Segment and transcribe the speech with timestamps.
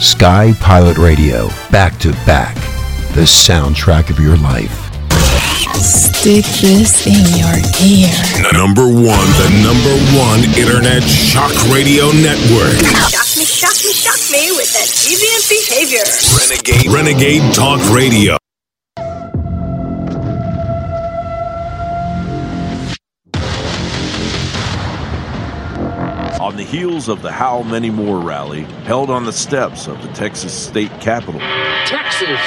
[0.00, 2.54] Sky Pilot Radio, back to back,
[3.14, 4.88] the soundtrack of your life.
[5.74, 8.14] Stick this in your ear.
[8.52, 12.78] Number one, the number one internet shock radio network.
[13.10, 16.06] Shock me, shock me, shock me with that deviant behavior.
[16.38, 18.38] Renegade, Renegade Talk Radio.
[26.68, 30.90] Heels of the How Many More rally held on the steps of the Texas state
[31.00, 31.40] capitol,
[31.86, 32.38] Texas.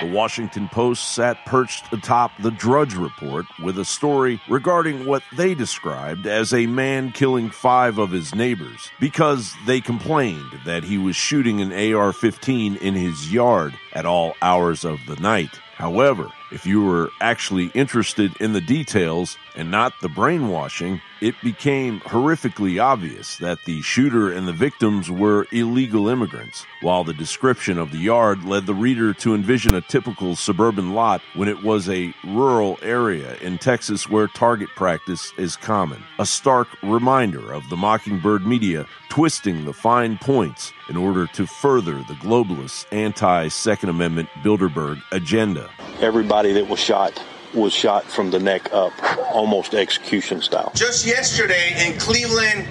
[0.00, 5.52] the Washington Post sat perched atop the Drudge Report with a story regarding what they
[5.52, 11.16] described as a man killing five of his neighbors because they complained that he was
[11.16, 15.58] shooting an AR 15 in his yard at all hours of the night.
[15.74, 22.00] However, if you were actually interested in the details and not the brainwashing, it became
[22.00, 27.90] horrifically obvious that the shooter and the victims were illegal immigrants, while the description of
[27.90, 32.14] the yard led the reader to envision a typical suburban lot when it was a
[32.24, 36.02] rural area in Texas where target practice is common.
[36.18, 41.94] A stark reminder of the Mockingbird media twisting the fine points in order to further
[41.94, 45.70] the globalist anti Second Amendment Bilderberg agenda.
[46.00, 47.20] Everybody that was shot
[47.54, 48.92] was shot from the neck up,
[49.32, 50.72] almost execution style.
[50.74, 52.66] Just yesterday in Cleveland,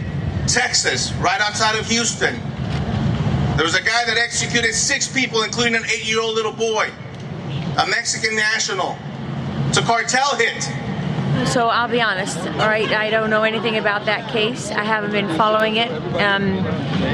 [0.45, 2.35] Texas, right outside of Houston,
[3.55, 6.89] there was a guy that executed six people, including an eight year old little boy,
[7.77, 8.97] a Mexican national.
[9.69, 10.69] It's a cartel hit.
[11.45, 14.71] So I'll be honest, all right, I don't know anything about that case.
[14.71, 16.65] I haven't been following it, um,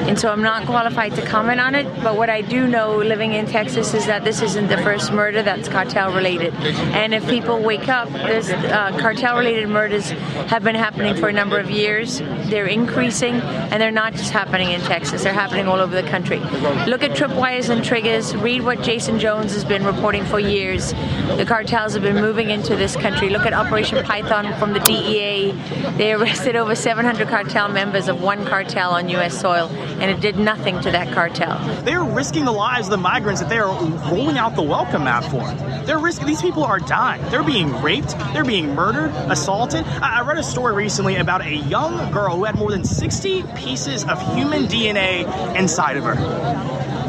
[0.08, 1.86] and so I'm not qualified to comment on it.
[2.02, 5.44] But what I do know living in Texas is that this isn't the first murder
[5.44, 6.54] that's cartel related.
[6.94, 10.10] And if people wake up, this uh, cartel related murders
[10.48, 12.20] have been happening for a number of years.
[12.20, 16.40] They're increasing, and they're not just happening in Texas, they're happening all over the country.
[16.88, 20.94] Look at tripwires and triggers, read what Jason Jones has been reporting for years.
[21.36, 23.30] The cartels have been moving into this country.
[23.30, 25.52] Look at Operation Python from the DEA.
[25.98, 29.40] They arrested over 700 cartel members of one cartel on U.S.
[29.40, 31.58] soil, and it did nothing to that cartel.
[31.84, 33.74] They're risking the lives of the migrants that they are
[34.12, 35.50] rolling out the welcome mat for.
[35.86, 36.28] They're risking.
[36.28, 37.24] These people are dying.
[37.32, 38.18] They're being raped.
[38.34, 39.86] They're being murdered, assaulted.
[39.86, 43.44] I, I read a story recently about a young girl who had more than 60
[43.56, 47.09] pieces of human DNA inside of her.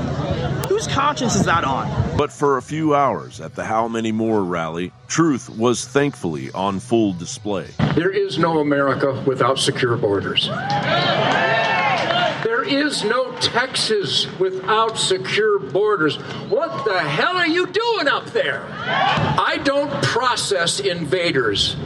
[0.80, 2.16] Whose conscience is that on?
[2.16, 6.80] But for a few hours at the How Many More rally, truth was thankfully on
[6.80, 7.66] full display.
[7.94, 10.48] There is no America without secure borders.
[12.44, 16.16] There is no Texas without secure borders.
[16.48, 18.64] What the hell are you doing up there?
[18.72, 21.76] I don't process invaders.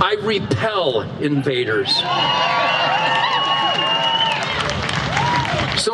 [0.00, 1.92] I repel invaders.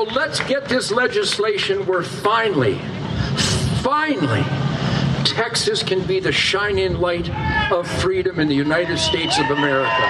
[0.00, 2.78] So let's get this legislation where finally,
[3.82, 4.42] finally,
[5.26, 7.28] Texas can be the shining light
[7.70, 10.02] of freedom in the United States of America.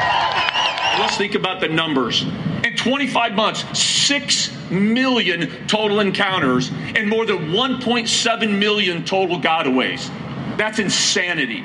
[1.01, 2.23] Let's think about the numbers.
[2.63, 10.09] In 25 months, 6 million total encounters and more than 1.7 million total gotaways.
[10.57, 11.65] That's insanity.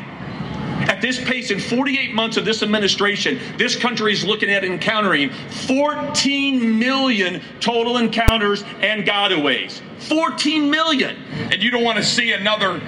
[1.06, 5.30] This pace, in 48 months of this administration, this country is looking at encountering
[5.68, 9.82] 14 million total encounters and gotaways.
[10.00, 11.16] 14 million.
[11.52, 12.80] And you don't want to see another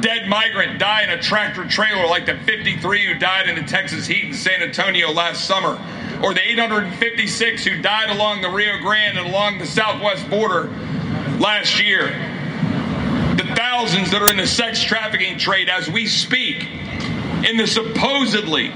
[0.00, 4.06] dead migrant die in a tractor trailer like the 53 who died in the Texas
[4.06, 5.78] heat in San Antonio last summer,
[6.22, 10.68] or the 856 who died along the Rio Grande and along the southwest border
[11.38, 12.06] last year.
[13.36, 16.66] The thousands that are in the sex trafficking trade as we speak
[17.44, 18.72] in the supposedly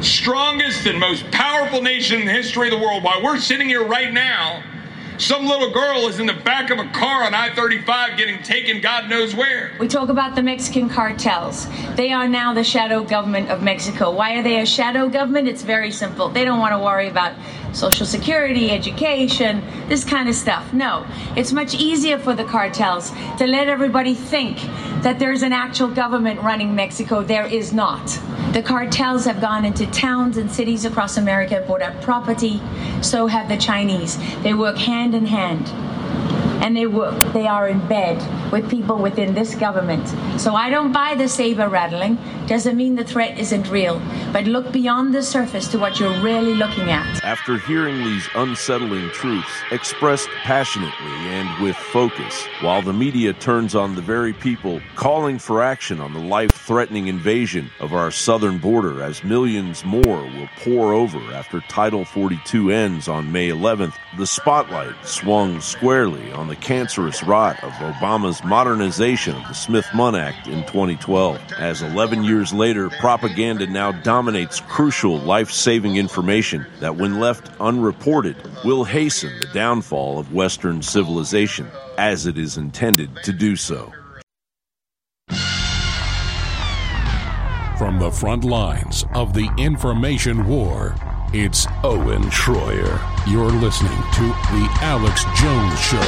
[0.00, 3.02] strongest and most powerful nation in the history of the world.
[3.02, 4.62] While we're sitting here right now,
[5.18, 8.80] some little girl is in the back of a car on I 35 getting taken
[8.80, 9.72] God knows where.
[9.78, 11.68] We talk about the Mexican cartels.
[11.94, 14.10] They are now the shadow government of Mexico.
[14.10, 15.46] Why are they a shadow government?
[15.46, 16.28] It's very simple.
[16.28, 17.32] They don't want to worry about
[17.74, 20.72] social security, education, this kind of stuff.
[20.72, 21.06] No.
[21.36, 24.58] It's much easier for the cartels to let everybody think
[25.02, 27.22] that there's an actual government running Mexico.
[27.22, 28.06] There is not.
[28.52, 32.62] The cartels have gone into towns and cities across America, bought up property.
[33.02, 34.16] So have the Chinese.
[34.42, 35.72] They work hand in hand
[36.62, 38.16] and they work they are in bed
[38.52, 40.06] with people within this government.
[40.40, 42.18] So i don't buy the saber rattling.
[42.46, 44.00] Doesn't mean the threat isn't real.
[44.32, 47.24] But look beyond the surface to what you're really looking at.
[47.24, 53.94] After hearing these unsettling truths expressed passionately and with focus, while the media turns on
[53.94, 59.02] the very people calling for action on the life threatening invasion of our southern border
[59.02, 64.94] as millions more will pour over after Title 42 ends on May 11th, the spotlight
[65.04, 70.46] swung squarely on on the cancerous rot of Obama's modernization of the Smith Mundt Act
[70.46, 71.40] in 2012.
[71.56, 78.36] As 11 years later, propaganda now dominates crucial life saving information that, when left unreported,
[78.62, 83.90] will hasten the downfall of Western civilization, as it is intended to do so.
[87.78, 90.94] From the front lines of the information war,
[91.34, 93.00] it's Owen Schroyer.
[93.26, 95.98] You're listening to The Alex Jones Show.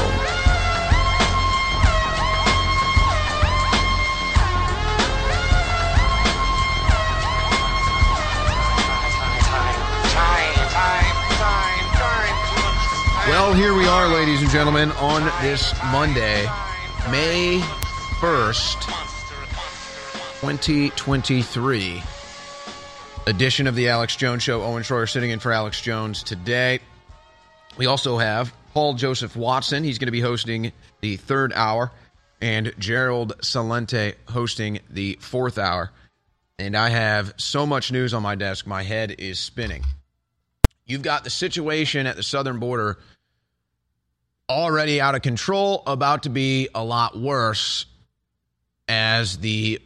[13.28, 16.44] Well, here we are, ladies and gentlemen, on this Monday,
[17.10, 17.58] May
[18.20, 18.80] 1st,
[20.40, 22.15] 2023
[23.26, 24.62] edition of the Alex Jones Show.
[24.62, 26.78] Owen Schroyer sitting in for Alex Jones today.
[27.76, 29.82] We also have Paul Joseph Watson.
[29.82, 31.90] He's going to be hosting the third hour,
[32.40, 35.90] and Gerald Celente hosting the fourth hour.
[36.58, 39.84] And I have so much news on my desk, my head is spinning.
[40.86, 42.98] You've got the situation at the southern border
[44.48, 47.86] already out of control, about to be a lot worse
[48.88, 49.82] as the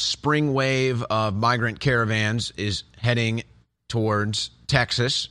[0.00, 3.42] spring wave of migrant caravans is heading
[3.88, 5.28] towards Texas.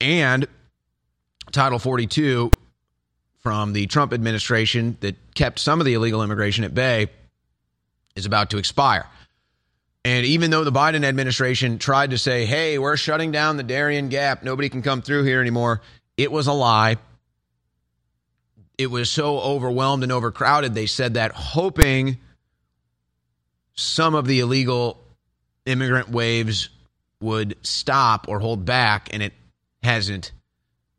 [0.00, 0.46] And
[1.52, 2.50] Title 42
[3.40, 7.08] from the Trump administration that kept some of the illegal immigration at bay
[8.14, 9.06] is about to expire.
[10.04, 14.08] And even though the Biden administration tried to say, hey, we're shutting down the Darien
[14.08, 15.80] Gap, nobody can come through here anymore,
[16.16, 16.96] it was a lie.
[18.78, 22.18] It was so overwhelmed and overcrowded, they said that hoping
[23.82, 25.02] some of the illegal
[25.66, 26.68] immigrant waves
[27.20, 29.32] would stop or hold back, and it
[29.82, 30.32] hasn't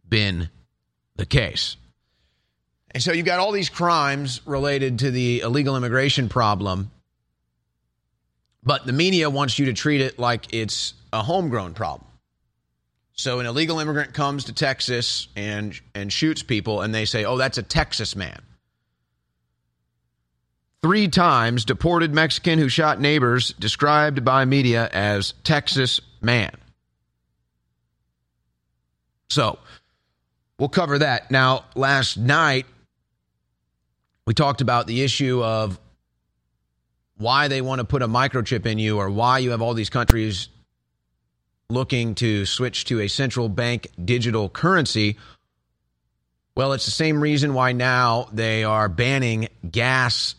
[0.07, 0.49] been
[1.15, 1.77] the case.
[2.91, 6.91] And so you've got all these crimes related to the illegal immigration problem,
[8.61, 12.07] but the media wants you to treat it like it's a homegrown problem.
[13.13, 17.37] So an illegal immigrant comes to Texas and and shoots people, and they say, "Oh,
[17.37, 18.41] that's a Texas man."
[20.83, 26.51] Three times deported Mexican who shot neighbors, described by media as Texas man.
[29.29, 29.59] So
[30.59, 31.31] we'll cover that.
[31.31, 32.65] Now, last night,
[34.25, 35.79] we talked about the issue of
[37.15, 39.89] why they want to put a microchip in you or why you have all these
[39.89, 40.49] countries
[41.69, 45.17] looking to switch to a central bank digital currency.
[46.57, 50.35] Well, it's the same reason why now they are banning gas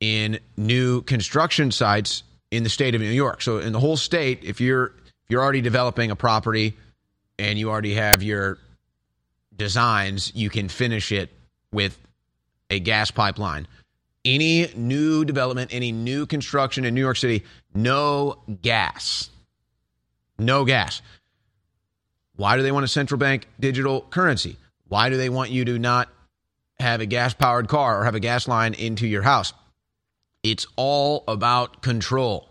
[0.00, 3.42] in new construction sites in the state of New York.
[3.42, 6.76] So in the whole state, if you're if you're already developing a property
[7.38, 8.58] and you already have your
[9.54, 11.30] designs, you can finish it
[11.72, 11.98] with
[12.70, 13.66] a gas pipeline.
[14.24, 17.44] Any new development, any new construction in New York City,
[17.74, 19.30] no gas.
[20.38, 21.02] No gas.
[22.36, 24.56] Why do they want a central bank digital currency?
[24.86, 26.08] Why do they want you to not
[26.78, 29.52] have a gas powered car or have a gas line into your house?
[30.42, 32.48] It's all about control.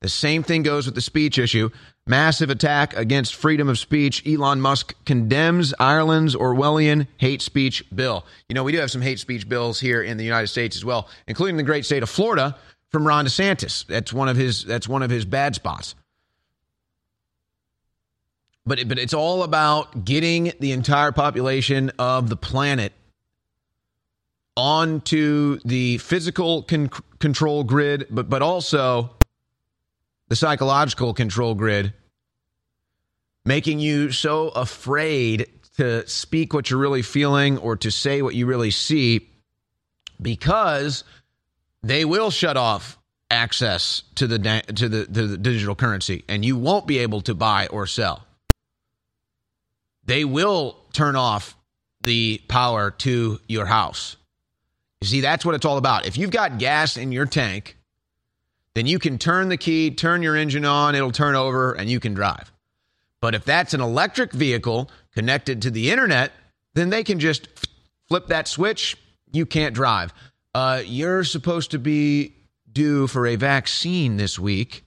[0.00, 1.70] The same thing goes with the speech issue.
[2.06, 4.26] Massive attack against freedom of speech.
[4.26, 8.24] Elon Musk condemns Ireland's Orwellian hate speech bill.
[8.48, 10.84] You know, we do have some hate speech bills here in the United States as
[10.84, 12.56] well, including the great state of Florida
[12.88, 13.86] from Ron DeSantis.
[13.86, 15.94] That's one of his that's one of his bad spots.
[18.64, 22.92] But but it's all about getting the entire population of the planet
[24.56, 29.10] onto the physical con- control grid, but but also
[30.28, 31.92] the psychological control grid,
[33.44, 38.46] making you so afraid to speak what you're really feeling or to say what you
[38.46, 39.28] really see,
[40.20, 41.04] because
[41.82, 42.98] they will shut off
[43.30, 44.38] access to the
[44.74, 48.26] to the to the digital currency, and you won't be able to buy or sell.
[50.04, 51.56] They will turn off
[52.02, 54.16] the power to your house
[55.00, 56.06] you see, that's what it's all about.
[56.06, 57.76] If you've got gas in your tank,
[58.74, 62.00] then you can turn the key, turn your engine on, it'll turn over, and you
[62.00, 62.52] can drive.
[63.20, 66.32] But if that's an electric vehicle connected to the internet,
[66.74, 67.48] then they can just
[68.08, 68.96] flip that switch.
[69.32, 70.12] You can't drive.
[70.54, 72.34] Uh, you're supposed to be
[72.70, 74.84] due for a vaccine this week,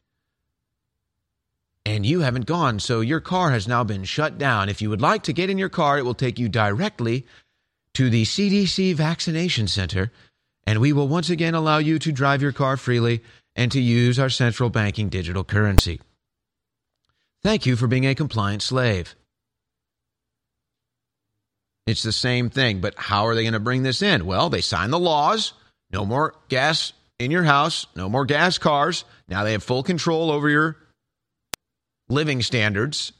[1.85, 2.79] and you haven't gone.
[2.79, 4.69] So your car has now been shut down.
[4.69, 7.25] If you would like to get in your car, it will take you directly
[7.93, 10.11] to the CDC Vaccination Center,
[10.65, 13.21] and we will once again allow you to drive your car freely
[13.55, 16.01] and to use our central banking digital currency.
[17.43, 19.15] Thank you for being a compliant slave.
[21.85, 22.81] It's the same thing.
[22.81, 24.25] But how are they going to bring this in?
[24.25, 25.53] Well, they sign the laws.
[25.91, 27.85] No more gas in your house.
[27.95, 29.03] No more gas cars.
[29.27, 30.77] Now they have full control over your
[32.09, 33.11] living standards.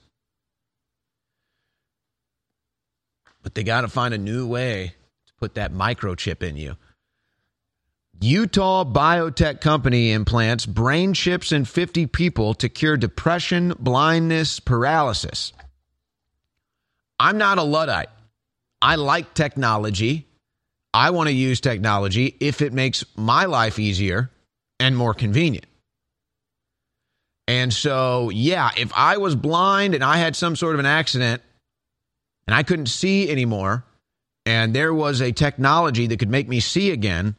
[3.44, 4.96] But they got to find a new way
[5.28, 6.78] to put that microchip in you.
[8.22, 15.52] Utah biotech company implants brain chips in 50 people to cure depression, blindness, paralysis.
[17.20, 18.10] I'm not a Luddite.
[18.82, 20.28] I like technology.
[20.94, 24.30] I want to use technology if it makes my life easier
[24.80, 25.66] and more convenient.
[27.48, 31.42] And so, yeah, if I was blind and I had some sort of an accident
[32.48, 33.86] and I couldn't see anymore,
[34.46, 37.36] and there was a technology that could make me see again,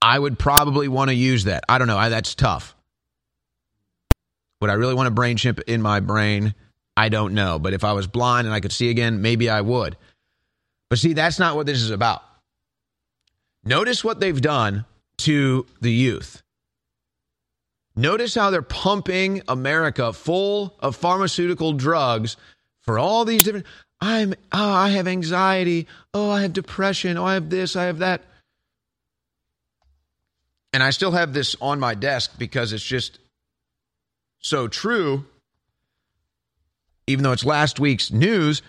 [0.00, 1.64] I would probably want to use that.
[1.68, 1.98] I don't know.
[1.98, 2.74] I, that's tough.
[4.60, 6.54] Would I really want a brain chip in my brain?
[6.96, 7.58] I don't know.
[7.58, 9.96] But if I was blind and I could see again, maybe I would.
[10.90, 12.22] But see, that's not what this is about.
[13.64, 14.84] Notice what they've done
[15.18, 16.42] to the youth.
[17.98, 22.36] Notice how they're pumping America full of pharmaceutical drugs
[22.78, 23.66] for all these different.
[24.00, 24.34] I'm.
[24.52, 25.88] Oh, I have anxiety.
[26.14, 27.18] Oh, I have depression.
[27.18, 27.74] Oh, I have this.
[27.74, 28.22] I have that.
[30.72, 33.18] And I still have this on my desk because it's just
[34.38, 35.24] so true.
[37.08, 38.62] Even though it's last week's news,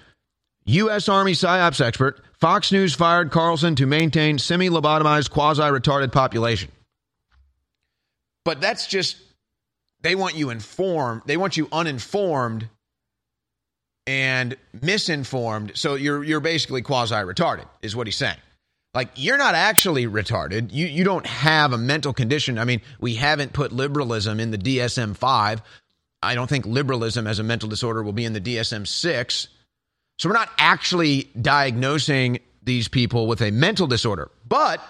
[0.65, 1.07] U.S.
[1.07, 6.71] Army PSYOPs expert Fox News fired Carlson to maintain semi lobotomized, quasi retarded population.
[8.49, 9.17] But that's just,
[10.01, 12.67] they want you informed, they want you uninformed
[14.07, 15.73] and misinformed.
[15.75, 18.39] So you're, you're basically quasi retarded, is what he's saying.
[18.95, 20.73] Like you're not actually retarded.
[20.73, 22.57] You you don't have a mental condition.
[22.57, 25.61] I mean, we haven't put liberalism in the DSM five.
[26.23, 29.47] I don't think liberalism as a mental disorder will be in the DSM six.
[30.17, 34.81] So we're not actually diagnosing these people with a mental disorder, but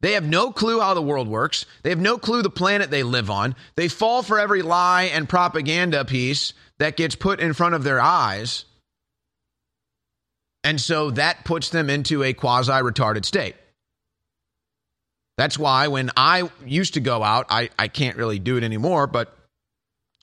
[0.00, 1.64] they have no clue how the world works.
[1.82, 3.54] They have no clue the planet they live on.
[3.76, 8.00] They fall for every lie and propaganda piece that gets put in front of their
[8.00, 8.66] eyes.
[10.62, 13.56] And so that puts them into a quasi retarded state.
[15.38, 19.06] That's why when I used to go out, I, I can't really do it anymore,
[19.06, 19.36] but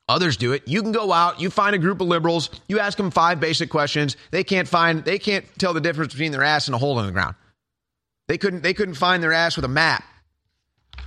[0.10, 0.68] others do it.
[0.68, 3.70] You can go out, you find a group of liberals, you ask them five basic
[3.70, 4.18] questions.
[4.32, 7.06] They can't find, they can't tell the difference between their ass and a hole in
[7.06, 7.36] the ground.
[8.34, 10.04] They couldn't, they couldn't find their ass with a map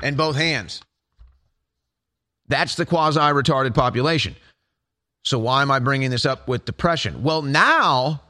[0.00, 0.80] and both hands.
[2.47, 4.37] That's the quasi retarded population.
[5.25, 7.25] So why am I bringing this up with depression?
[7.25, 8.23] Well, now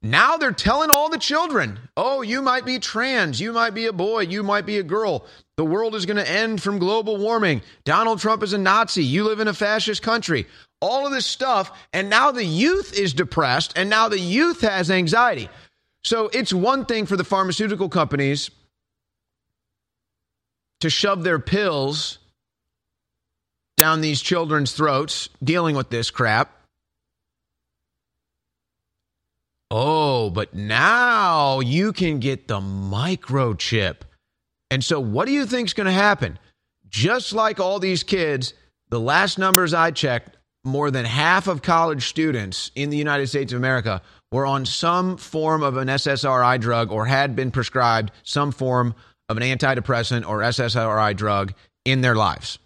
[0.00, 3.92] now they're telling all the children, oh, you might be trans, you might be a
[3.92, 5.26] boy, you might be a girl.
[5.56, 7.62] The world is going to end from global warming.
[7.82, 9.02] Donald Trump is a Nazi.
[9.02, 10.46] You live in a fascist country.
[10.80, 11.76] All of this stuff.
[11.92, 15.48] And now the youth is depressed, and now the youth has anxiety.
[16.04, 18.50] So it's one thing for the pharmaceutical companies
[20.80, 22.18] to shove their pills
[23.76, 26.54] down these children's throats dealing with this crap.
[29.70, 33.96] Oh, but now you can get the microchip.
[34.70, 36.38] And so, what do you think is going to happen?
[36.88, 38.54] Just like all these kids,
[38.88, 40.37] the last numbers I checked,
[40.68, 45.16] more than half of college students in the United States of America were on some
[45.16, 48.94] form of an SSRI drug or had been prescribed some form
[49.28, 52.58] of an antidepressant or SSRI drug in their lives.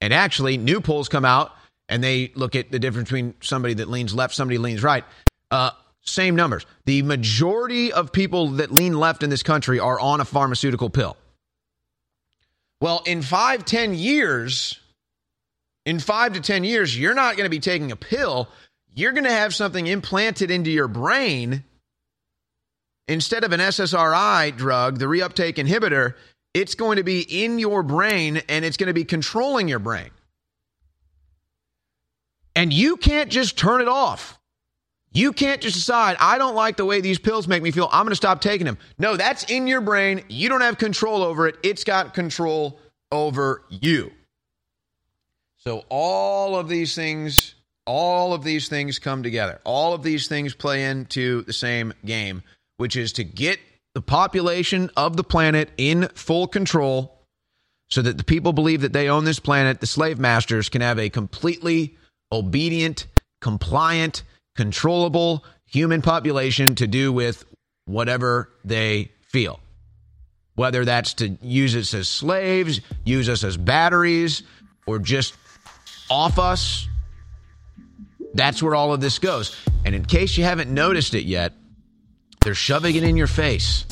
[0.00, 1.52] And actually, new polls come out
[1.88, 5.04] and they look at the difference between somebody that leans left, somebody leans right.
[5.50, 5.70] Uh,
[6.02, 6.66] same numbers.
[6.84, 11.16] The majority of people that lean left in this country are on a pharmaceutical pill.
[12.80, 14.78] Well, in five, ten years,
[15.88, 18.46] in five to 10 years, you're not going to be taking a pill.
[18.94, 21.64] You're going to have something implanted into your brain.
[23.08, 26.12] Instead of an SSRI drug, the reuptake inhibitor,
[26.52, 30.10] it's going to be in your brain and it's going to be controlling your brain.
[32.54, 34.38] And you can't just turn it off.
[35.10, 37.88] You can't just decide, I don't like the way these pills make me feel.
[37.90, 38.76] I'm going to stop taking them.
[38.98, 40.22] No, that's in your brain.
[40.28, 41.56] You don't have control over it.
[41.62, 42.78] It's got control
[43.10, 44.12] over you.
[45.58, 49.60] So all of these things, all of these things come together.
[49.64, 52.42] All of these things play into the same game,
[52.76, 53.58] which is to get
[53.94, 57.18] the population of the planet in full control
[57.90, 60.98] so that the people believe that they own this planet, the slave masters can have
[60.98, 61.96] a completely
[62.30, 63.06] obedient,
[63.40, 64.22] compliant,
[64.54, 67.44] controllable human population to do with
[67.86, 69.58] whatever they feel.
[70.54, 74.42] Whether that's to use us as slaves, use us as batteries,
[74.86, 75.34] or just
[76.10, 76.86] off us.
[78.34, 79.56] That's where all of this goes.
[79.84, 81.52] And in case you haven't noticed it yet,
[82.42, 83.84] they're shoving it in your face.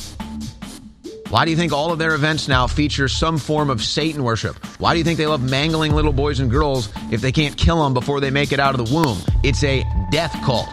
[1.29, 4.55] Why do you think all of their events now feature some form of Satan worship?
[4.79, 7.83] Why do you think they love mangling little boys and girls if they can't kill
[7.83, 9.17] them before they make it out of the womb?
[9.43, 10.69] It's a death cult.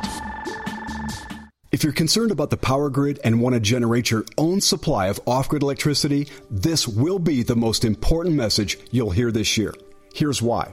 [1.72, 5.18] If you're concerned about the power grid and want to generate your own supply of
[5.26, 9.74] off grid electricity, this will be the most important message you'll hear this year.
[10.14, 10.72] Here's why.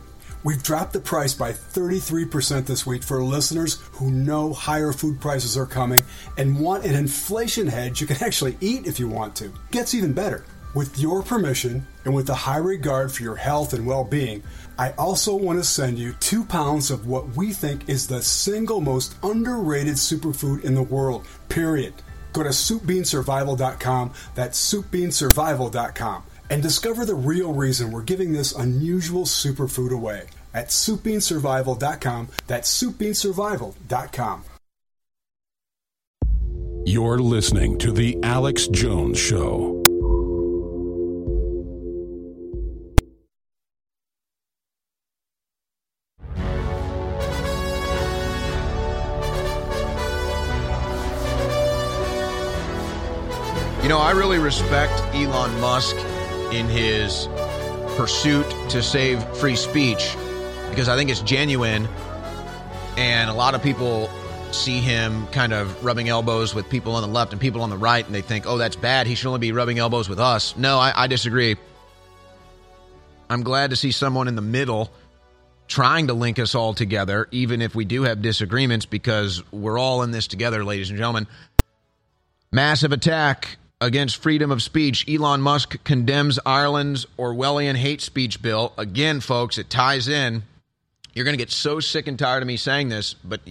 [0.43, 5.55] We've dropped the price by 33% this week for listeners who know higher food prices
[5.55, 5.99] are coming
[6.35, 9.53] and want an inflation hedge you can actually eat if you want to.
[9.69, 10.43] Gets even better.
[10.73, 14.41] With your permission and with a high regard for your health and well being,
[14.79, 18.81] I also want to send you two pounds of what we think is the single
[18.81, 21.93] most underrated superfood in the world, period.
[22.33, 29.91] Go to soupbeansurvival.com, that's soupbeansurvival.com, and discover the real reason we're giving this unusual superfood
[29.91, 34.43] away at soupbeansurvival.com, that's soupbeansurvival.com.
[36.83, 39.77] You're listening to The Alex Jones Show.
[53.81, 55.95] You know, I really respect Elon Musk
[56.51, 57.27] in his
[57.95, 60.15] pursuit to save free speech
[60.71, 61.87] because I think it's genuine.
[62.97, 64.09] And a lot of people
[64.51, 67.77] see him kind of rubbing elbows with people on the left and people on the
[67.77, 69.05] right, and they think, oh, that's bad.
[69.05, 70.57] He should only be rubbing elbows with us.
[70.57, 71.55] No, I, I disagree.
[73.29, 74.91] I'm glad to see someone in the middle
[75.67, 80.03] trying to link us all together, even if we do have disagreements, because we're all
[80.03, 81.27] in this together, ladies and gentlemen.
[82.51, 85.09] Massive attack against freedom of speech.
[85.09, 88.73] Elon Musk condemns Ireland's Orwellian hate speech bill.
[88.77, 90.43] Again, folks, it ties in.
[91.13, 93.41] You're going to get so sick and tired of me saying this, but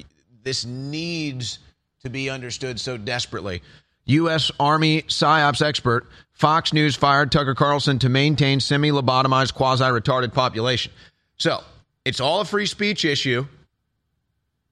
[0.43, 1.59] this needs
[2.03, 3.63] to be understood so desperately.
[4.07, 4.51] U.S.
[4.59, 10.91] Army PSYOPs expert Fox News fired Tucker Carlson to maintain semi lobotomized, quasi retarded population.
[11.37, 11.63] So
[12.05, 13.47] it's all a free speech issue.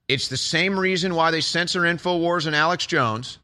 [0.09, 3.39] It's the same reason why they censor InfoWars and Alex Jones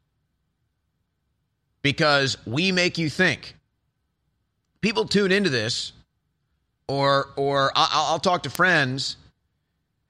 [1.83, 3.55] because we make you think.
[4.81, 5.93] People tune into this,
[6.87, 9.17] or or I'll, I'll talk to friends,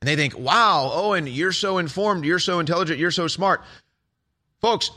[0.06, 3.64] and they think, "Wow, Owen, you're so informed, you're so intelligent, you're so smart."
[4.62, 4.92] Folks,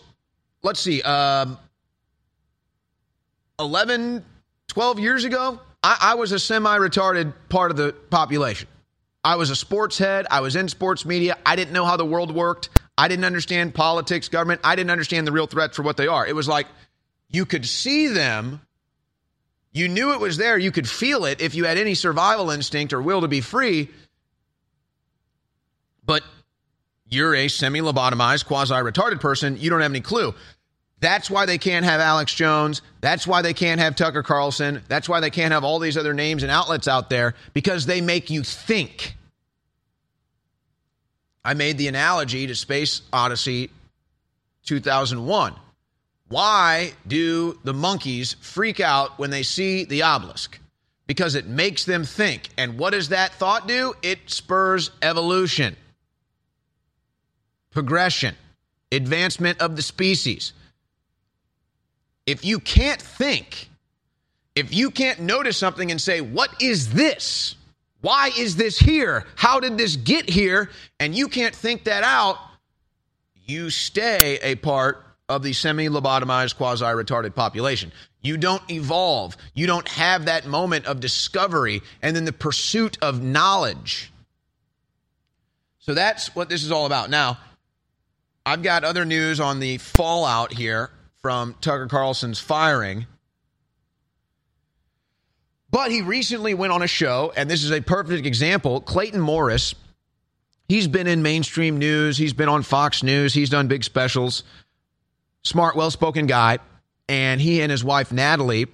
[0.63, 1.01] let's see.
[1.01, 1.57] Um,
[3.59, 4.23] 11,
[4.67, 8.69] 12 years ago, I, I was a semi-retarded part of the population.
[9.25, 10.27] I was a sports head.
[10.31, 11.39] I was in sports media.
[11.47, 12.69] I didn't know how the world worked.
[12.99, 14.61] I didn't understand politics, government.
[14.63, 16.27] I didn't understand the real threats for what they are.
[16.27, 16.67] It was like
[17.31, 18.61] you could see them.
[19.73, 20.59] You knew it was there.
[20.59, 23.89] You could feel it if you had any survival instinct or will to be free.
[26.09, 26.25] But
[27.07, 29.59] you're a semi lobotomized, quasi retarded person.
[29.61, 30.35] You don't have any clue.
[31.01, 32.83] That's why they can't have Alex Jones.
[33.01, 34.83] That's why they can't have Tucker Carlson.
[34.89, 38.01] That's why they can't have all these other names and outlets out there because they
[38.01, 39.15] make you think.
[41.45, 43.71] I made the analogy to Space Odyssey
[44.65, 45.55] 2001.
[46.29, 50.59] Why do the monkeys freak out when they see the obelisk?
[51.07, 52.49] Because it makes them think.
[52.59, 53.95] And what does that thought do?
[54.03, 55.77] It spurs evolution,
[57.79, 58.35] progression,
[58.91, 60.53] advancement of the species.
[62.27, 63.69] If you can't think,
[64.57, 67.55] if you can't notice something and say, What is this?
[68.01, 69.27] Why is this here?
[69.37, 70.71] How did this get here?
[70.99, 72.39] And you can't think that out.
[73.47, 77.93] You stay a part of the semi lobotomized, quasi retarded population.
[78.23, 79.37] You don't evolve.
[79.55, 84.11] You don't have that moment of discovery and then the pursuit of knowledge.
[85.79, 87.09] So that's what this is all about.
[87.09, 87.39] Now,
[88.45, 93.07] I've got other news on the fallout here from Tucker Carlson's firing.
[95.71, 98.81] But he recently went on a show, and this is a perfect example.
[98.81, 99.75] Clayton Morris,
[100.69, 104.45] he's been in mainstream news, he's been on Fox News, he's done big specials.
[105.43, 106.59] Smart, well spoken guy.
[107.09, 108.67] And he and his wife, Natalie,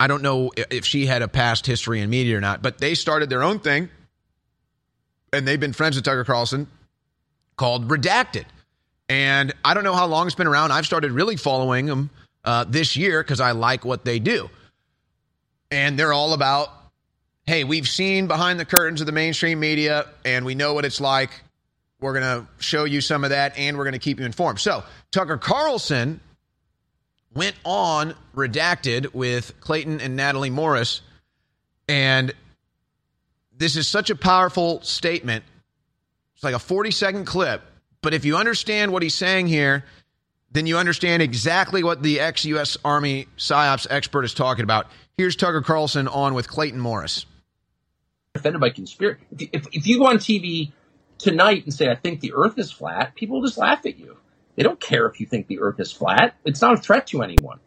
[0.00, 2.94] I don't know if she had a past history in media or not, but they
[2.94, 3.90] started their own thing.
[5.32, 6.68] And they've been friends with Tucker Carlson
[7.58, 8.46] called Redacted.
[9.10, 10.72] And I don't know how long it's been around.
[10.72, 12.10] I've started really following them
[12.44, 14.48] uh, this year because I like what they do.
[15.70, 16.70] And they're all about,
[17.44, 21.00] hey, we've seen behind the curtains of the mainstream media and we know what it's
[21.00, 21.30] like.
[22.00, 24.60] We're going to show you some of that and we're going to keep you informed.
[24.60, 26.20] So, Tucker Carlson
[27.34, 31.02] went on redacted with Clayton and Natalie Morris.
[31.88, 32.32] And
[33.56, 35.44] this is such a powerful statement.
[36.38, 37.62] It's like a 40 second clip.
[38.00, 39.84] But if you understand what he's saying here,
[40.52, 44.86] then you understand exactly what the ex US Army PSYOPs expert is talking about.
[45.16, 47.26] Here's Tucker Carlson on with Clayton Morris.
[48.36, 49.20] Offended by conspiracy.
[49.52, 50.70] If, if, you go on TV
[51.18, 54.16] tonight and say, I think the earth is flat, people just laugh at you.
[54.54, 56.36] They don't care if you think the earth is flat.
[56.44, 57.58] It's not a threat to anyone.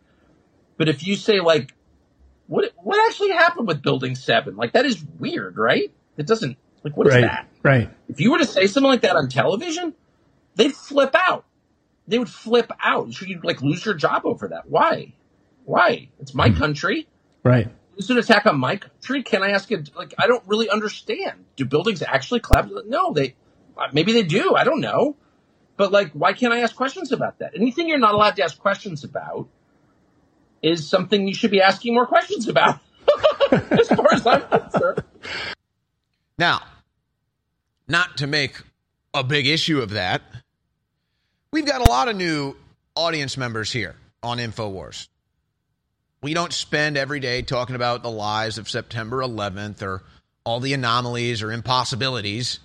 [0.77, 1.73] But if you say, like,
[2.47, 4.55] what, what actually happened with Building 7?
[4.55, 5.91] Like, that is weird, right?
[6.15, 7.47] It doesn't, like, what is right, that?
[7.63, 7.89] Right.
[8.07, 9.93] If you were to say something like that on television,
[10.55, 11.45] they'd flip out.
[12.07, 13.13] They would flip out.
[13.13, 14.69] Should you, like, lose your job over that?
[14.69, 15.13] Why?
[15.65, 16.09] Why?
[16.19, 16.57] It's my mm-hmm.
[16.57, 17.07] country.
[17.43, 17.69] Right.
[17.97, 19.23] Is an attack on my country?
[19.23, 19.83] Can I ask you?
[19.95, 21.45] Like, I don't really understand.
[21.55, 22.71] Do buildings actually collapse?
[22.87, 23.35] No, they
[23.77, 24.55] uh, maybe they do.
[24.55, 25.15] I don't know.
[25.77, 27.53] But like, why can't I ask questions about that?
[27.55, 29.47] Anything you're not allowed to ask questions about
[30.61, 32.79] is something you should be asking more questions about.
[33.51, 35.03] as far as I'm concerned.
[36.41, 36.63] Now,
[37.87, 38.59] not to make
[39.13, 40.23] a big issue of that,
[41.51, 42.55] we've got a lot of new
[42.95, 45.07] audience members here on InfoWars.
[46.23, 50.01] We don't spend every day talking about the lies of September 11th or
[50.43, 52.59] all the anomalies or impossibilities.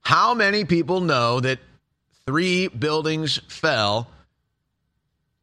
[0.00, 1.58] How many people know that
[2.26, 4.06] three buildings fell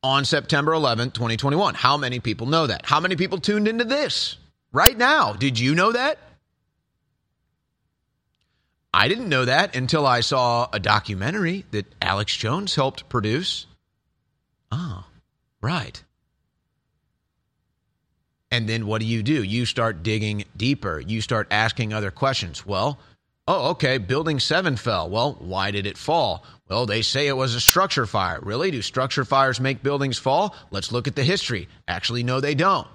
[0.01, 1.75] on September 11th, 2021?
[1.75, 2.85] How many people know that?
[2.85, 4.37] How many people tuned into this
[4.71, 5.33] right now?
[5.33, 6.17] Did you know that?
[8.95, 13.65] I didn't know that until I saw a documentary that Alex Jones helped produce.
[14.71, 15.03] Oh,
[15.62, 16.01] right.
[18.49, 19.43] And then what do you do?
[19.43, 21.01] You start digging deeper.
[21.01, 22.65] You start asking other questions.
[22.65, 22.97] Well,
[23.49, 25.10] oh, okay, building seven fell.
[25.10, 26.45] Well, why did it fall?
[26.69, 28.39] Well, they say it was a structure fire.
[28.41, 28.71] Really?
[28.71, 30.55] Do structure fires make buildings fall?
[30.71, 31.67] Let's look at the history.
[31.86, 32.88] Actually, no, they don't.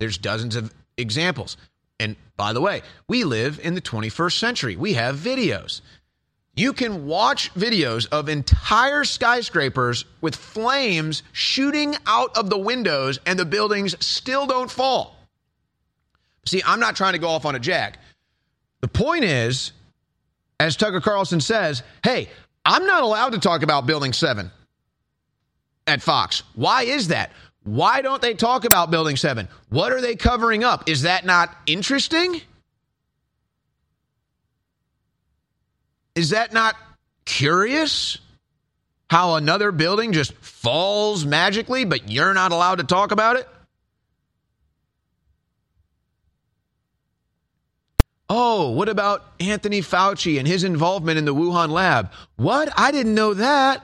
[0.00, 1.56] There's dozens of examples.
[2.00, 4.74] And by the way, we live in the 21st century.
[4.74, 5.82] We have videos.
[6.56, 13.38] You can watch videos of entire skyscrapers with flames shooting out of the windows and
[13.38, 15.16] the buildings still don't fall.
[16.46, 17.98] See, I'm not trying to go off on a jack.
[18.80, 19.72] The point is,
[20.58, 22.30] as Tucker Carlson says, hey,
[22.64, 24.50] I'm not allowed to talk about Building 7
[25.86, 26.42] at Fox.
[26.54, 27.30] Why is that?
[27.64, 29.48] Why don't they talk about Building 7?
[29.68, 30.88] What are they covering up?
[30.88, 32.40] Is that not interesting?
[36.14, 36.74] Is that not
[37.24, 38.18] curious?
[39.08, 43.48] How another building just falls magically, but you're not allowed to talk about it?
[48.28, 52.12] Oh, what about Anthony Fauci and his involvement in the Wuhan lab?
[52.36, 52.72] What?
[52.76, 53.82] I didn't know that.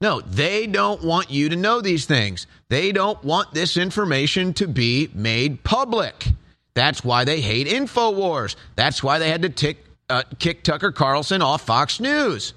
[0.00, 2.46] No, they don't want you to know these things.
[2.68, 6.26] They don't want this information to be made public.
[6.74, 8.56] That's why they hate InfoWars.
[8.76, 12.52] That's why they had to tick, uh, kick Tucker Carlson off Fox News.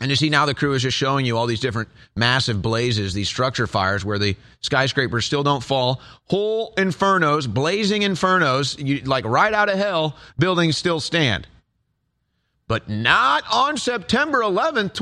[0.00, 3.14] And you see now the crew is just showing you all these different massive blazes,
[3.14, 6.00] these structure fires where the skyscrapers still don't fall.
[6.26, 11.48] Whole infernos, blazing infernos, you, like right out of hell, buildings still stand.
[12.68, 14.92] But not on September 11th,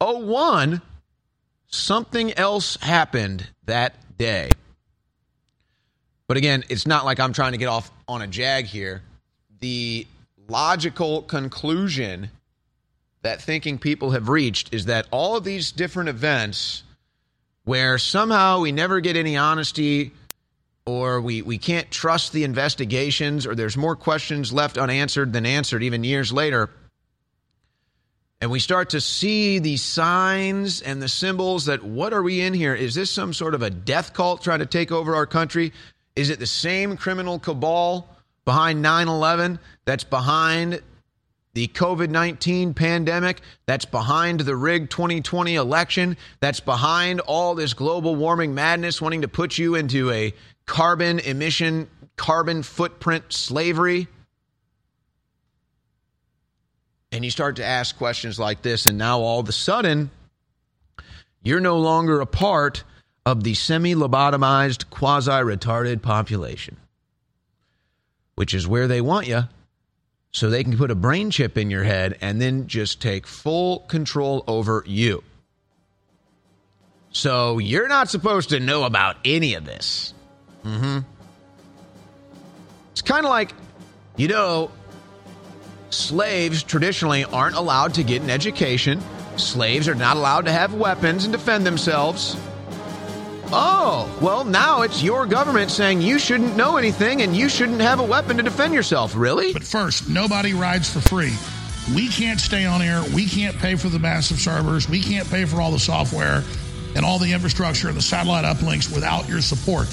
[0.00, 0.80] 2001.
[1.66, 4.50] Something else happened that day.
[6.26, 9.02] But again, it's not like I'm trying to get off on a jag here.
[9.60, 10.06] The
[10.48, 12.30] logical conclusion
[13.22, 16.82] that thinking people have reached is that all of these different events
[17.64, 20.12] where somehow we never get any honesty
[20.86, 25.82] or we, we can't trust the investigations, or there's more questions left unanswered than answered
[25.82, 26.70] even years later.
[28.40, 32.54] And we start to see the signs and the symbols that what are we in
[32.54, 32.74] here?
[32.74, 35.74] Is this some sort of a death cult trying to take over our country?
[36.16, 38.08] Is it the same criminal cabal
[38.46, 40.80] behind 9 11 that's behind
[41.52, 48.14] the COVID 19 pandemic, that's behind the rigged 2020 election, that's behind all this global
[48.14, 50.32] warming madness, wanting to put you into a
[50.64, 54.08] carbon emission, carbon footprint slavery?
[57.12, 60.10] And you start to ask questions like this, and now all of a sudden,
[61.42, 62.84] you're no longer a part
[63.26, 66.76] of the semi lobotomized, quasi retarded population,
[68.36, 69.42] which is where they want you
[70.32, 73.80] so they can put a brain chip in your head and then just take full
[73.80, 75.24] control over you.
[77.10, 80.14] So you're not supposed to know about any of this.
[80.64, 81.00] Mm-hmm.
[82.92, 83.52] It's kind of like,
[84.16, 84.70] you know,
[85.90, 89.00] slaves traditionally aren't allowed to get an education.
[89.36, 92.36] Slaves are not allowed to have weapons and defend themselves.
[93.52, 97.98] Oh, well, now it's your government saying you shouldn't know anything and you shouldn't have
[97.98, 99.16] a weapon to defend yourself.
[99.16, 99.52] Really?
[99.52, 101.34] But first, nobody rides for free.
[101.94, 103.02] We can't stay on air.
[103.12, 104.88] We can't pay for the massive servers.
[104.88, 106.44] We can't pay for all the software
[106.94, 109.88] and all the infrastructure and the satellite uplinks without your support.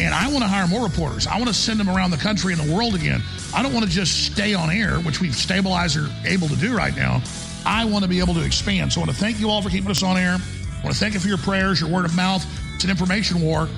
[0.00, 1.26] And I want to hire more reporters.
[1.26, 3.22] I want to send them around the country and the world again.
[3.54, 6.76] I don't want to just stay on air, which we've stabilized are able to do
[6.76, 7.22] right now.
[7.64, 8.92] I want to be able to expand.
[8.92, 10.38] So I want to thank you all for keeping us on air.
[10.38, 12.44] I want to thank you for your prayers, your word of mouth.
[12.74, 13.68] It's an information war.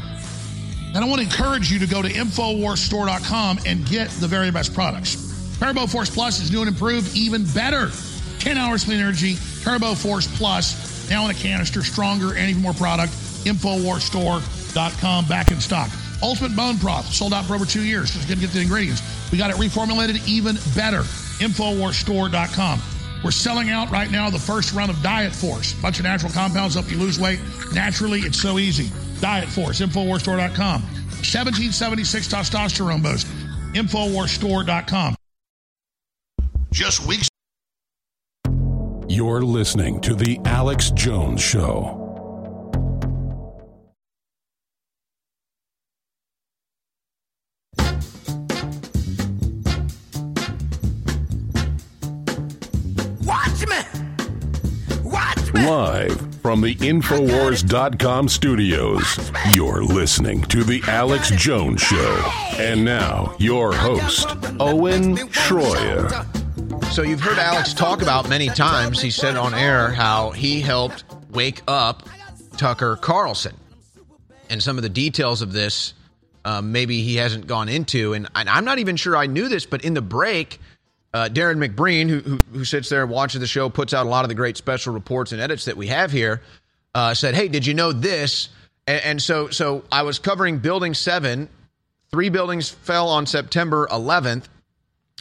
[0.94, 4.72] And I want to encourage you to go to InfoWarsStore.com and get the very best
[4.72, 5.56] products.
[5.58, 7.90] Turbo Force Plus is new and improved, even better.
[8.38, 12.74] 10 hours clean energy, Turbo Force Plus, now in a canister, stronger and even more
[12.74, 13.12] product.
[13.44, 15.90] InfoWarsStore.com, back in stock.
[16.24, 18.10] Ultimate Bone Broth, sold out for over two years.
[18.10, 19.02] Just going to get the ingredients.
[19.30, 21.02] We got it reformulated even better.
[21.38, 22.80] InfoWarsStore.com.
[23.22, 25.74] We're selling out right now the first run of Diet Force.
[25.74, 27.40] Bunch of natural compounds help you lose weight.
[27.74, 28.90] Naturally, it's so easy.
[29.20, 30.82] Diet Force, InfoWarsStore.com.
[30.82, 33.26] 1776 testosterone boost.
[33.74, 35.14] InfoWarsStore.com.
[36.72, 37.28] Just weeks.
[39.08, 42.03] You're listening to The Alex Jones Show.
[55.64, 62.32] Live from the Infowars.com studios, you're listening to The Alex Jones Show.
[62.58, 64.28] And now, your host,
[64.60, 66.10] Owen Schroyer.
[66.92, 69.00] So you've heard Alex talk about many times.
[69.00, 72.06] He said on air how he helped wake up
[72.58, 73.56] Tucker Carlson,
[74.50, 75.94] and some of the details of this
[76.44, 78.12] um, maybe he hasn't gone into.
[78.12, 80.60] And, and I'm not even sure I knew this, but in the break,
[81.14, 84.08] uh, Darrin McBreen, who, who, who sits there and watches the show, puts out a
[84.08, 86.42] lot of the great special reports and edits that we have here,
[86.94, 88.48] uh, said, "Hey, did you know this?"
[88.86, 91.48] And, and so so I was covering Building Seven.
[92.10, 94.44] Three buildings fell on September 11th.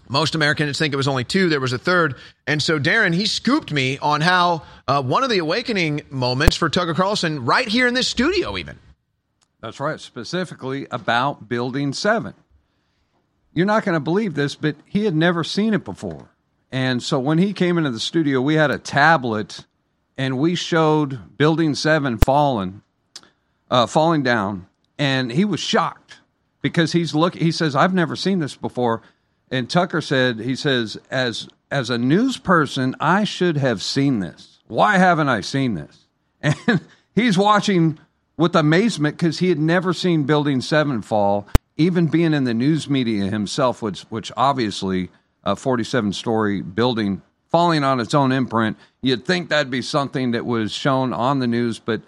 [0.09, 1.49] Most Americans think it was only two.
[1.49, 2.15] There was a third.
[2.45, 6.69] And so, Darrin, he scooped me on how uh, one of the awakening moments for
[6.69, 8.77] Tucker Carlson, right here in this studio, even.
[9.61, 12.33] That's right, specifically about Building 7.
[13.53, 16.29] You're not going to believe this, but he had never seen it before.
[16.71, 19.65] And so when he came into the studio, we had a tablet
[20.17, 22.81] and we showed Building 7 falling,
[23.69, 24.67] uh, falling down.
[24.97, 26.19] And he was shocked
[26.61, 27.35] because he's look.
[27.35, 29.01] He says, I've never seen this before.
[29.51, 34.59] And Tucker said, he says, as as a news person, I should have seen this.
[34.67, 35.99] Why haven't I seen this?
[36.67, 36.81] And
[37.15, 37.99] he's watching
[38.37, 42.89] with amazement because he had never seen Building Seven fall, even being in the news
[42.89, 45.09] media himself, which which obviously
[45.43, 48.77] a 47 story building falling on its own imprint.
[49.01, 52.01] You'd think that'd be something that was shown on the news, but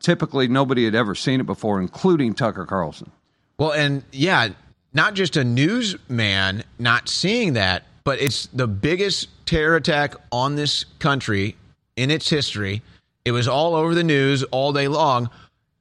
[0.00, 3.10] typically nobody had ever seen it before, including Tucker Carlson.
[3.58, 4.48] Well, and yeah,
[4.94, 10.84] not just a newsman not seeing that, but it's the biggest terror attack on this
[10.98, 11.56] country
[11.96, 12.82] in its history.
[13.24, 15.28] It was all over the news all day long.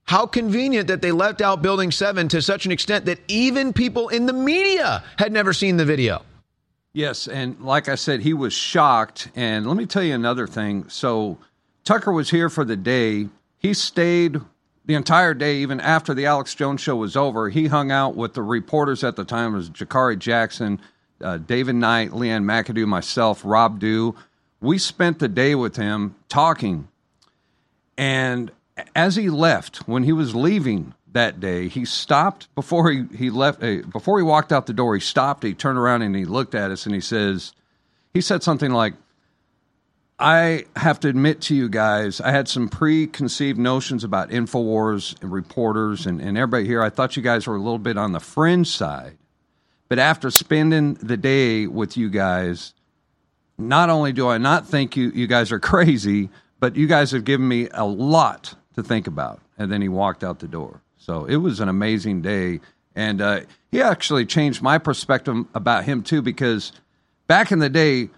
[0.06, 4.10] How convenient that they left out Building 7 to such an extent that even people
[4.10, 6.22] in the media had never seen the video.
[6.94, 9.30] Yes, and like I said, he was shocked.
[9.36, 10.88] And let me tell you another thing.
[10.90, 11.40] So
[11.84, 13.28] Tucker was here for the day.
[13.58, 14.40] He stayed
[14.86, 17.50] the entire day, even after the Alex Jones show was over.
[17.50, 19.56] He hung out with the reporters at the time.
[19.56, 20.80] It was Jakari Jackson,
[21.20, 24.16] uh, David Knight, Leanne McAdoo, myself, Rob Dew.
[24.62, 26.88] We spent the day with him talking.
[27.98, 28.52] And
[28.96, 31.68] as he left, when he was leaving that day.
[31.68, 34.96] He stopped before he, he left, uh, before he walked out the door.
[34.96, 37.54] He stopped, he turned around and he looked at us and he says,
[38.14, 38.94] he said something like,
[40.20, 45.32] I have to admit to you guys, I had some preconceived notions about InfoWars and
[45.32, 46.82] reporters and, and everybody here.
[46.82, 49.18] I thought you guys were a little bit on the fringe side.
[49.88, 52.74] But after spending the day with you guys,
[53.58, 57.24] not only do I not think you, you guys are crazy, but you guys have
[57.24, 59.42] given me a lot to think about.
[59.58, 60.82] And then he walked out the door.
[60.98, 62.60] So it was an amazing day.
[62.96, 66.72] And uh, he actually changed my perspective about him, too, because
[67.28, 68.10] back in the day,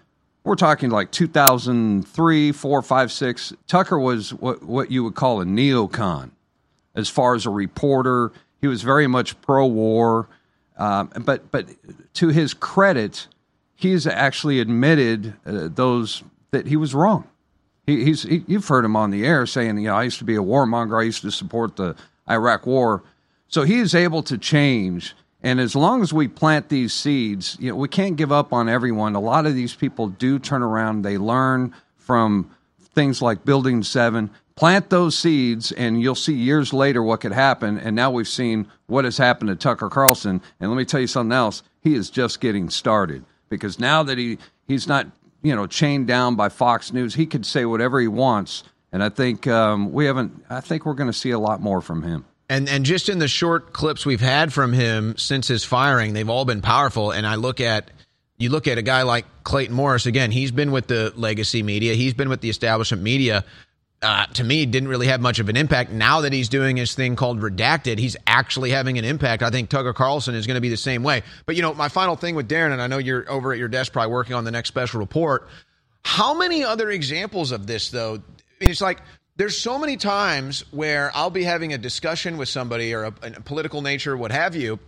[0.44, 3.52] we're talking like 2003, 4, 5, 6.
[3.66, 6.30] Tucker was what, what you would call a neocon
[6.94, 8.32] as far as a reporter.
[8.60, 10.28] He was very much pro war.
[10.76, 11.66] Um, but, but
[12.14, 13.26] to his credit,
[13.74, 17.28] he's actually admitted uh, those that he was wrong.
[17.88, 20.24] He, he's he, you've heard him on the air saying, you know, I used to
[20.24, 21.00] be a warmonger.
[21.00, 21.96] I used to support the
[22.30, 23.02] Iraq War.
[23.48, 27.70] So he is able to change and as long as we plant these seeds, you
[27.70, 29.14] know, we can't give up on everyone.
[29.14, 31.02] A lot of these people do turn around.
[31.02, 32.50] They learn from
[32.94, 34.30] things like Building 7.
[34.56, 37.78] Plant those seeds, and you'll see years later what could happen.
[37.78, 40.42] And now we've seen what has happened to Tucker Carlson.
[40.58, 41.62] And let me tell you something else.
[41.80, 45.06] He is just getting started because now that he, he's not
[45.42, 48.64] you know chained down by Fox News, he could say whatever he wants.
[48.90, 50.44] And I think um, we haven't.
[50.48, 52.24] I think we're going to see a lot more from him.
[52.48, 56.30] And and just in the short clips we've had from him since his firing, they've
[56.30, 57.10] all been powerful.
[57.10, 57.90] And I look at
[58.38, 60.30] you look at a guy like Clayton Morris again.
[60.30, 61.94] He's been with the legacy media.
[61.94, 63.44] He's been with the establishment media.
[64.00, 65.90] Uh, to me, didn't really have much of an impact.
[65.90, 69.42] Now that he's doing his thing called redacted, he's actually having an impact.
[69.42, 71.22] I think Tucker Carlson is going to be the same way.
[71.46, 73.66] But you know, my final thing with Darrin, and I know you're over at your
[73.66, 75.48] desk probably working on the next special report.
[76.04, 78.22] How many other examples of this though?
[78.60, 79.00] It's like
[79.36, 83.30] there's so many times where I'll be having a discussion with somebody or a, a
[83.40, 84.78] political nature, what have you,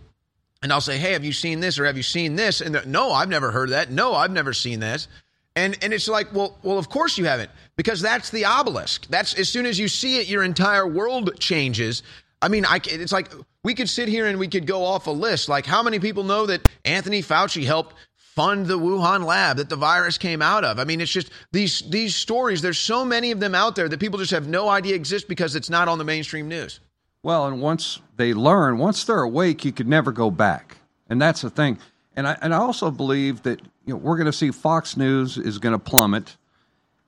[0.63, 3.11] and I'll say, "Hey, have you seen this or have you seen this?" And no,
[3.11, 3.91] I've never heard that.
[3.91, 5.07] No, I've never seen this.
[5.55, 9.07] And and it's like, well, well, of course you haven't, because that's the obelisk.
[9.07, 12.03] That's as soon as you see it, your entire world changes.
[12.41, 13.31] I mean, I, it's like
[13.63, 15.49] we could sit here and we could go off a list.
[15.49, 17.93] Like, how many people know that Anthony Fauci helped
[18.35, 20.79] fund the Wuhan lab that the virus came out of.
[20.79, 22.61] I mean, it's just these these stories.
[22.61, 25.55] There's so many of them out there that people just have no idea exist because
[25.55, 26.79] it's not on the mainstream news.
[27.23, 31.41] Well, and once they learn, once they're awake, you could never go back, and that's
[31.41, 31.77] the thing.
[32.15, 35.37] And I and I also believe that you know we're going to see Fox News
[35.37, 36.37] is going to plummet,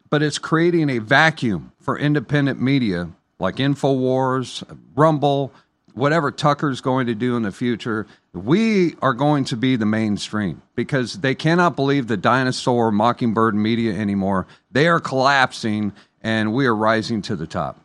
[0.09, 4.63] but it's creating a vacuum for independent media like Infowars,
[4.95, 5.51] Rumble,
[5.93, 10.61] whatever Tucker's going to do in the future, we are going to be the mainstream
[10.75, 14.47] because they cannot believe the dinosaur mockingbird media anymore.
[14.71, 17.79] They are collapsing and we are rising to the top.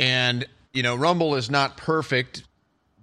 [0.00, 2.42] And, you know, Rumble is not perfect.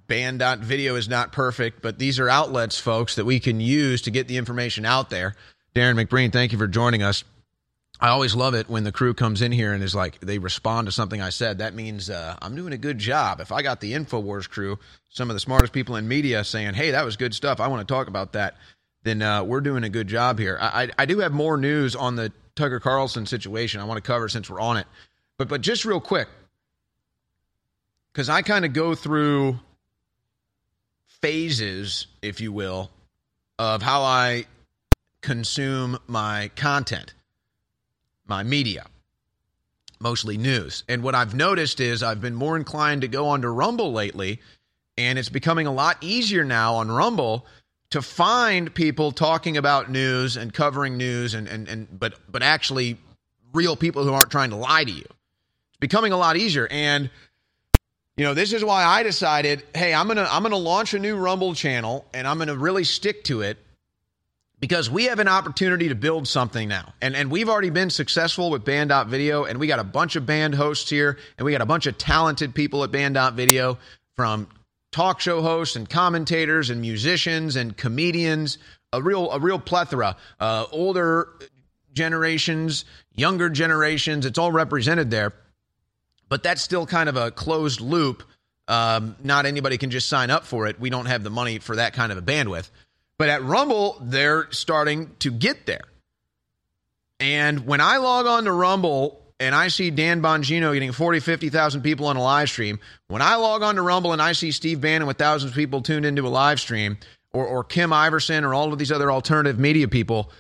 [0.08, 4.28] Band.video is not perfect, but these are outlets, folks, that we can use to get
[4.28, 5.36] the information out there.
[5.74, 7.24] Darrin McBreen, thank you for joining us.
[8.00, 10.88] I always love it when the crew comes in here and is like they respond
[10.88, 11.60] to something I said.
[11.60, 13.39] That means uh, I'm doing a good job.
[13.39, 14.78] If I got the Infowars crew,
[15.10, 17.62] some of the smartest people in media saying, "Hey, that was good stuff.
[17.62, 18.56] I want to talk about that,"
[19.04, 20.58] then uh, we're doing a good job here.
[20.60, 23.80] I, I, I do have more news on the Tucker Carlson situation.
[23.80, 24.88] I want to cover since we're on it,
[25.38, 26.28] but but just real quick,
[28.12, 29.60] because I kind of go through
[31.26, 32.92] phases, if you will,
[33.58, 34.46] of how I
[35.22, 37.16] consume my content
[38.28, 38.86] my media,
[40.00, 40.84] mostly news.
[40.88, 44.40] And what I've noticed is I've been more inclined to go onto Rumble lately,
[45.00, 47.48] and it's becoming a lot easier now on Rumble
[47.90, 52.98] to find people talking about news and covering news and, and, and but but actually
[53.52, 55.06] real people who aren't trying to lie to you.
[55.06, 56.68] It's becoming a lot easier.
[56.70, 57.10] And
[58.17, 61.17] you know, this is why I decided, hey, I'm gonna I'm gonna launch a new
[61.17, 63.58] Rumble channel and I'm gonna really stick to it
[64.60, 66.93] because we have an opportunity to build something now.
[67.01, 70.56] And, and we've already been successful with Band.video, and we got a bunch of band
[70.56, 73.78] hosts here, and we got a bunch of talented people at Band.video
[74.15, 74.47] from
[74.92, 78.58] talk show hosts and commentators and musicians and comedians,
[78.94, 81.27] a real, a real plethora, uh, older
[81.92, 85.33] generations, younger generations, it's all represented there.
[86.30, 88.23] But that's still kind of a closed loop.
[88.67, 90.80] Um, not anybody can just sign up for it.
[90.80, 92.69] We don't have the money for that kind of a bandwidth.
[93.17, 95.84] But at Rumble, they're starting to get there.
[97.19, 101.82] And when I log on to Rumble and I see Dan Bongino getting 40, 50,000
[101.82, 104.82] people on a live stream, when I log on to Rumble and I see Steve
[104.82, 106.98] Bannon with thousands of people tuned into a live stream,
[107.32, 110.32] or, or Kim Iversen, or all of these other alternative media people,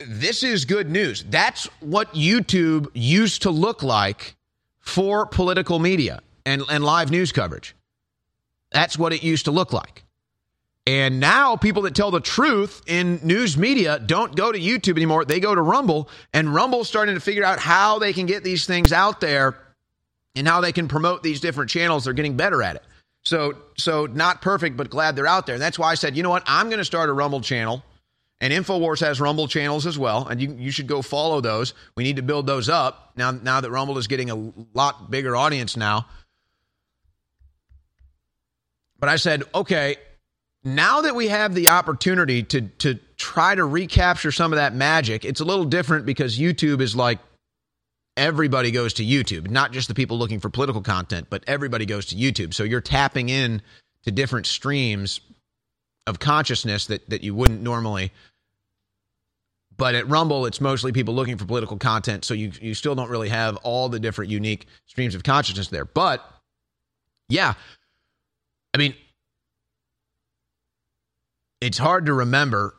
[0.00, 1.24] this is good news.
[1.28, 4.34] That's what YouTube used to look like
[4.82, 7.74] for political media and, and live news coverage.
[8.72, 10.04] That's what it used to look like.
[10.86, 15.24] And now people that tell the truth in news media don't go to YouTube anymore.
[15.24, 18.66] They go to Rumble, and Rumble's starting to figure out how they can get these
[18.66, 19.56] things out there
[20.34, 22.04] and how they can promote these different channels.
[22.04, 22.82] They're getting better at it.
[23.22, 25.54] So, so not perfect, but glad they're out there.
[25.54, 26.42] And that's why I said, you know what?
[26.46, 27.84] I'm going to start a Rumble channel.
[28.42, 31.74] And InfoWars has Rumble channels as well, and you, you should go follow those.
[31.96, 33.30] We need to build those up now.
[33.30, 36.06] Now that Rumble is getting a lot bigger audience now.
[38.98, 39.94] But I said, okay,
[40.64, 45.24] now that we have the opportunity to to try to recapture some of that magic,
[45.24, 47.20] it's a little different because YouTube is like
[48.16, 52.06] everybody goes to YouTube, not just the people looking for political content, but everybody goes
[52.06, 52.54] to YouTube.
[52.54, 53.62] So you're tapping in
[54.02, 55.20] to different streams
[56.08, 58.10] of consciousness that that you wouldn't normally
[59.76, 63.10] but at Rumble, it's mostly people looking for political content, so you you still don't
[63.10, 65.84] really have all the different unique streams of consciousness there.
[65.84, 66.24] But
[67.28, 67.54] yeah,
[68.74, 68.94] I mean,
[71.60, 72.74] it's hard to remember,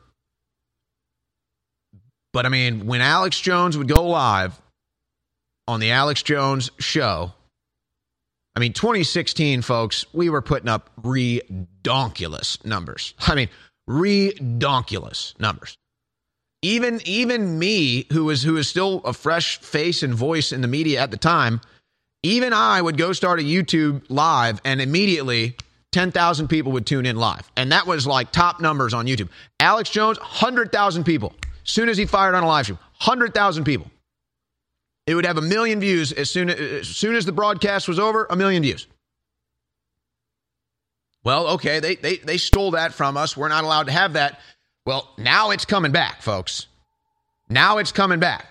[2.31, 4.59] but I mean, when Alex Jones would go live
[5.67, 7.33] on the Alex Jones show,
[8.55, 13.13] I mean, 2016, folks, we were putting up redonkulous numbers.
[13.19, 13.49] I mean,
[13.89, 15.77] redonkulous numbers
[16.63, 20.67] even even me who was who was still a fresh face and voice in the
[20.67, 21.61] media at the time
[22.23, 25.55] even i would go start a youtube live and immediately
[25.93, 27.49] 10,000 people would tune in live.
[27.55, 29.29] And that was like top numbers on youtube.
[29.59, 31.33] Alex jones 100,000 people.
[31.63, 33.89] Soon as he fired on a live stream 100,000 people.
[35.05, 37.99] It would have a million views as soon as, as soon as the broadcast was
[37.99, 38.87] over a million views.
[41.23, 43.37] Well okay they, they they stole that from us.
[43.37, 44.41] We're not allowed to have that
[44.85, 46.67] well, now it's coming back, folks.
[47.49, 48.47] Now it's coming back.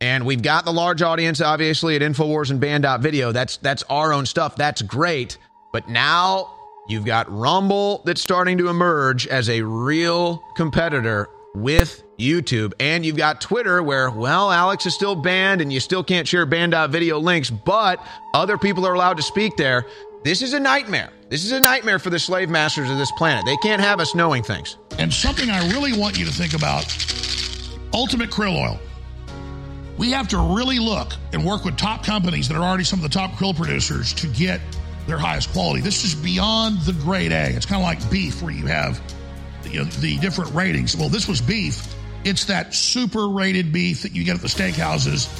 [0.00, 3.32] And we've got the large audience, obviously, at Infowars and Band.video.
[3.32, 4.56] That's that's our own stuff.
[4.56, 5.38] That's great.
[5.72, 6.54] But now
[6.88, 12.74] you've got Rumble that's starting to emerge as a real competitor with YouTube.
[12.78, 16.44] And you've got Twitter where, well, Alex is still banned and you still can't share
[16.44, 18.04] band.video links, but
[18.34, 19.86] other people are allowed to speak there.
[20.26, 21.10] This is a nightmare.
[21.28, 23.46] This is a nightmare for the slave masters of this planet.
[23.46, 24.76] They can't have us knowing things.
[24.98, 26.82] And something I really want you to think about
[27.94, 28.80] ultimate krill oil.
[29.96, 33.04] We have to really look and work with top companies that are already some of
[33.04, 34.60] the top krill producers to get
[35.06, 35.80] their highest quality.
[35.80, 37.50] This is beyond the grade A.
[37.50, 39.00] It's kind of like beef where you have
[39.62, 40.96] you know, the different ratings.
[40.96, 41.94] Well, this was beef.
[42.24, 45.30] It's that super rated beef that you get at the steakhouses,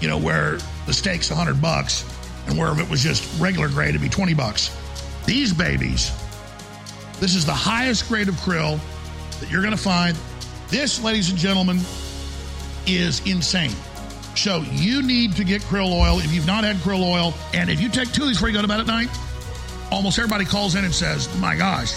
[0.00, 2.06] you know, where the steak's 100 bucks
[2.50, 4.76] and where if it was just regular grade, it'd be 20 bucks.
[5.24, 6.10] These babies,
[7.20, 8.78] this is the highest grade of krill
[9.40, 10.16] that you're going to find.
[10.68, 11.78] This, ladies and gentlemen,
[12.86, 13.74] is insane.
[14.36, 17.34] So you need to get krill oil if you've not had krill oil.
[17.52, 19.08] And if you take two of these before you go to bed at night,
[19.90, 21.92] almost everybody calls in and says, my gosh,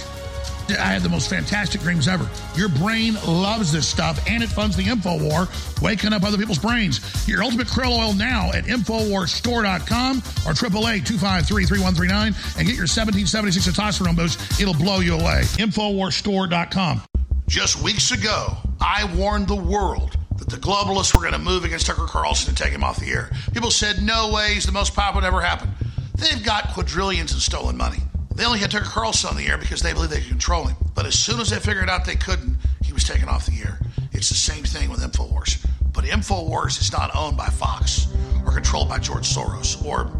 [0.69, 2.29] I had the most fantastic dreams ever.
[2.55, 5.47] Your brain loves this stuff, and it funds the info war,
[5.81, 6.99] waking up other people's brains.
[7.27, 14.15] Your ultimate krill oil now at InfoWarsStore.com or AAA 253-3139 and get your 1776 testosterone
[14.15, 14.61] boost.
[14.61, 15.41] It'll blow you away.
[15.57, 17.01] InfoWarsStore.com.
[17.47, 21.85] Just weeks ago, I warned the world that the globalists were going to move against
[21.87, 23.31] Tucker Carlson and take him off the air.
[23.53, 25.71] People said, no way, he's the most powerful ever happened.
[26.15, 27.99] They've got quadrillions in stolen money.
[28.35, 30.75] They only had Tucker Carlson on the air because they believed they could control him.
[30.95, 33.79] But as soon as they figured out they couldn't, he was taken off the air.
[34.11, 35.65] It's the same thing with InfoWars.
[35.91, 38.07] But InfoWars is not owned by Fox
[38.45, 40.11] or controlled by George Soros or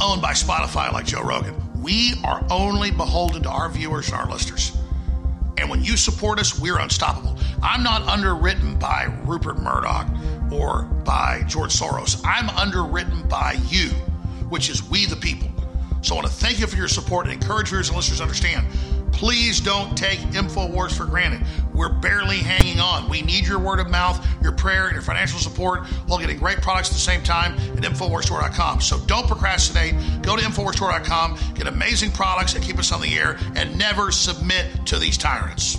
[0.00, 1.54] owned by Spotify like Joe Rogan.
[1.82, 4.76] We are only beholden to our viewers and our listeners.
[5.58, 7.36] And when you support us, we're unstoppable.
[7.62, 10.08] I'm not underwritten by Rupert Murdoch
[10.50, 12.22] or by George Soros.
[12.24, 13.88] I'm underwritten by you,
[14.48, 15.50] which is we the people.
[16.02, 18.24] So I want to thank you for your support and encourage viewers and listeners to
[18.24, 18.66] understand.
[19.12, 21.46] Please don't take InfoWars for granted.
[21.74, 23.08] We're barely hanging on.
[23.10, 26.62] We need your word of mouth, your prayer, and your financial support while getting great
[26.62, 28.80] products at the same time at InfoWarsStore.com.
[28.80, 29.94] So don't procrastinate.
[30.22, 34.86] Go to InfoWarsStore.com, get amazing products that keep us on the air, and never submit
[34.86, 35.78] to these tyrants.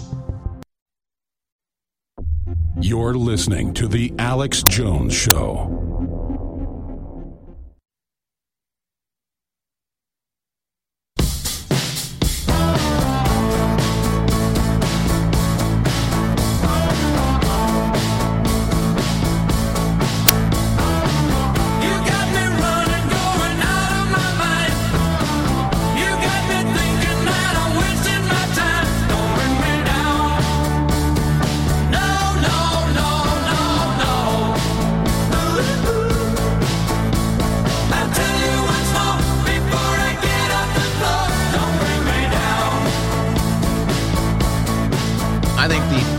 [2.80, 5.91] You're listening to The Alex Jones Show.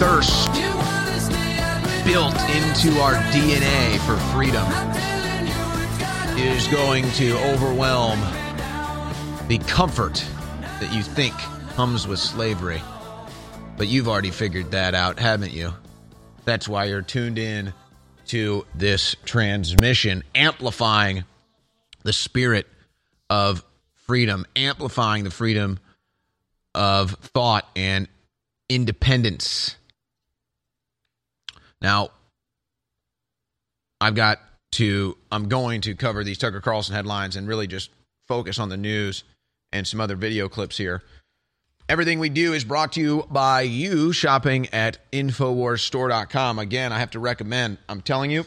[0.02, 0.48] Thirst
[2.04, 4.66] built into our DNA for freedom
[6.36, 8.18] is going to overwhelm
[9.46, 10.14] the comfort
[10.80, 11.32] that you think
[11.76, 12.82] comes with slavery.
[13.76, 15.72] But you've already figured that out, haven't you?
[16.44, 17.72] That's why you're tuned in
[18.26, 21.22] to this transmission, amplifying
[22.02, 22.66] the spirit
[23.30, 23.64] of
[24.08, 25.78] freedom, amplifying the freedom
[26.74, 28.08] of thought and
[28.68, 29.76] independence.
[31.82, 32.10] Now,
[34.00, 34.38] I've got
[34.72, 37.90] to, I'm going to cover these Tucker Carlson headlines and really just
[38.28, 39.24] focus on the news
[39.72, 41.02] and some other video clips here.
[41.88, 46.58] Everything we do is brought to you by you shopping at InfoWarsStore.com.
[46.58, 48.46] Again, I have to recommend, I'm telling you,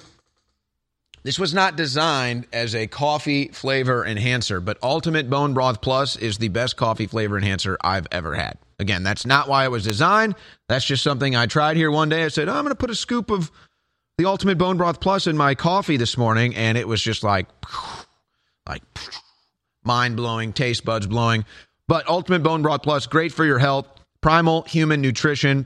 [1.26, 6.38] this was not designed as a coffee flavor enhancer, but Ultimate Bone Broth Plus is
[6.38, 8.60] the best coffee flavor enhancer I've ever had.
[8.78, 10.36] Again, that's not why it was designed.
[10.70, 12.26] That's just something I tried here one day.
[12.26, 13.52] I said, oh, I'm going to put a scoop of
[14.20, 17.48] the Ultimate Bone Broth Plus in my coffee this morning, and it was just like,
[18.70, 18.84] like
[19.84, 21.44] mind blowing, taste buds blowing.
[21.88, 23.88] But Ultimate Bone Broth Plus, great for your health.
[24.22, 25.66] Primal human nutrition.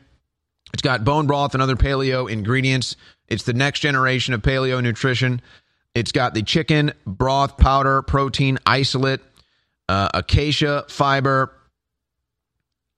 [0.72, 2.95] It's got bone broth and other paleo ingredients.
[3.30, 5.41] It's the next generation of paleo nutrition.
[5.95, 9.21] It's got the chicken broth powder protein isolate,
[9.88, 11.53] uh, acacia fiber,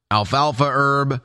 [0.09, 1.21] alfalfa herb,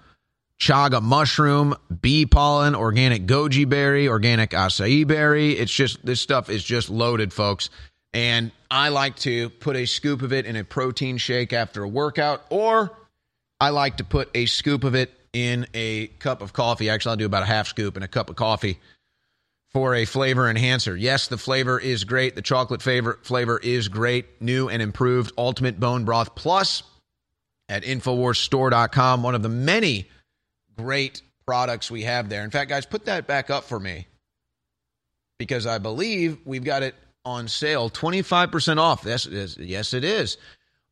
[0.58, 5.52] chaga mushroom, bee pollen, organic goji berry, organic acai berry.
[5.52, 7.70] It's just, this stuff is just loaded, folks.
[8.14, 11.88] And I like to put a scoop of it in a protein shake after a
[11.88, 12.96] workout, or
[13.60, 16.88] I like to put a scoop of it in a cup of coffee.
[16.88, 18.78] Actually, I'll do about a half scoop in a cup of coffee
[19.76, 20.96] for a flavor enhancer.
[20.96, 22.34] Yes, the flavor is great.
[22.34, 24.40] The chocolate flavor flavor is great.
[24.40, 26.82] New and improved Ultimate Bone Broth Plus
[27.68, 29.22] at InfoWarsStore.com.
[29.22, 30.08] One of the many
[30.78, 32.42] great products we have there.
[32.42, 34.06] In fact, guys, put that back up for me
[35.38, 36.94] because I believe we've got it
[37.26, 39.04] on sale 25% off.
[39.04, 39.26] Yes.
[39.58, 40.38] Yes, it is.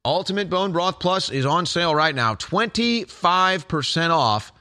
[0.05, 2.35] Ultimate Bone Broth Plus is on sale right now.
[2.35, 4.53] 25% off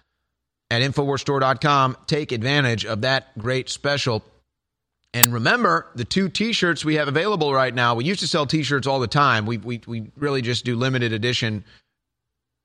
[0.74, 1.97] at InfoWarsStore.com.
[2.07, 4.24] Take advantage of that great special.
[5.13, 8.47] And remember, the two t shirts we have available right now, we used to sell
[8.47, 9.45] t shirts all the time.
[9.45, 11.63] We, we, we really just do limited edition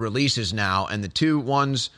[0.00, 0.86] releases now.
[0.86, 1.90] And the two ones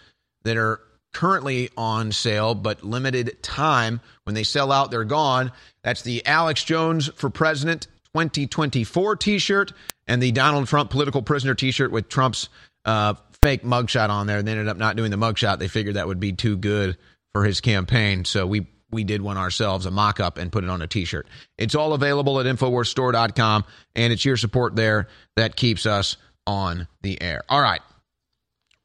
[0.42, 0.80] that are
[1.12, 4.00] currently on sale, but limited time.
[4.24, 5.52] When they sell out, they're gone.
[5.84, 9.72] That's the Alex Jones for President 2024 t shirt
[10.08, 12.48] and the Donald Trump political prisoner t shirt with Trump's
[12.84, 14.38] uh, fake mugshot on there.
[14.38, 15.58] And they ended up not doing the mugshot.
[15.58, 16.96] They figured that would be too good
[17.32, 18.24] for his campaign.
[18.24, 21.04] So we we did one ourselves, a mock up, and put it on a t
[21.04, 21.26] shirt.
[21.58, 23.64] It's all available at InfoWarsStore.com,
[23.94, 26.16] and it's your support there that keeps us
[26.46, 27.42] on the air.
[27.48, 27.80] All right.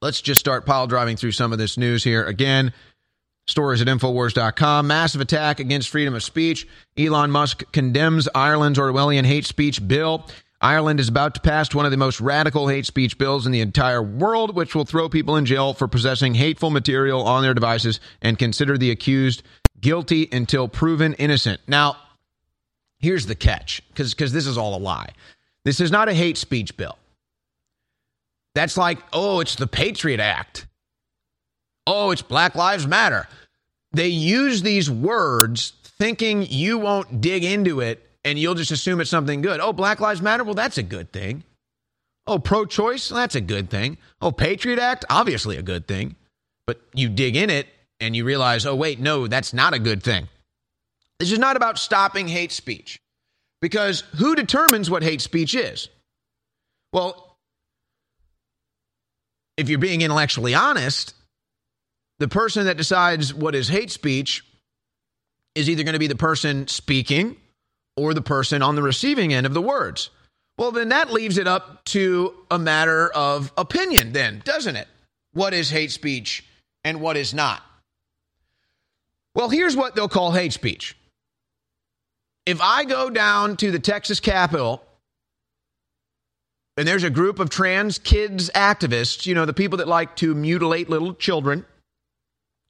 [0.01, 2.23] Let's just start pile driving through some of this news here.
[2.25, 2.73] Again,
[3.47, 4.85] stories at Infowars.com.
[4.85, 6.67] Massive attack against freedom of speech.
[6.97, 10.27] Elon Musk condemns Ireland's Orwellian hate speech bill.
[10.61, 13.59] Ireland is about to pass one of the most radical hate speech bills in the
[13.59, 17.99] entire world, which will throw people in jail for possessing hateful material on their devices
[18.21, 19.43] and consider the accused
[19.81, 21.59] guilty until proven innocent.
[21.67, 21.97] Now,
[22.99, 25.09] here's the catch because this is all a lie.
[25.65, 26.97] This is not a hate speech bill.
[28.53, 30.67] That's like, oh, it's the Patriot Act.
[31.85, 33.27] Oh, it's Black Lives Matter.
[33.91, 39.09] They use these words thinking you won't dig into it and you'll just assume it's
[39.09, 39.61] something good.
[39.61, 40.43] Oh, Black Lives Matter?
[40.43, 41.43] Well, that's a good thing.
[42.27, 43.07] Oh, pro choice?
[43.07, 43.99] That's a good thing.
[44.19, 45.05] Oh, Patriot Act?
[45.09, 46.15] Obviously a good thing.
[46.65, 47.67] But you dig in it
[47.99, 50.27] and you realize, oh, wait, no, that's not a good thing.
[51.19, 52.99] This is not about stopping hate speech
[53.61, 55.87] because who determines what hate speech is?
[56.91, 57.37] Well,
[59.55, 61.13] if you're being intellectually honest,
[62.17, 64.43] the person that decides what is hate speech
[65.53, 67.37] is either going to be the person speaking
[67.97, 70.09] or the person on the receiving end of the words.
[70.57, 74.87] Well, then that leaves it up to a matter of opinion, then, doesn't it?
[75.33, 76.45] What is hate speech
[76.83, 77.61] and what is not?
[79.33, 80.95] Well, here's what they'll call hate speech.
[82.45, 84.81] If I go down to the Texas Capitol
[86.77, 90.33] and there's a group of trans kids activists, you know, the people that like to
[90.33, 91.65] mutilate little children,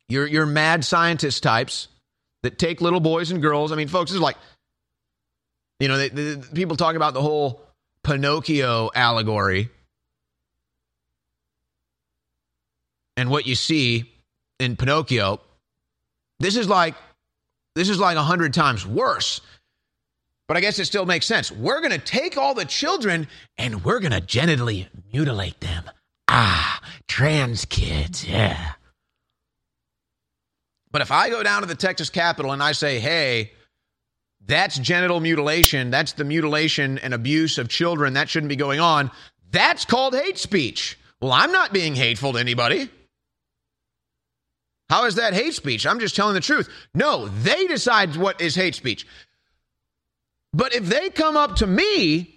[0.09, 1.87] your, your mad scientist types
[2.41, 3.71] that take little boys and girls.
[3.71, 4.37] I mean, folks, this is like
[5.79, 7.61] you know, they, the, people talk about the whole
[8.03, 9.69] Pinocchio allegory.
[13.17, 14.11] And what you see
[14.59, 15.39] in Pinocchio,
[16.39, 16.95] this is like
[17.75, 19.41] this is like a hundred times worse.
[20.47, 21.51] But I guess it still makes sense.
[21.51, 25.89] We're going to take all the children and we're going to genitally mutilate them.
[26.27, 28.73] Ah, trans kids, yeah.
[30.91, 33.51] But if I go down to the Texas Capitol and I say, hey,
[34.47, 39.11] that's genital mutilation, that's the mutilation and abuse of children, that shouldn't be going on,
[39.51, 40.97] that's called hate speech.
[41.21, 42.89] Well, I'm not being hateful to anybody.
[44.89, 45.87] How is that hate speech?
[45.87, 46.69] I'm just telling the truth.
[46.93, 49.07] No, they decide what is hate speech.
[50.53, 52.34] But if they come up to me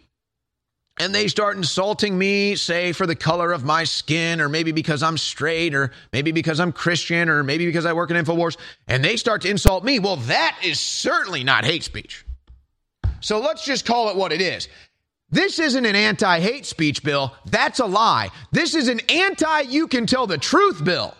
[0.98, 5.02] and they start insulting me, say for the color of my skin, or maybe because
[5.02, 9.04] I'm straight, or maybe because I'm Christian, or maybe because I work in InfoWars, and
[9.04, 12.24] they start to insult me, well, that is certainly not hate speech.
[13.20, 14.68] So let's just call it what it is.
[15.30, 17.34] This isn't an anti hate speech bill.
[17.46, 18.30] That's a lie.
[18.50, 21.14] This is an anti you can tell the truth bill.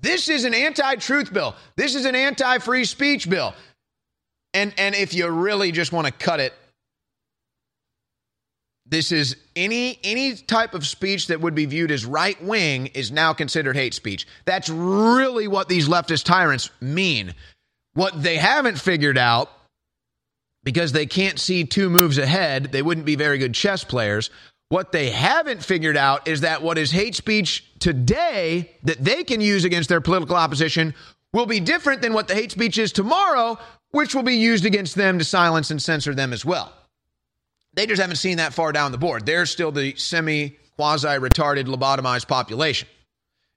[0.00, 1.54] This is an anti truth bill.
[1.76, 3.54] This is an anti free speech bill.
[4.54, 6.54] And, and if you really just want to cut it,
[8.88, 13.10] this is any any type of speech that would be viewed as right wing is
[13.10, 14.26] now considered hate speech.
[14.44, 17.34] That's really what these leftist tyrants mean.
[17.94, 19.50] What they haven't figured out
[20.62, 24.30] because they can't see two moves ahead, they wouldn't be very good chess players.
[24.68, 29.40] What they haven't figured out is that what is hate speech today that they can
[29.40, 30.94] use against their political opposition
[31.32, 33.58] will be different than what the hate speech is tomorrow,
[33.90, 36.72] which will be used against them to silence and censor them as well.
[37.76, 39.26] They just haven't seen that far down the board.
[39.26, 42.88] They're still the semi quasi retarded lobotomized population.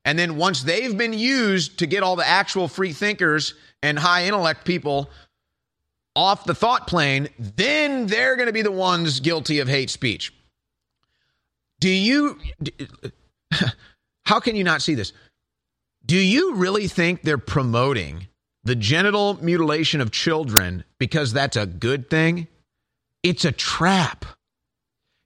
[0.06, 4.26] And then once they've been used to get all the actual free thinkers and high
[4.26, 5.10] intellect people
[6.16, 10.34] off the thought plane, then they're going to be the ones guilty of hate speech.
[11.80, 12.40] Do you,
[14.26, 15.14] how can you not see this?
[16.06, 18.28] Do you really think they're promoting
[18.64, 22.48] the genital mutilation of children because that's a good thing?
[23.24, 24.26] It's a trap.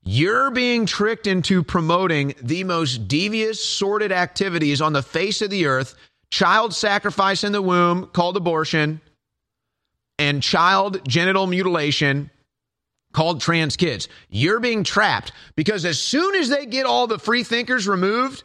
[0.03, 5.65] You're being tricked into promoting the most devious, sordid activities on the face of the
[5.65, 5.95] earth
[6.33, 8.99] child sacrifice in the womb, called abortion,
[10.17, 12.31] and child genital mutilation,
[13.13, 14.07] called trans kids.
[14.29, 18.43] You're being trapped because as soon as they get all the free thinkers removed,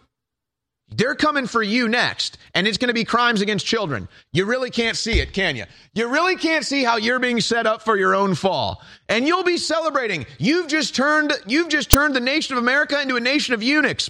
[0.91, 4.09] they're coming for you next, and it's going to be crimes against children.
[4.32, 5.64] You really can't see it, can you?
[5.93, 8.82] You really can't see how you're being set up for your own fall.
[9.09, 10.24] And you'll be celebrating.
[10.39, 14.09] You've just turned you've just turned the nation of America into a nation of eunuchs.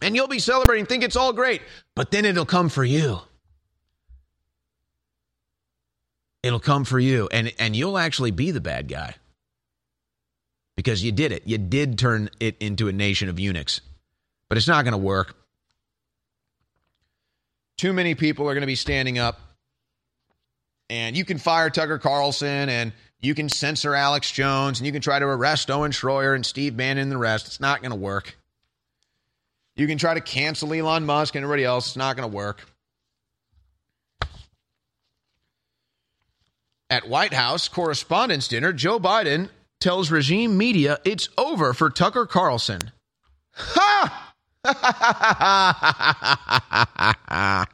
[0.00, 1.62] And you'll be celebrating, think it's all great,
[1.94, 3.20] but then it'll come for you.
[6.42, 9.16] It'll come for you and and you'll actually be the bad guy.
[10.76, 11.42] Because you did it.
[11.46, 13.80] You did turn it into a nation of eunuchs.
[14.48, 15.34] But it's not going to work
[17.76, 19.40] too many people are going to be standing up.
[20.88, 25.02] And you can fire Tucker Carlson and you can censor Alex Jones and you can
[25.02, 27.46] try to arrest Owen Shroyer and Steve Bannon and the rest.
[27.46, 28.36] It's not going to work.
[29.74, 31.88] You can try to cancel Elon Musk and everybody else.
[31.88, 32.64] It's not going to work.
[36.88, 39.50] At White House Correspondents' Dinner, Joe Biden
[39.80, 42.92] tells regime media it's over for Tucker Carlson.
[43.54, 44.34] Ha!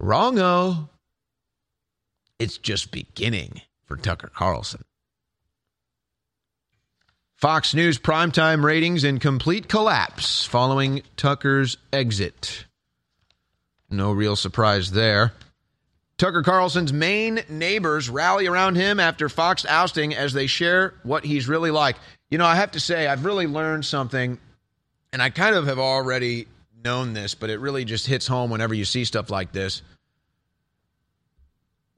[0.00, 0.88] Wrongo.
[2.38, 4.82] It's just beginning for Tucker Carlson.
[7.36, 12.64] Fox News primetime ratings in complete collapse following Tucker's exit.
[13.90, 15.34] No real surprise there.
[16.16, 21.48] Tucker Carlson's Maine neighbors rally around him after Fox ousting as they share what he's
[21.48, 21.96] really like.
[22.30, 24.38] You know, I have to say, I've really learned something
[25.14, 26.48] and I kind of have already
[26.84, 29.80] known this, but it really just hits home whenever you see stuff like this.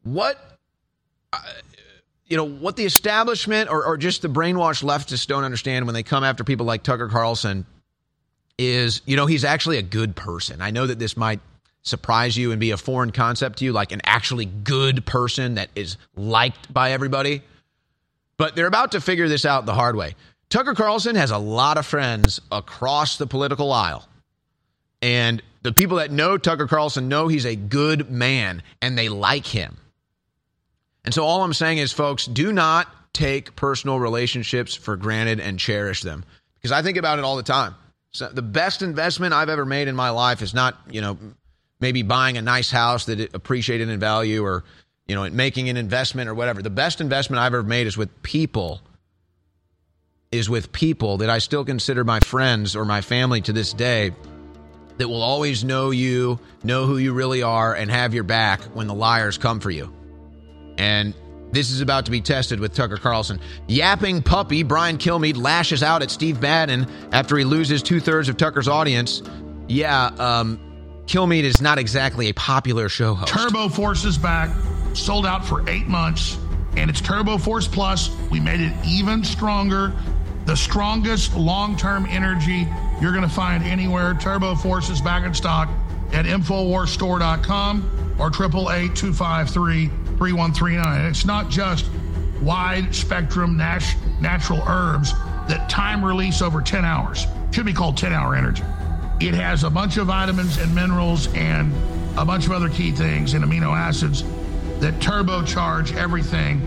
[0.03, 0.39] What,
[1.33, 1.39] uh,
[2.27, 6.03] you know, what the establishment or, or just the brainwashed leftists don't understand when they
[6.03, 7.64] come after people like Tucker Carlson
[8.59, 10.61] is, you know, he's actually a good person.
[10.61, 11.41] I know that this might
[11.85, 15.71] surprise you and be a foreign concept to you, like an actually good person that
[15.75, 17.41] is liked by everybody.
[18.37, 20.17] But they're about to figure this out the hard way.
[20.49, 24.07] Tucker Carlson has a lot of friends across the political aisle.
[25.03, 29.47] And the people that know Tucker Carlson know he's a good man and they like
[29.47, 29.77] him.
[31.05, 35.59] And so all I'm saying is, folks, do not take personal relationships for granted and
[35.59, 36.25] cherish them.
[36.55, 37.75] Because I think about it all the time.
[38.13, 41.19] So the best investment I've ever made in my life is not, you know,
[41.81, 44.65] maybe buying a nice house that appreciated in value or,
[45.07, 46.63] you know, making an investment or whatever.
[46.63, 48.81] The best investment I've ever made is with people
[50.37, 54.12] is with people that I still consider my friends or my family to this day
[54.99, 58.87] that will always know you, know who you really are, and have your back when
[58.87, 59.93] the liars come for you.
[60.78, 61.14] And
[61.53, 63.41] this is about to be tested with Tucker Carlson.
[63.66, 68.37] Yapping puppy Brian Kilmeade lashes out at Steve Bannon after he loses two thirds of
[68.37, 69.22] Tucker's audience.
[69.68, 70.61] Yeah, um,
[71.07, 73.32] Kilmeade is not exactly a popular show host.
[73.32, 74.51] Turbo Force is back,
[74.95, 76.37] sold out for eight months,
[76.76, 78.11] and it's Turbo Force Plus.
[78.30, 79.93] We made it even stronger.
[80.47, 82.69] The strongest long term energy
[83.01, 84.15] you're going to find anywhere.
[84.15, 85.69] Turbo Force is back in stock
[86.13, 91.05] at InfoWarsStore.com or 888 253 3139.
[91.05, 91.87] It's not just
[92.41, 95.13] wide spectrum nat- natural herbs
[95.49, 97.27] that time release over 10 hours.
[97.51, 98.63] Should be called 10 hour energy.
[99.21, 101.73] It has a bunch of vitamins and minerals and
[102.17, 104.23] a bunch of other key things and amino acids
[104.81, 106.61] that turbocharge everything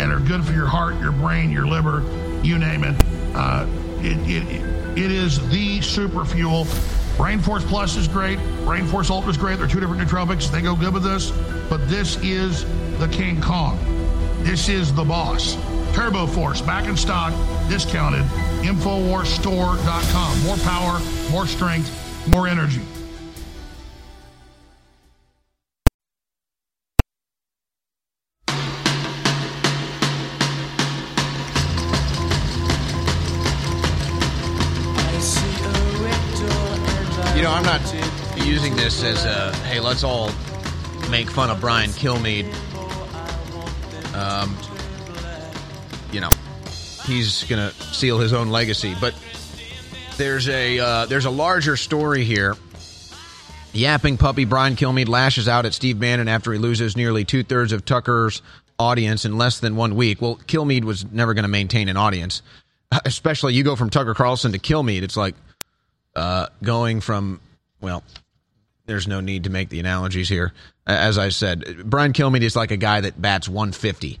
[0.00, 2.02] and are good for your heart, your brain, your liver,
[2.42, 2.94] you name it.
[3.34, 3.66] Uh,
[4.00, 6.66] it, it, it is the super fuel.
[7.16, 8.38] Brain Force Plus is great.
[8.64, 9.58] Brain Force Ultra is great.
[9.58, 10.50] They're two different nootropics.
[10.50, 11.30] They go good with this.
[11.68, 12.64] But this is
[12.98, 13.78] the King Kong.
[14.40, 15.56] This is the boss.
[15.94, 17.32] Turbo Force back in stock,
[17.68, 18.24] discounted.
[18.62, 20.42] Infowarsstore.com.
[20.42, 22.82] More power, more strength, more energy.
[39.04, 40.30] As a hey, let's all
[41.10, 42.52] make fun of Brian Kilmeade.
[44.14, 44.56] Um,
[46.12, 46.30] you know,
[47.04, 48.94] he's gonna seal his own legacy.
[49.00, 49.14] But
[50.16, 52.56] there's a uh, there's a larger story here.
[53.72, 57.72] Yapping puppy Brian Kilmeade lashes out at Steve Bannon after he loses nearly two thirds
[57.72, 58.40] of Tucker's
[58.78, 60.22] audience in less than one week.
[60.22, 62.42] Well, Kilmeade was never going to maintain an audience,
[63.04, 65.02] especially you go from Tucker Carlson to Kilmeade.
[65.02, 65.34] It's like
[66.14, 67.40] uh, going from
[67.80, 68.04] well,
[68.86, 70.52] there's no need to make the analogies here.
[70.86, 74.20] As I said, Brian Kilmeade is like a guy that bats 150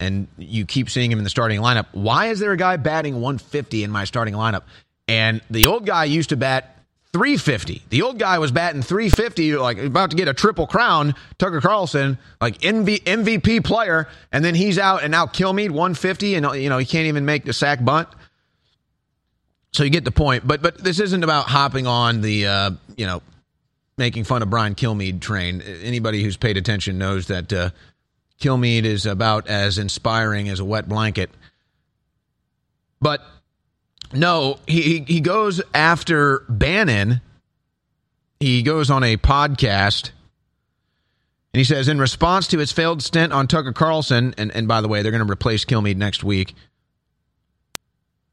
[0.00, 1.86] and you keep seeing him in the starting lineup.
[1.92, 4.62] Why is there a guy batting 150 in my starting lineup?
[5.06, 6.76] And the old guy used to bat
[7.12, 7.82] 350.
[7.88, 11.14] The old guy was batting 350, like about to get a triple crown.
[11.38, 16.46] Tucker Carlson, like MV, MVP player, and then he's out, and now Kilmeade 150, and
[16.60, 18.08] you know he can't even make the sack bunt.
[19.72, 20.46] So you get the point.
[20.46, 23.22] But but this isn't about hopping on the uh, you know
[23.96, 25.60] making fun of Brian Kilmeade train.
[25.60, 27.52] Anybody who's paid attention knows that.
[27.52, 27.70] Uh,
[28.40, 31.30] Kilmeade is about as inspiring as a wet blanket.
[33.00, 33.20] But
[34.12, 37.20] no, he he goes after Bannon.
[38.40, 40.12] He goes on a podcast
[41.52, 44.80] and he says, in response to his failed stint on Tucker Carlson, and, and by
[44.80, 46.54] the way, they're going to replace Kilmeade next week.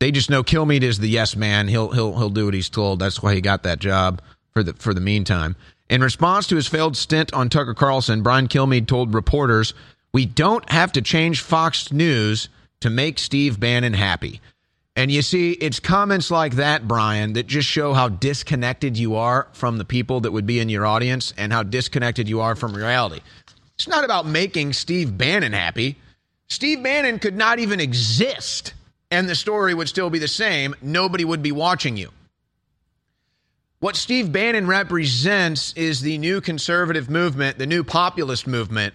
[0.05, 1.67] They just know Kilmeade is the yes man.
[1.67, 2.99] He'll he'll he'll do what he's told.
[2.99, 4.21] That's why he got that job
[4.53, 5.55] for the for the meantime.
[5.89, 9.73] In response to his failed stint on Tucker Carlson, Brian Kilmeade told reporters
[10.13, 12.49] we don't have to change Fox News
[12.81, 14.41] to make Steve Bannon happy.
[14.95, 19.47] And you see, it's comments like that, Brian, that just show how disconnected you are
[19.53, 22.75] from the people that would be in your audience and how disconnected you are from
[22.75, 23.21] reality.
[23.73, 25.97] It's not about making Steve Bannon happy.
[26.47, 28.75] Steve Bannon could not even exist,
[29.11, 30.75] and the story would still be the same.
[30.81, 32.11] Nobody would be watching you.
[33.79, 38.93] What Steve Bannon represents is the new conservative movement, the new populist movement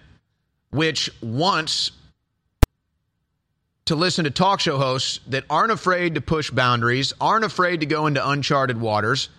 [0.71, 1.91] which wants
[3.85, 7.85] to listen to talk show hosts that aren't afraid to push boundaries, aren't afraid to
[7.85, 9.29] go into uncharted waters,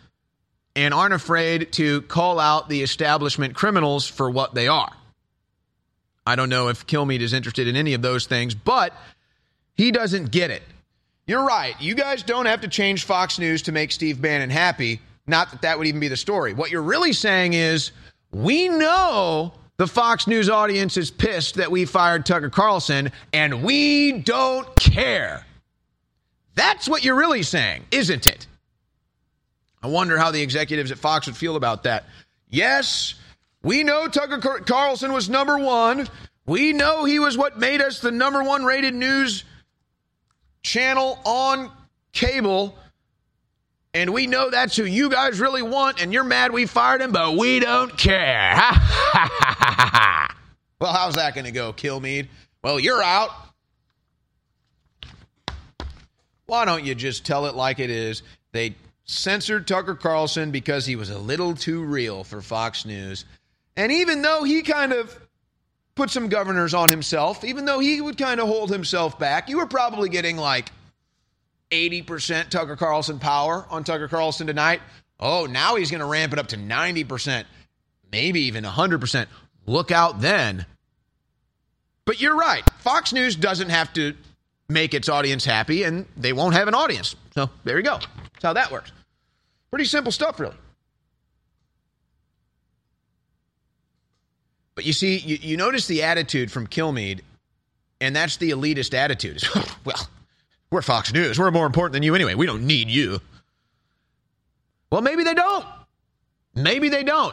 [0.76, 4.92] and aren't afraid to call out the establishment criminals for what they are.
[6.26, 8.94] I don't know if Kilmeade is interested in any of those things, but
[9.74, 10.62] he doesn't get it.
[11.26, 11.74] You're right.
[11.80, 15.00] You guys don't have to change Fox News to make Steve Bannon happy.
[15.26, 16.52] Not that that would even be the story.
[16.52, 17.92] What you're really saying is
[18.32, 24.12] we know the Fox News audience is pissed that we fired Tucker Carlson, and we
[24.12, 25.46] don't care.
[26.54, 28.46] That's what you're really saying, isn't it?
[29.82, 32.04] I wonder how the executives at Fox would feel about that.
[32.48, 33.14] Yes,
[33.62, 36.08] we know Tucker Carlson was number one.
[36.46, 39.44] We know he was what made us the number one rated news
[40.62, 41.70] channel on
[42.12, 42.76] cable.
[43.94, 47.12] And we know that's who you guys really want, and you're mad we fired him,
[47.12, 48.54] but we don't care.
[50.80, 52.28] well, how's that going to go, Kilmeade?
[52.62, 53.30] Well, you're out.
[56.46, 58.22] Why don't you just tell it like it is?
[58.52, 63.24] They censored Tucker Carlson because he was a little too real for Fox News.
[63.76, 65.18] And even though he kind of
[65.95, 69.59] put some governors on himself, even though he would kind of hold himself back, you
[69.59, 70.70] were probably getting like
[71.70, 74.80] 80% Tucker Carlson power on Tucker Carlson tonight.
[75.18, 77.45] Oh, now he's going to ramp it up to 90%,
[78.11, 79.26] maybe even 100%.
[79.66, 80.66] Look out then.
[82.05, 82.68] But you're right.
[82.80, 84.14] Fox News doesn't have to
[84.68, 87.14] make its audience happy, and they won't have an audience.
[87.34, 87.99] So there you go.
[88.32, 88.90] That's how that works.
[89.70, 90.57] Pretty simple stuff, really.
[94.82, 97.20] But you see, you, you notice the attitude from Kilmeade,
[98.00, 99.40] and that's the elitist attitude.
[99.84, 100.08] well,
[100.72, 101.38] we're Fox News.
[101.38, 102.34] We're more important than you anyway.
[102.34, 103.20] We don't need you.
[104.90, 105.64] Well, maybe they don't.
[106.56, 107.32] Maybe they don't.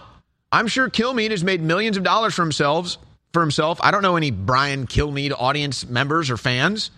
[0.51, 2.97] I'm sure Kilmeade has made millions of dollars for himself.
[3.33, 6.91] For himself, I don't know any Brian Kilmeade audience members or fans.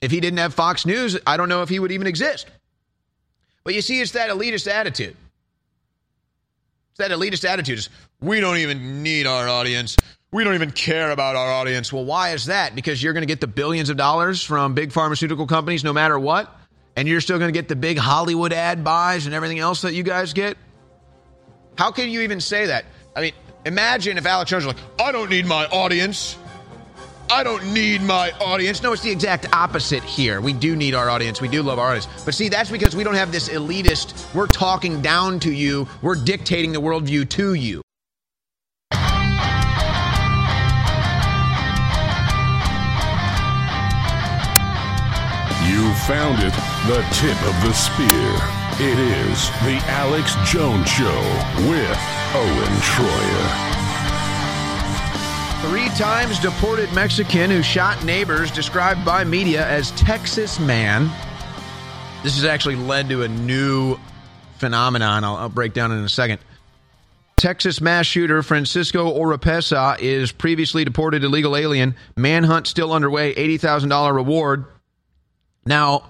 [0.00, 2.48] If he didn't have Fox News, I don't know if he would even exist.
[3.62, 5.16] But you see, it's that elitist attitude.
[6.90, 7.86] It's that elitist attitude.
[8.22, 9.96] We don't even need our audience.
[10.30, 11.92] We don't even care about our audience.
[11.92, 12.74] Well, why is that?
[12.74, 16.18] Because you're going to get the billions of dollars from big pharmaceutical companies no matter
[16.18, 16.56] what,
[16.96, 19.92] and you're still going to get the big Hollywood ad buys and everything else that
[19.92, 20.56] you guys get.
[21.76, 22.84] How can you even say that?
[23.16, 23.32] I mean,
[23.66, 26.38] imagine if Alex Jones was like, I don't need my audience.
[27.30, 28.82] I don't need my audience.
[28.82, 30.40] No, it's the exact opposite here.
[30.40, 31.40] We do need our audience.
[31.40, 32.06] We do love our audience.
[32.24, 36.14] But see, that's because we don't have this elitist, we're talking down to you, we're
[36.14, 37.82] dictating the worldview to you.
[45.92, 46.52] Found it,
[46.88, 48.08] the tip of the spear.
[48.80, 51.20] It is the Alex Jones Show
[51.68, 51.98] with
[52.34, 53.72] Owen Shroyer.
[55.62, 61.08] Three times deported Mexican who shot neighbors, described by media as Texas man.
[62.24, 63.96] This has actually led to a new
[64.56, 66.40] phenomenon I'll, I'll break down in a second.
[67.36, 71.94] Texas mass shooter Francisco Oropesa is previously deported illegal alien.
[72.16, 74.64] Manhunt still underway, $80,000 reward.
[75.64, 76.04] Now,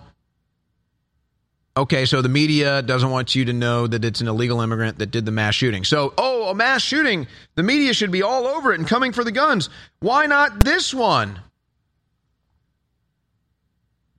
[1.76, 5.10] okay, so the media doesn't want you to know that it's an illegal immigrant that
[5.10, 5.84] did the mass shooting.
[5.84, 7.26] So, oh, a mass shooting.
[7.54, 9.68] The media should be all over it and coming for the guns.
[10.00, 11.40] Why not this one?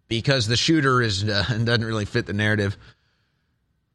[0.08, 2.78] Because the shooter is uh, doesn't really fit the narrative,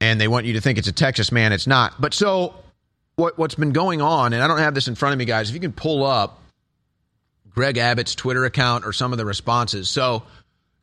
[0.01, 1.53] and they want you to think it's a Texas man.
[1.53, 2.01] It's not.
[2.01, 2.55] But so,
[3.15, 5.49] what what's been going on, and I don't have this in front of me, guys.
[5.49, 6.41] If you can pull up
[7.49, 9.89] Greg Abbott's Twitter account or some of the responses.
[9.89, 10.25] So.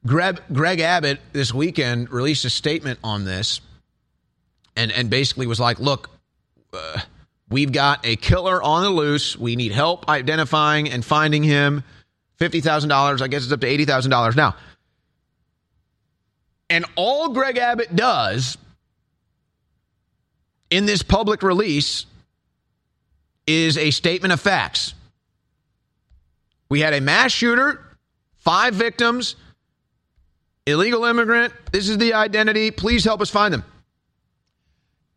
[0.05, 3.61] Greg, Greg Abbott this weekend released a statement on this
[4.75, 6.09] and, and basically was like, look,
[6.73, 6.99] uh,
[7.49, 9.37] we've got a killer on the loose.
[9.37, 11.83] We need help identifying and finding him.
[12.39, 13.21] $50,000.
[13.21, 14.55] I guess it's up to $80,000 now.
[16.69, 18.57] And all Greg Abbott does
[20.69, 22.05] in this public release
[23.47, 24.93] is a statement of facts.
[26.69, 27.97] We had a mass shooter,
[28.37, 29.35] five victims
[30.65, 31.53] illegal immigrant.
[31.71, 32.71] This is the identity.
[32.71, 33.63] Please help us find them.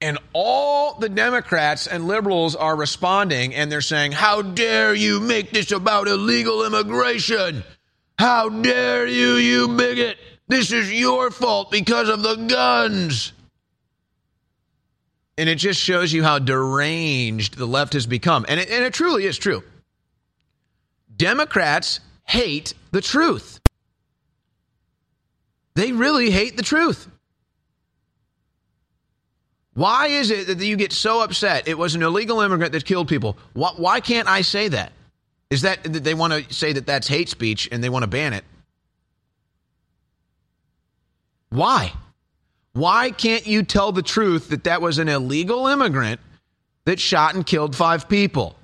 [0.01, 5.51] And all the Democrats and liberals are responding and they're saying, How dare you make
[5.51, 7.64] this about illegal immigration?
[8.16, 10.18] How dare you, you bigot?
[10.46, 13.32] This is your fault because of the guns.
[15.36, 18.44] And it just shows you how deranged the left has become.
[18.49, 19.62] And it, and it truly is true.
[21.16, 23.61] Democrats hate the truth.
[25.78, 27.06] They really hate the truth.
[29.74, 31.68] Why is it that you get so upset?
[31.68, 33.38] It was an illegal immigrant that killed people.
[33.52, 34.90] Why, why can't I say that?
[35.50, 38.32] Is that they want to say that that's hate speech and they want to ban
[38.32, 38.42] it?
[41.50, 41.92] Why?
[42.72, 46.20] Why can't you tell the truth that that was an illegal immigrant
[46.86, 48.56] that shot and killed five people?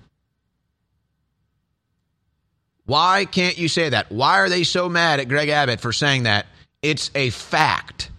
[2.87, 4.11] Why can't you say that?
[4.11, 6.47] Why are they so mad at Greg Abbott for saying that?
[6.85, 8.11] It's a fact.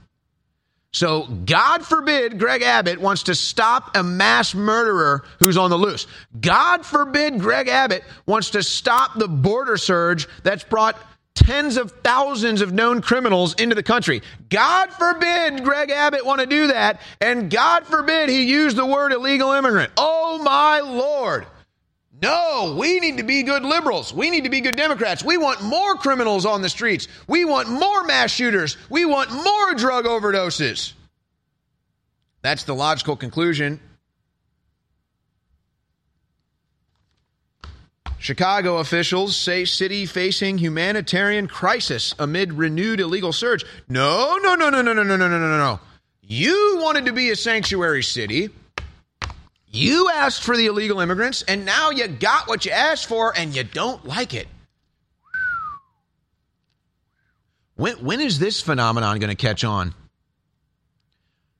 [0.92, 6.08] So, God forbid Greg Abbott wants to stop a mass murderer who's on the loose.
[6.42, 10.98] God forbid Greg Abbott wants to stop the border surge that's brought
[11.36, 14.24] tens of thousands of known criminals into the country.
[14.50, 17.02] God forbid Greg Abbott want to do that.
[17.22, 19.92] And God forbid he use the word illegal immigrant.
[19.96, 21.46] Oh, my Lord.
[22.22, 24.14] No, we need to be good liberals.
[24.14, 25.24] We need to be good Democrats.
[25.24, 27.08] We want more criminals on the streets.
[27.28, 28.78] We want more mass shooters.
[28.90, 30.94] We want more drug overdoses.
[32.42, 33.80] That's the logical conclusion.
[38.18, 43.66] Chicago officials say city facing humanitarian crisis amid renewed illegal surge.
[43.90, 45.80] No, no, no, no, no, no, no, no, no, no, no.
[46.22, 48.50] You wanted to be a sanctuary city.
[49.76, 53.54] You asked for the illegal immigrants, and now you got what you asked for, and
[53.54, 54.48] you don't like it.
[57.76, 59.94] When, when is this phenomenon going to catch on?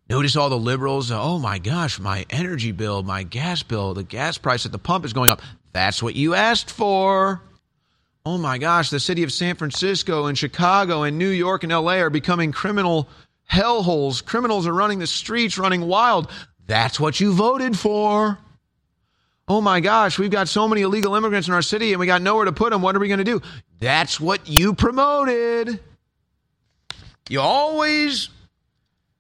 [0.10, 4.38] Notice all the liberals, oh my gosh, my energy bill, my gas bill, the gas
[4.38, 5.42] price at the pump is going up.
[5.74, 7.42] That's what you asked for.
[8.26, 11.96] Oh my gosh, the city of San Francisco and Chicago and New York and LA
[11.96, 13.10] are becoming criminal
[13.52, 14.24] hellholes.
[14.24, 16.32] Criminals are running the streets, running wild.
[16.68, 18.40] That's what you voted for.
[19.48, 22.22] oh my gosh, we've got so many illegal immigrants in our city and we got
[22.22, 22.82] nowhere to put them.
[22.82, 23.42] What are we going to do?
[23.80, 25.80] That's what you promoted.
[27.30, 28.30] You always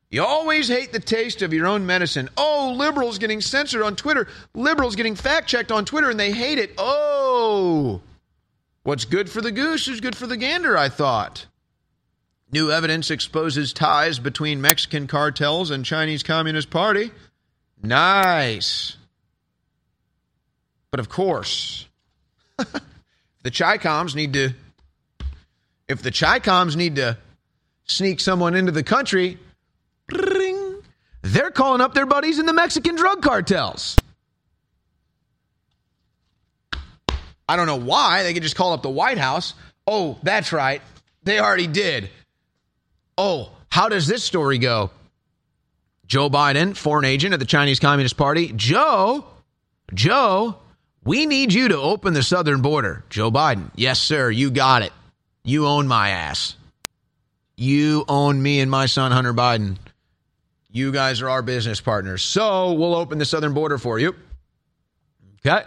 [0.10, 2.30] you always hate the taste of your own medicine.
[2.38, 4.28] Oh, liberals getting censored on Twitter.
[4.54, 6.74] Liberals getting fact checked on Twitter and they hate it.
[6.78, 8.02] Oh.
[8.84, 11.48] What's good for the goose is good for the gander, I thought.
[12.52, 17.12] New evidence exposes ties between Mexican cartels and Chinese Communist Party.
[17.82, 18.98] Nice.
[20.92, 21.88] But of course,
[23.44, 24.54] the Chi Coms need to
[25.88, 27.18] if the Chi Coms need to
[27.86, 29.38] sneak someone into the country,
[31.22, 33.98] they're calling up their buddies in the Mexican drug cartels.
[37.48, 38.24] I don't know why.
[38.24, 39.54] They could just call up the White House.
[39.86, 40.82] Oh, that's right.
[41.24, 42.10] They already did.
[43.18, 44.90] Oh, how does this story go?
[46.08, 48.51] Joe Biden, foreign agent of the Chinese Communist Party.
[48.56, 49.26] Joe,
[49.93, 50.58] Joe,
[51.03, 53.03] we need you to open the southern border.
[53.10, 54.93] Joe Biden, yes, sir, you got it.
[55.43, 56.56] You own my ass.
[57.58, 59.78] You own me and my son, Hunter Biden.
[60.72, 62.22] You guys are our business partners.
[62.22, 64.16] So we'll open the southern border for you.
[65.45, 65.64] Okay.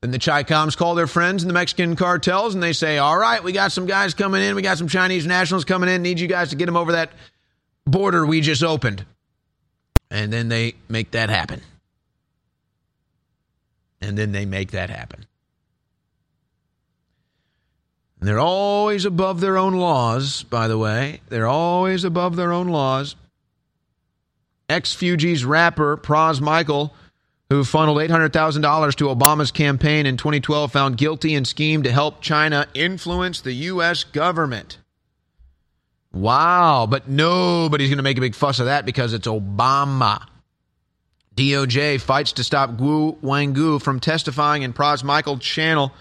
[0.00, 3.42] Then the Chicoms call their friends in the Mexican cartels and they say, All right,
[3.42, 4.56] we got some guys coming in.
[4.56, 6.02] We got some Chinese nationals coming in.
[6.02, 7.12] Need you guys to get them over that
[7.84, 9.04] border we just opened.
[10.10, 11.60] And then they make that happen.
[14.00, 15.26] And then they make that happen.
[18.20, 21.20] And they're always above their own laws, by the way.
[21.28, 23.16] They're always above their own laws.
[24.68, 26.94] Ex Fugees rapper Pras Michael,
[27.48, 32.66] who funneled $800,000 to Obama's campaign in 2012, found guilty in scheme to help China
[32.74, 34.04] influence the U.S.
[34.04, 34.78] government.
[36.12, 40.26] Wow, but nobody's going to make a big fuss of that because it's Obama.
[41.36, 45.92] DOJ fights to stop Guo Wengui from testifying in Pras Michael channel.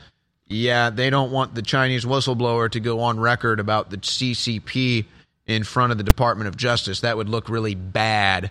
[0.47, 5.05] Yeah, they don't want the Chinese whistleblower to go on record about the CCP
[5.45, 7.01] in front of the Department of Justice.
[7.01, 8.49] That would look really bad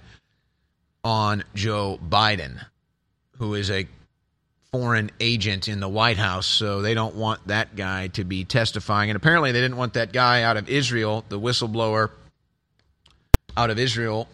[1.02, 2.64] on Joe Biden,
[3.38, 3.88] who is a
[4.78, 6.46] foreign agent in the White House.
[6.46, 9.08] So they don't want that guy to be testifying.
[9.08, 12.10] And apparently, they didn't want that guy out of Israel, the whistleblower
[13.56, 14.28] out of Israel,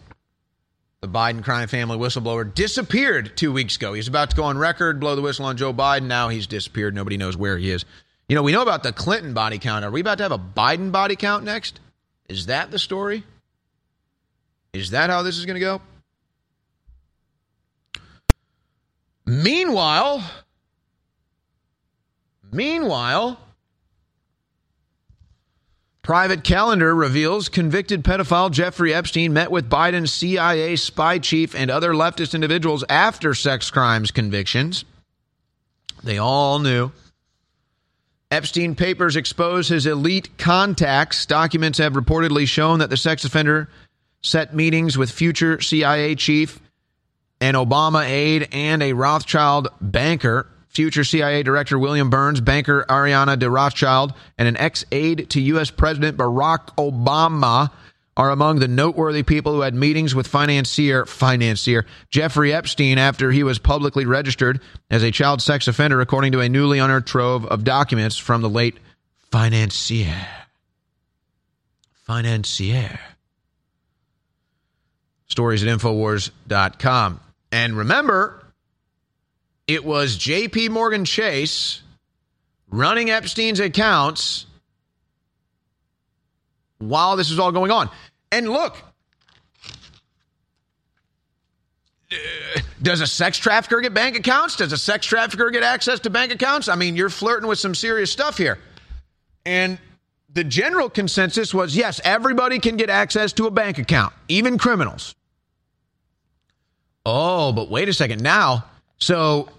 [0.99, 3.93] the Biden crime family whistleblower, disappeared two weeks ago.
[3.93, 6.07] He's about to go on record, blow the whistle on Joe Biden.
[6.07, 6.93] Now he's disappeared.
[6.93, 7.85] Nobody knows where he is.
[8.27, 9.85] You know, we know about the Clinton body count.
[9.85, 11.79] Are we about to have a Biden body count next?
[12.27, 13.23] Is that the story?
[14.73, 15.81] Is that how this is going to go?
[19.25, 20.23] Meanwhile,
[22.51, 23.39] meanwhile,
[26.01, 31.93] private calendar reveals convicted pedophile Jeffrey Epstein met with Biden's CIA spy chief and other
[31.93, 34.83] leftist individuals after sex crimes convictions.
[36.03, 36.91] They all knew.
[38.29, 41.25] Epstein papers expose his elite contacts.
[41.25, 43.69] Documents have reportedly shown that the sex offender
[44.21, 46.59] set meetings with future CIA chief
[47.43, 50.47] an Obama aide, and a Rothschild banker.
[50.69, 55.69] Future CIA Director William Burns, banker Ariana de Rothschild, and an ex aide to U.S.
[55.69, 57.69] President Barack Obama
[58.15, 63.43] are among the noteworthy people who had meetings with financier financier Jeffrey Epstein after he
[63.43, 67.65] was publicly registered as a child sex offender, according to a newly unearthed trove of
[67.65, 68.77] documents from the late
[69.31, 70.27] financier.
[71.91, 72.99] Financier.
[75.27, 77.19] Stories at Infowars.com.
[77.53, 78.43] And remember,
[79.67, 81.83] it was JP Morgan Chase
[82.67, 84.47] running Epstein's accounts
[86.79, 87.91] while this was all going on.
[88.31, 88.75] And look,
[92.81, 94.55] does a sex trafficker get bank accounts?
[94.55, 96.67] Does a sex trafficker get access to bank accounts?
[96.67, 98.57] I mean, you're flirting with some serious stuff here.
[99.45, 99.77] And
[100.33, 105.13] the general consensus was yes, everybody can get access to a bank account, even criminals.
[107.05, 108.21] Oh, but wait a second.
[108.21, 108.65] Now,
[108.97, 109.49] so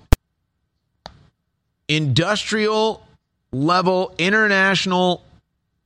[1.88, 3.06] industrial
[3.52, 5.22] level international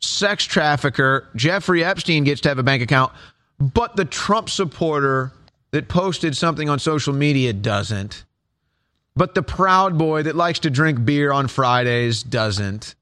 [0.00, 3.12] sex trafficker Jeffrey Epstein gets to have a bank account,
[3.58, 5.32] but the Trump supporter
[5.72, 8.24] that posted something on social media doesn't.
[9.16, 12.94] But the proud boy that likes to drink beer on Fridays doesn't.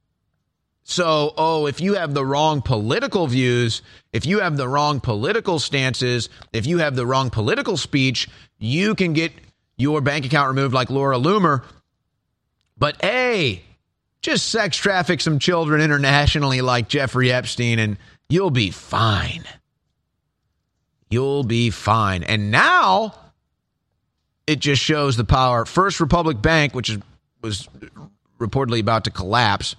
[0.88, 3.82] So, oh, if you have the wrong political views,
[4.12, 8.28] if you have the wrong political stances, if you have the wrong political speech,
[8.60, 9.32] you can get
[9.76, 11.64] your bank account removed like Laura Loomer.
[12.78, 13.64] But hey,
[14.22, 17.96] just sex traffic some children internationally like Jeffrey Epstein and
[18.28, 19.42] you'll be fine.
[21.10, 22.22] You'll be fine.
[22.22, 23.12] And now,
[24.46, 25.64] it just shows the power.
[25.64, 26.98] First Republic Bank, which is,
[27.42, 27.68] was
[28.38, 29.74] reportedly about to collapse.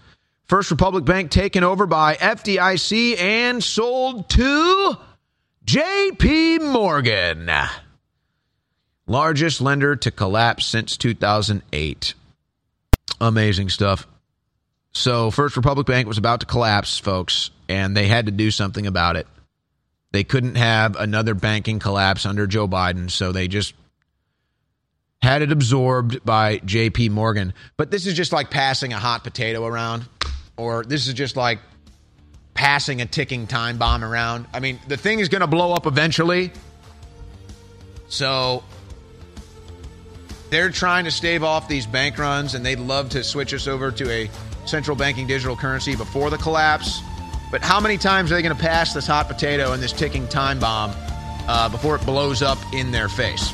[0.48, 4.95] First Republic Bank taken over by FDIC and sold to
[5.66, 7.52] JP Morgan.
[9.08, 12.14] Largest lender to collapse since 2008.
[13.20, 14.08] Amazing stuff.
[14.93, 18.88] So, First Republic Bank was about to collapse, folks, and they had to do something
[18.88, 19.28] about it.
[20.14, 23.74] They couldn't have another banking collapse under Joe Biden, so they just
[25.22, 27.54] had it absorbed by JP Morgan.
[27.76, 30.08] But this is just like passing a hot potato around,
[30.58, 31.60] or this is just like
[32.53, 34.47] passing a ticking time bomb around.
[34.53, 36.51] I mean, the thing is going to blow up eventually.
[38.10, 38.64] So
[40.49, 43.91] they're trying to stave off these bank runs, and they'd love to switch us over
[43.91, 44.30] to a
[44.66, 47.01] central banking digital currency before the collapse.
[47.51, 50.28] But how many times are they going to pass this hot potato and this ticking
[50.28, 50.91] time bomb
[51.47, 53.53] uh, before it blows up in their face?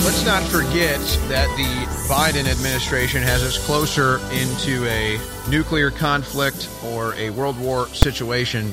[0.00, 0.98] Right, let's not forget
[1.28, 5.18] that the Biden administration has us closer into a
[5.50, 8.72] nuclear conflict or a world war situation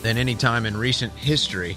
[0.00, 1.76] than any time in recent history.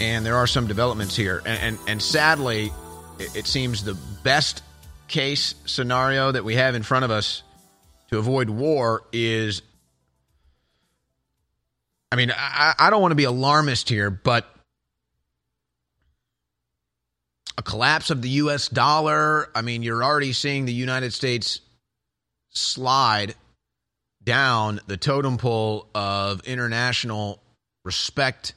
[0.00, 1.40] And there are some developments here.
[1.46, 2.72] And, and, and sadly,
[3.20, 3.94] it, it seems the
[4.24, 4.64] best
[5.06, 7.44] case scenario that we have in front of us
[8.10, 9.62] to avoid war is.
[12.10, 14.52] I mean, I, I don't want to be alarmist here, but
[17.58, 19.50] a collapse of the US dollar.
[19.54, 21.60] I mean, you're already seeing the United States
[22.50, 23.34] slide
[24.22, 27.42] down the totem pole of international
[27.84, 28.54] respect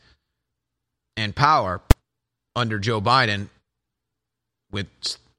[1.17, 1.81] and power
[2.55, 3.49] under Joe Biden
[4.71, 4.87] with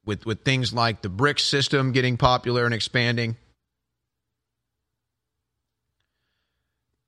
[0.04, 3.36] with with things like the BRICS system getting popular and expanding.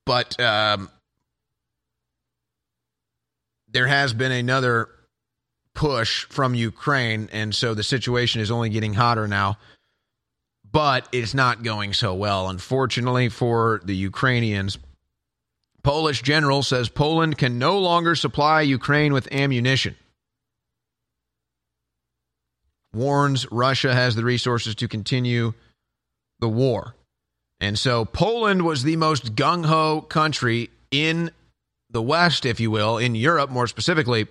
[0.07, 0.89] But um,
[3.69, 4.94] there has been another
[5.75, 9.59] push from Ukraine, and so the situation is only getting hotter now.
[10.71, 14.79] But it's not going so well, unfortunately, for the Ukrainians.
[15.83, 19.97] Polish general says Poland can no longer supply Ukraine with ammunition.
[22.95, 25.53] Warns Russia has the resources to continue
[26.41, 26.95] the war.
[27.61, 31.31] And so Poland was the most gung ho country in
[31.91, 34.27] the West, if you will, in Europe more specifically,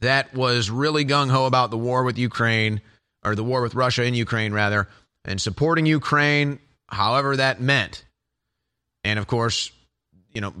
[0.00, 2.80] that was really gung ho about the war with Ukraine,
[3.24, 4.88] or the war with Russia in Ukraine, rather,
[5.24, 6.58] and supporting Ukraine,
[6.88, 8.04] however that meant.
[9.04, 9.70] And of course,
[10.32, 10.54] you know,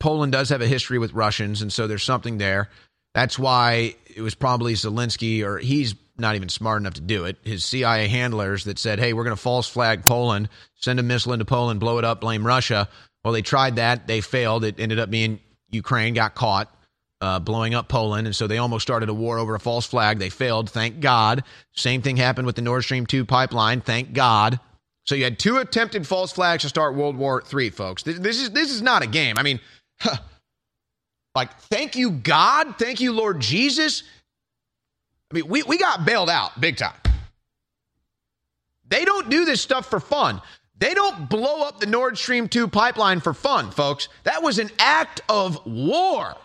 [0.00, 2.68] Poland does have a history with Russians, and so there's something there.
[3.14, 7.36] That's why it was probably Zelensky, or he's not even smart enough to do it.
[7.42, 11.32] His CIA handlers that said, hey, we're going to false flag Poland, send a missile
[11.32, 12.88] into Poland, blow it up, blame Russia.
[13.24, 14.06] Well, they tried that.
[14.06, 14.64] They failed.
[14.64, 15.40] It ended up being
[15.70, 16.74] Ukraine got caught
[17.22, 18.26] uh, blowing up Poland.
[18.26, 20.18] And so they almost started a war over a false flag.
[20.18, 20.68] They failed.
[20.68, 21.44] Thank God.
[21.72, 23.80] Same thing happened with the Nord Stream 2 pipeline.
[23.80, 24.58] Thank God.
[25.04, 28.02] So you had two attempted false flags to start World War III, folks.
[28.02, 29.38] This, this is this is not a game.
[29.38, 29.60] I mean,
[30.00, 30.16] huh,
[31.34, 34.02] like thank you God, thank you Lord Jesus.
[35.30, 36.94] I mean, we, we got bailed out big time.
[38.88, 40.42] They don't do this stuff for fun.
[40.78, 44.08] They don't blow up the Nord Stream 2 pipeline for fun, folks.
[44.24, 46.36] That was an act of war.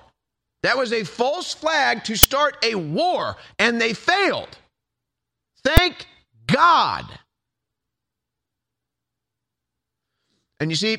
[0.67, 4.49] That was a false flag to start a war, and they failed.
[5.63, 6.05] Thank
[6.45, 7.05] God.
[10.59, 10.97] And you see,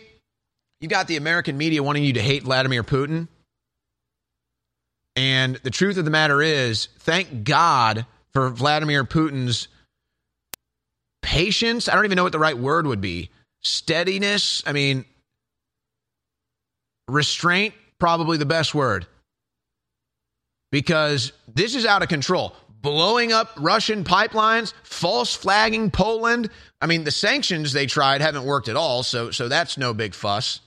[0.80, 3.28] you got the American media wanting you to hate Vladimir Putin.
[5.16, 9.68] And the truth of the matter is, thank God for Vladimir Putin's
[11.20, 11.90] patience.
[11.90, 13.28] I don't even know what the right word would be.
[13.60, 14.62] Steadiness.
[14.66, 15.04] I mean,
[17.06, 19.06] restraint, probably the best word.
[20.70, 22.54] Because this is out of control.
[22.80, 26.50] Blowing up Russian pipelines, false flagging Poland.
[26.80, 30.14] I mean, the sanctions they tried haven't worked at all, so so that's no big
[30.14, 30.60] fuss.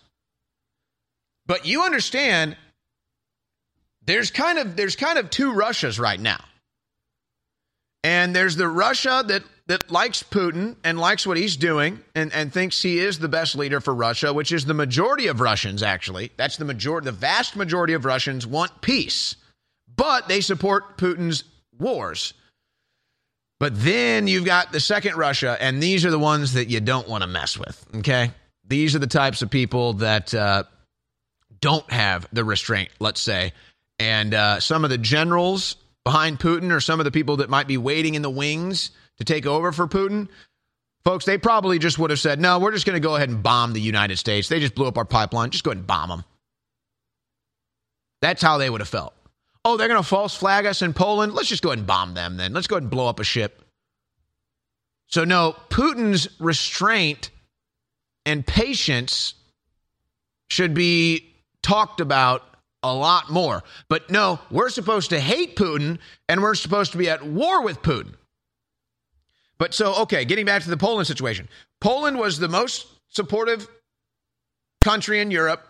[1.46, 2.58] But you understand
[4.06, 6.44] there's kind of there's kind of two Russias right now.
[8.04, 12.52] And there's the Russia that that likes Putin and likes what he's doing and, and
[12.52, 16.32] thinks he is the best leader for Russia, which is the majority of Russians, actually.
[16.36, 19.36] That's the majority, the vast majority of Russians want peace,
[20.02, 21.44] but they support Putin's
[21.78, 22.34] wars.
[23.60, 27.08] But then you've got the second Russia, and these are the ones that you don't
[27.08, 28.32] want to mess with, okay?
[28.68, 30.64] These are the types of people that uh,
[31.60, 33.54] don't have the restraint, let's say.
[34.00, 37.68] And uh, some of the generals behind Putin or some of the people that might
[37.68, 40.30] be waiting in the wings to take over for Putin,
[41.06, 43.44] folks, they probably just would have said, no, we're just going to go ahead and
[43.44, 44.50] bomb the United States.
[44.50, 45.52] They just blew up our pipeline.
[45.52, 46.24] Just go ahead and bomb them.
[48.24, 49.14] That's how they would have felt.
[49.64, 51.34] Oh, they're going to false flag us in Poland?
[51.34, 52.54] Let's just go ahead and bomb them then.
[52.54, 53.64] Let's go ahead and blow up a ship.
[55.08, 57.30] So, no, Putin's restraint
[58.26, 59.34] and patience
[60.50, 62.44] should be talked about
[62.84, 63.64] a lot more.
[63.90, 67.82] But no, we're supposed to hate Putin and we're supposed to be at war with
[67.82, 68.14] Putin.
[69.58, 71.48] But so, okay, getting back to the Poland situation.
[71.82, 73.68] Poland was the most supportive
[74.82, 75.68] country in Europe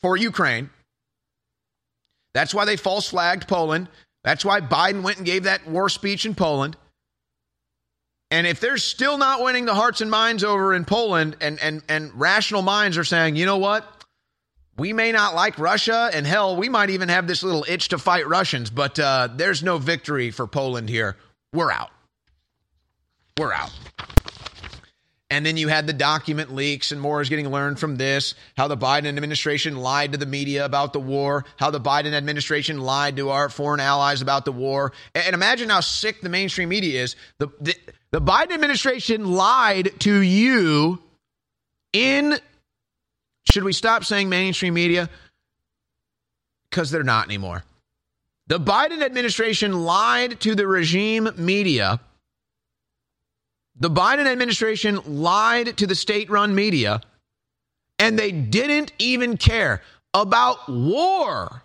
[0.00, 0.70] for Ukraine.
[2.36, 3.88] That's why they false flagged Poland.
[4.22, 6.76] That's why Biden went and gave that war speech in Poland.
[8.30, 11.82] And if they're still not winning the hearts and minds over in Poland, and, and,
[11.88, 13.90] and rational minds are saying, you know what?
[14.76, 17.96] We may not like Russia, and hell, we might even have this little itch to
[17.96, 21.16] fight Russians, but uh, there's no victory for Poland here.
[21.54, 21.90] We're out.
[23.38, 23.72] We're out.
[25.28, 28.36] And then you had the document leaks, and more is getting learned from this.
[28.56, 31.44] How the Biden administration lied to the media about the war.
[31.56, 34.92] How the Biden administration lied to our foreign allies about the war.
[35.16, 37.16] And imagine how sick the mainstream media is.
[37.38, 37.74] The, the,
[38.12, 41.02] the Biden administration lied to you
[41.92, 42.38] in.
[43.50, 45.10] Should we stop saying mainstream media?
[46.70, 47.64] Because they're not anymore.
[48.46, 51.98] The Biden administration lied to the regime media
[53.78, 57.00] the Biden administration lied to the state run media
[57.98, 59.82] and they didn't even care
[60.14, 61.62] about war.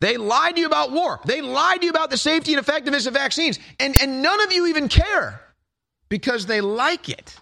[0.00, 1.20] They lied to you about war.
[1.26, 3.58] They lied to you about the safety and effectiveness of vaccines.
[3.78, 5.40] And, and none of you even care
[6.08, 7.36] because they like it.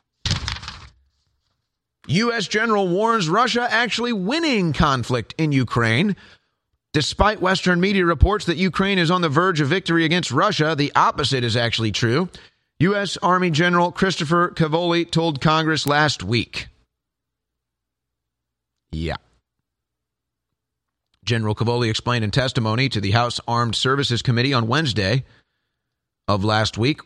[2.09, 2.49] U.S.
[2.49, 6.17] General warns Russia actually winning conflict in Ukraine.
[6.95, 10.91] Despite Western media reports that Ukraine is on the verge of victory against Russia, the
[10.97, 12.29] opposite is actually true.
[12.81, 13.17] U.S.
[13.17, 16.69] Army General Christopher Cavoli told Congress last week.
[18.93, 19.17] Yeah.
[21.25, 25.25] General Cavoli explained in testimony to the House Armed Services Committee on Wednesday
[26.29, 27.01] of last week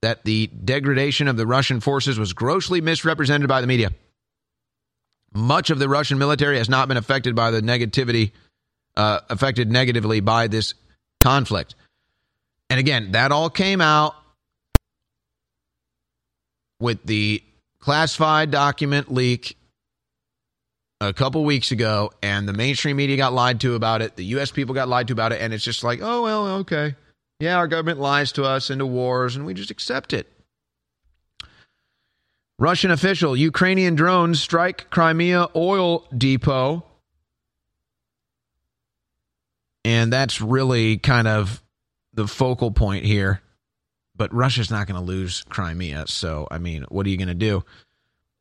[0.00, 3.90] that the degradation of the Russian forces was grossly misrepresented by the media.
[5.34, 8.30] Much of the Russian military has not been affected by the negativity,
[8.96, 10.74] uh, affected negatively by this
[11.20, 11.74] conflict.
[12.70, 14.14] And again, that all came out
[16.80, 17.42] with the
[17.78, 19.56] classified document leak
[21.00, 24.16] a couple weeks ago, and the mainstream media got lied to about it.
[24.16, 24.50] The U.S.
[24.50, 26.94] people got lied to about it, and it's just like, oh, well, okay.
[27.38, 30.26] Yeah, our government lies to us into wars, and we just accept it.
[32.58, 36.84] Russian official Ukrainian drones strike Crimea oil depot.
[39.84, 41.62] And that's really kind of
[42.14, 43.42] the focal point here.
[44.16, 46.06] But Russia's not going to lose Crimea.
[46.06, 47.64] So, I mean, what are you going to do?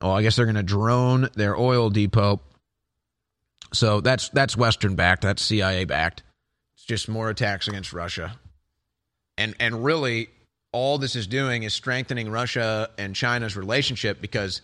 [0.02, 2.42] Oh, I guess they're going to drone their oil depot.
[3.74, 5.24] So that's that's Western backed.
[5.24, 6.24] That's CIA backed.
[6.76, 8.40] It's just more attacks against Russia.
[9.38, 10.30] And and really
[10.72, 14.62] all this is doing is strengthening Russia and China's relationship because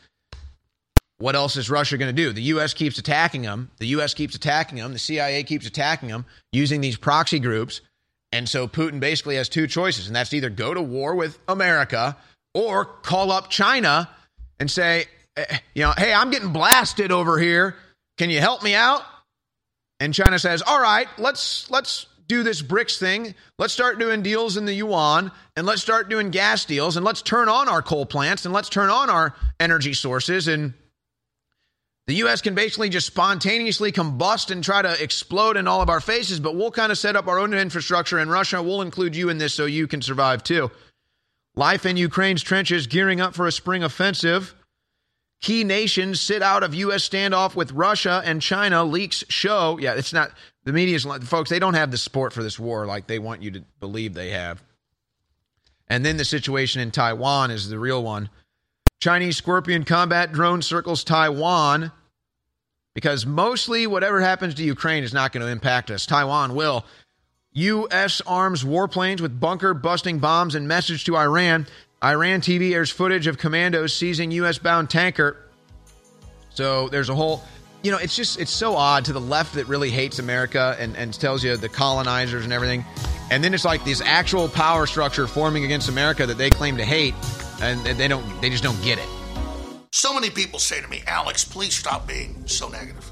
[1.18, 2.34] what else is Russia going to do?
[2.34, 2.74] The U.S.
[2.74, 3.70] keeps attacking them.
[3.78, 4.14] The U.S.
[4.14, 4.92] keeps attacking them.
[4.92, 7.82] The CIA keeps attacking them using these proxy groups.
[8.32, 12.18] And so Putin basically has two choices, and that's either go to war with America
[12.54, 14.10] or call up China
[14.60, 15.06] and say,
[15.36, 17.76] eh, you know, hey, I'm getting blasted over here.
[18.18, 19.02] Can you help me out?
[20.00, 23.36] And China says, all right, let's let's do this BRICS thing.
[23.60, 27.22] Let's start doing deals in the yuan and let's start doing gas deals and let's
[27.22, 30.48] turn on our coal plants and let's turn on our energy sources.
[30.48, 30.74] And
[32.12, 32.42] the U.S.
[32.42, 36.58] can basically just spontaneously combust and try to explode in all of our faces, but
[36.58, 39.54] we'll kind of set up our own infrastructure and Russia will include you in this
[39.54, 40.70] so you can survive too.
[41.56, 44.54] Life in Ukraine's trenches gearing up for a spring offensive.
[45.40, 47.08] Key nations sit out of U.S.
[47.08, 48.84] standoff with Russia and China.
[48.84, 49.78] Leaks show.
[49.80, 50.32] Yeah, it's not
[50.66, 51.50] the media's folks.
[51.50, 54.32] They don't have the support for this war like they want you to believe they
[54.32, 54.62] have.
[55.88, 58.30] And then the situation in Taiwan is the real one.
[59.00, 61.94] Chinese Scorpion combat drone circles Taiwan
[62.94, 66.06] because mostly whatever happens to Ukraine is not going to impact us.
[66.06, 66.86] Taiwan will.
[67.54, 68.22] U.S.
[68.26, 71.68] arms warplanes with bunker busting bombs and message to Iran.
[72.04, 74.58] Iran TV airs footage of commandos seizing U.S.
[74.58, 75.38] bound tanker.
[76.50, 77.44] So there's a whole,
[77.84, 80.96] you know, it's just, it's so odd to the left that really hates America and,
[80.96, 82.86] and tells you the colonizers and everything.
[83.30, 86.86] And then it's like this actual power structure forming against America that they claim to
[86.86, 87.16] hate,
[87.62, 89.08] and they don't, they just don't get it.
[89.94, 93.12] So many people say to me, Alex, please stop being so negative.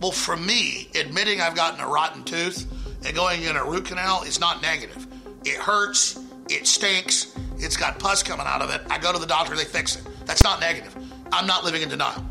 [0.00, 2.66] Well, for me, admitting I've gotten a rotten tooth
[3.04, 5.06] and going in a root canal is not negative.
[5.44, 8.80] It hurts, it stinks, it's got pus coming out of it.
[8.88, 10.06] I go to the doctor, they fix it.
[10.24, 10.96] That's not negative.
[11.30, 12.24] I'm not living in denial.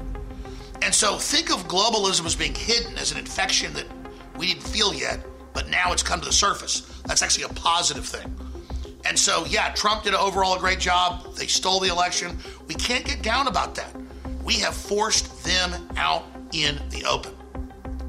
[0.81, 3.85] And so think of globalism as being hidden as an infection that
[4.37, 5.19] we didn't feel yet,
[5.53, 6.81] but now it's come to the surface.
[7.05, 8.35] That's actually a positive thing.
[9.05, 11.35] And so, yeah, Trump did overall a great job.
[11.35, 12.37] They stole the election.
[12.67, 13.95] We can't get down about that.
[14.43, 17.31] We have forced them out in the open.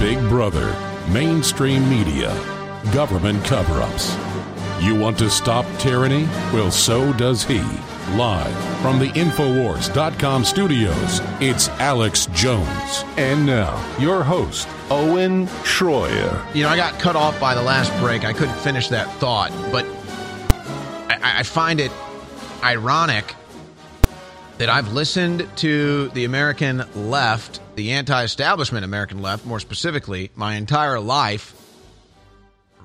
[0.00, 0.74] Big Brother,
[1.12, 2.30] mainstream media,
[2.90, 4.16] government cover ups.
[4.80, 6.24] You want to stop tyranny?
[6.54, 7.60] Well, so does he.
[8.16, 13.04] Live from the Infowars.com studios, it's Alex Jones.
[13.18, 16.54] And now, your host, Owen Shroyer.
[16.54, 18.24] You know, I got cut off by the last break.
[18.24, 19.84] I couldn't finish that thought, but
[21.10, 21.92] I, I find it
[22.64, 23.34] ironic
[24.60, 30.56] that I've listened to the American left, the anti establishment American left, more specifically, my
[30.56, 31.54] entire life,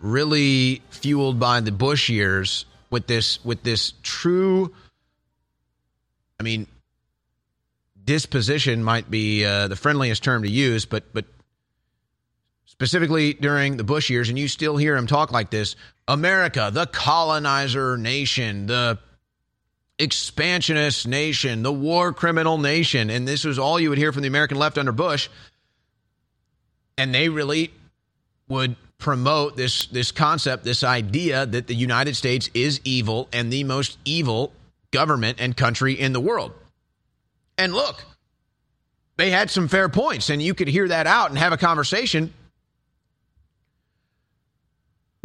[0.01, 4.73] really fueled by the Bush years with this with this true
[6.39, 6.65] I mean
[8.05, 11.25] disposition might be uh, the friendliest term to use, but but
[12.63, 15.75] specifically during the Bush years, and you still hear him talk like this:
[16.07, 18.97] America, the colonizer nation, the
[19.97, 24.27] expansionist nation, the war criminal nation, and this was all you would hear from the
[24.27, 25.29] American left under Bush,
[26.97, 27.71] and they really
[28.47, 33.63] would promote this this concept, this idea that the United States is evil and the
[33.63, 34.53] most evil
[34.91, 36.53] government and country in the world.
[37.57, 38.03] And look,
[39.17, 42.33] they had some fair points, and you could hear that out and have a conversation.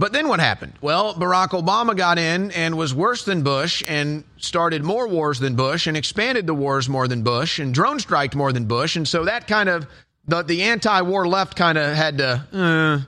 [0.00, 0.72] But then what happened?
[0.80, 5.56] Well, Barack Obama got in and was worse than Bush and started more wars than
[5.56, 8.96] Bush and expanded the wars more than Bush and drone striked more than Bush.
[8.96, 9.86] And so that kind of,
[10.26, 13.04] the, the anti war left kind of had to,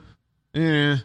[0.55, 0.97] uh, eh,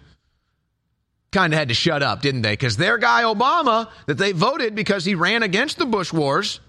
[1.33, 2.53] kind of had to shut up, didn't they?
[2.53, 6.61] Because their guy Obama, that they voted because he ran against the Bush wars,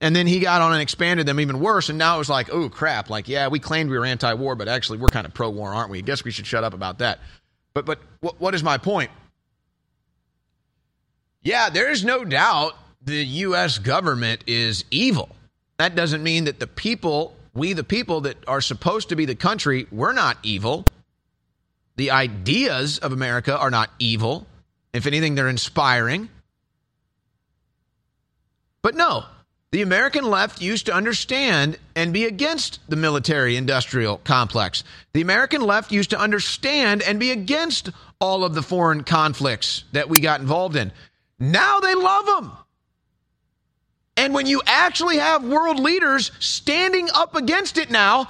[0.00, 1.90] And then he got on and expanded them even worse.
[1.90, 3.08] And now it was like, oh, crap.
[3.08, 5.72] Like, yeah, we claimed we were anti war, but actually we're kind of pro war,
[5.72, 5.98] aren't we?
[5.98, 7.20] I guess we should shut up about that.
[7.74, 9.10] But, but what, what is my point?
[11.42, 13.78] Yeah, there is no doubt the U.S.
[13.78, 15.28] government is evil.
[15.78, 19.34] That doesn't mean that the people, we the people that are supposed to be the
[19.34, 20.86] country, we're not evil.
[21.96, 24.46] The ideas of America are not evil.
[24.92, 26.28] If anything, they're inspiring.
[28.82, 29.24] But no,
[29.72, 34.84] the American left used to understand and be against the military industrial complex.
[35.14, 37.88] The American left used to understand and be against
[38.20, 40.92] all of the foreign conflicts that we got involved in.
[41.38, 42.52] Now they love them.
[44.18, 48.28] And when you actually have world leaders standing up against it now,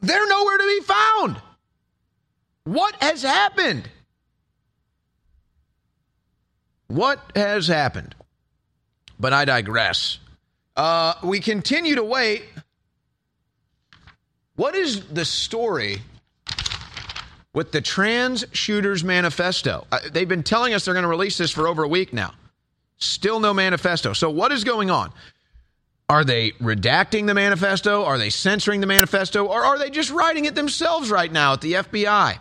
[0.00, 1.36] they're nowhere to be found.
[2.64, 3.88] What has happened?
[6.88, 8.16] What has happened?
[9.18, 10.18] But I digress.
[10.76, 12.44] Uh, we continue to wait.
[14.56, 16.00] What is the story
[17.52, 19.86] with the Trans Shooters Manifesto?
[19.90, 22.32] Uh, they've been telling us they're going to release this for over a week now.
[22.98, 24.12] Still no manifesto.
[24.12, 25.12] So, what is going on?
[26.08, 28.04] Are they redacting the manifesto?
[28.04, 29.46] Are they censoring the manifesto?
[29.46, 32.38] Or are they just writing it themselves right now at the FBI?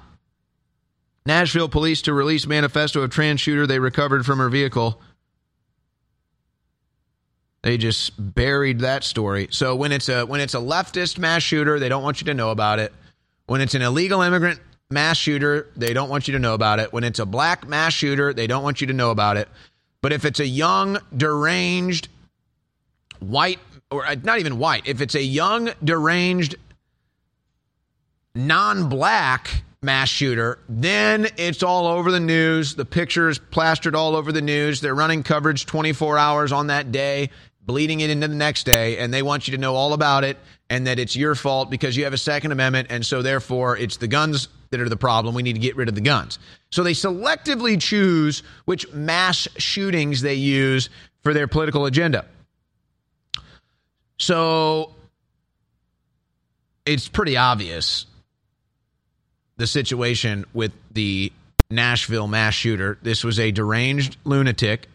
[1.26, 5.02] Nashville police to release manifesto of trans shooter they recovered from her vehicle.
[7.64, 9.48] They just buried that story.
[9.50, 12.34] So when it's a when it's a leftist mass shooter, they don't want you to
[12.34, 12.94] know about it.
[13.48, 14.60] When it's an illegal immigrant
[14.90, 16.92] mass shooter, they don't want you to know about it.
[16.92, 19.48] When it's a black mass shooter, they don't want you to know about it.
[20.02, 22.10] But if it's a young, deranged,
[23.20, 23.60] white,
[23.90, 26.56] or uh, not even white, if it's a young, deranged,
[28.36, 32.76] non black mass shooter, then it's all over the news.
[32.76, 34.82] The pictures plastered all over the news.
[34.82, 37.30] They're running coverage 24 hours on that day,
[37.66, 40.38] bleeding it into the next day, and they want you to know all about it
[40.70, 43.98] and that it's your fault because you have a Second Amendment, and so therefore it's
[43.98, 45.36] the guns that are the problem.
[45.36, 46.40] We need to get rid of the guns.
[46.72, 50.90] So they selectively choose which mass shootings they use
[51.22, 52.26] for their political agenda.
[54.18, 54.96] So
[56.86, 58.06] it's pretty obvious
[59.58, 61.32] the situation with the
[61.70, 62.98] Nashville mass shooter.
[63.02, 64.88] This was a deranged lunatic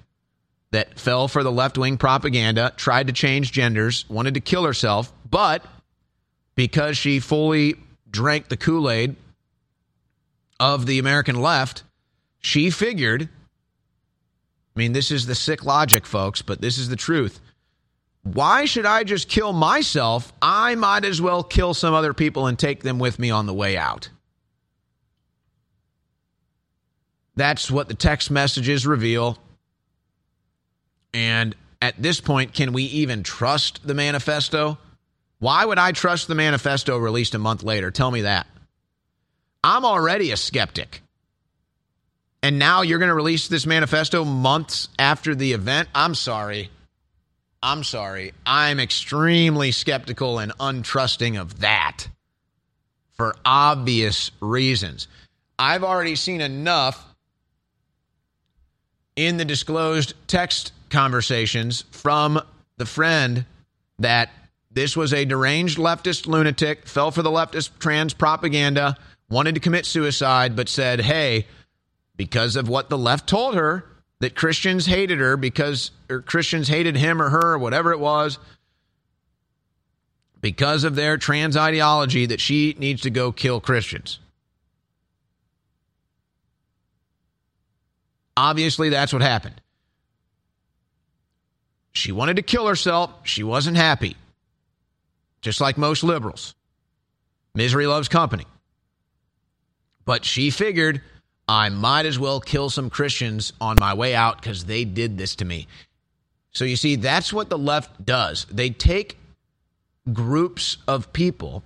[0.70, 5.12] that fell for the left wing propaganda, tried to change genders, wanted to kill herself,
[5.28, 5.64] but
[6.54, 7.76] because she fully
[8.10, 9.16] drank the Kool Aid
[10.60, 11.84] of the American left,
[12.40, 13.28] she figured
[14.78, 17.40] I mean, this is the sick logic, folks, but this is the truth.
[18.22, 20.32] Why should I just kill myself?
[20.40, 23.54] I might as well kill some other people and take them with me on the
[23.54, 24.08] way out.
[27.34, 29.38] That's what the text messages reveal.
[31.14, 34.78] And at this point, can we even trust the manifesto?
[35.38, 37.90] Why would I trust the manifesto released a month later?
[37.90, 38.46] Tell me that.
[39.62, 41.02] I'm already a skeptic.
[42.42, 45.88] And now you're going to release this manifesto months after the event?
[45.94, 46.70] I'm sorry.
[47.62, 48.32] I'm sorry.
[48.46, 52.06] I'm extremely skeptical and untrusting of that
[53.12, 55.08] for obvious reasons.
[55.58, 57.04] I've already seen enough
[59.16, 62.40] in the disclosed text conversations from
[62.76, 63.44] the friend
[63.98, 64.30] that
[64.70, 68.96] this was a deranged leftist lunatic, fell for the leftist trans propaganda,
[69.28, 71.46] wanted to commit suicide, but said, hey,
[72.16, 73.84] because of what the left told her,
[74.20, 78.38] that Christians hated her because or Christians hated him or her or whatever it was,
[80.40, 84.18] because of their trans ideology, that she needs to go kill Christians.
[88.36, 89.60] Obviously, that's what happened.
[91.92, 93.10] She wanted to kill herself.
[93.24, 94.16] She wasn't happy.
[95.40, 96.54] Just like most liberals.
[97.54, 98.44] Misery loves company.
[100.04, 101.02] But she figured
[101.48, 105.36] I might as well kill some Christians on my way out because they did this
[105.36, 105.66] to me.
[106.52, 108.46] So you see, that's what the left does.
[108.50, 109.18] They take
[110.12, 111.62] groups of people,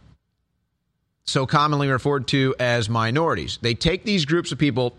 [1.25, 4.95] so commonly referred to as minorities, they take these groups of people,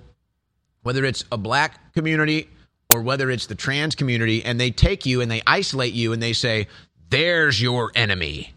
[0.84, 2.50] whether it's a black community
[2.94, 6.22] or whether it's the trans community, and they take you and they isolate you and
[6.22, 6.68] they say,
[7.10, 8.53] there's your enemy.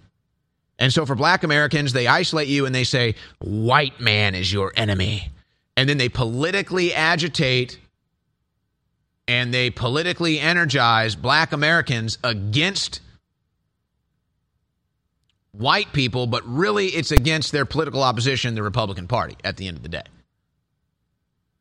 [0.78, 4.72] And so for black Americans, they isolate you and they say, white man is your
[4.76, 5.30] enemy.
[5.76, 7.78] And then they politically agitate
[9.26, 13.00] and they politically energize black Americans against
[15.52, 19.78] white people, but really it's against their political opposition, the Republican Party, at the end
[19.78, 20.04] of the day.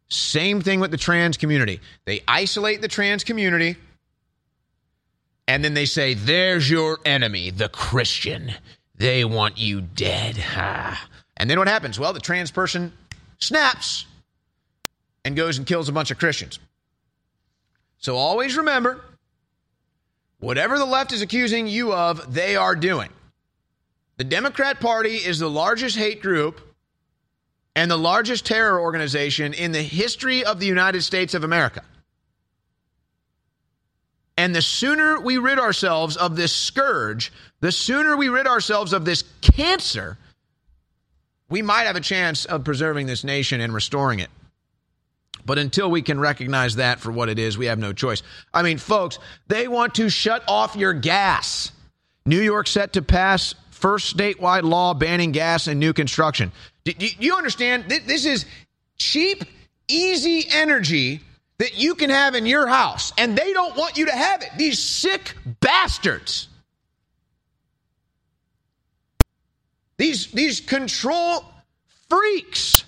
[0.10, 1.82] Same thing with the trans community.
[2.06, 3.78] They isolate the trans community
[5.48, 8.54] And then they say, There's your enemy, the Christian.
[8.96, 10.38] They want you dead.
[11.38, 12.00] And then what happens?
[12.00, 12.94] Well, the trans person
[13.40, 14.06] snaps
[15.26, 16.60] and goes and kills a bunch of Christians.
[17.98, 19.04] So always remember
[20.40, 23.10] whatever the left is accusing you of, they are doing.
[24.18, 26.62] The Democrat Party is the largest hate group
[27.76, 31.84] and the largest terror organization in the history of the United States of America.
[34.38, 37.32] And the sooner we rid ourselves of this scourge,
[37.62, 40.18] the sooner we rid ourselves of this cancer,
[41.50, 44.30] we might have a chance of preserving this nation and restoring it.
[45.46, 48.24] But until we can recognize that for what it is, we have no choice.
[48.54, 51.72] I mean, folks, they want to shut off your gas.
[52.26, 56.52] New York set to pass first statewide law banning gas in new construction.
[56.86, 57.86] Do, do you understand?
[57.90, 58.46] This is
[58.98, 59.44] cheap,
[59.88, 61.20] easy energy
[61.58, 64.50] that you can have in your house, and they don't want you to have it.
[64.58, 66.48] These sick bastards.
[69.98, 71.46] These, these control
[72.10, 72.84] freaks.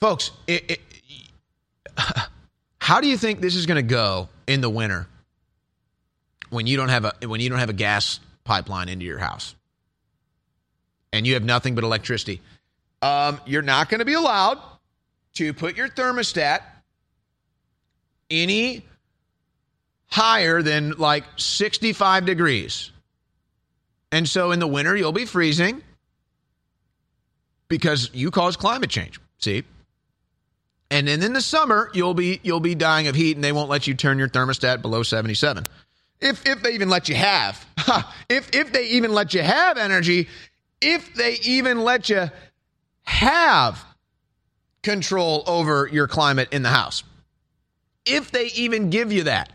[0.00, 0.80] Folks, it, it,
[2.78, 5.06] how do you think this is going to go in the winter
[6.50, 9.54] when you don't have a when you don't have a gas pipeline into your house
[11.14, 12.40] and you have nothing but electricity?
[13.00, 14.58] Um, you're not going to be allowed
[15.34, 16.60] to put your thermostat
[18.30, 18.84] any
[20.06, 22.90] higher than like 65 degrees.
[24.10, 25.82] And so in the winter, you'll be freezing
[27.68, 29.20] because you cause climate change.
[29.38, 29.64] See?
[30.90, 33.70] And then in the summer, you'll be you'll be dying of heat and they won't
[33.70, 35.66] let you turn your thermostat below 77.
[36.20, 37.64] If if they even let you have.
[38.28, 40.28] if if they even let you have energy,
[40.80, 42.30] if they even let you
[43.04, 43.84] have
[44.82, 47.02] control over your climate in the house.
[48.06, 49.50] If they even give you that.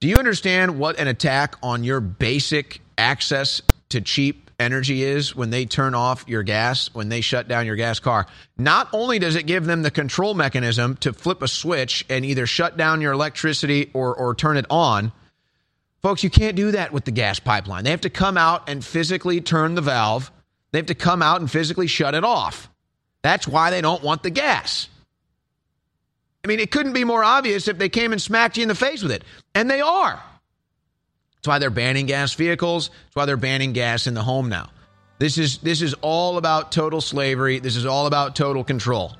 [0.00, 3.60] Do you understand what an attack on your basic access
[3.90, 7.76] to cheap energy is when they turn off your gas, when they shut down your
[7.76, 8.26] gas car?
[8.56, 12.46] Not only does it give them the control mechanism to flip a switch and either
[12.46, 15.12] shut down your electricity or, or turn it on,
[16.02, 17.84] folks, you can't do that with the gas pipeline.
[17.84, 20.30] They have to come out and physically turn the valve,
[20.72, 22.68] they have to come out and physically shut it off.
[23.22, 24.88] That's why they don't want the gas.
[26.44, 28.74] I mean, it couldn't be more obvious if they came and smacked you in the
[28.74, 29.24] face with it.
[29.54, 30.22] And they are.
[31.36, 32.88] That's why they're banning gas vehicles.
[32.88, 34.70] That's why they're banning gas in the home now.
[35.18, 37.58] This is this is all about total slavery.
[37.58, 39.12] This is all about total control.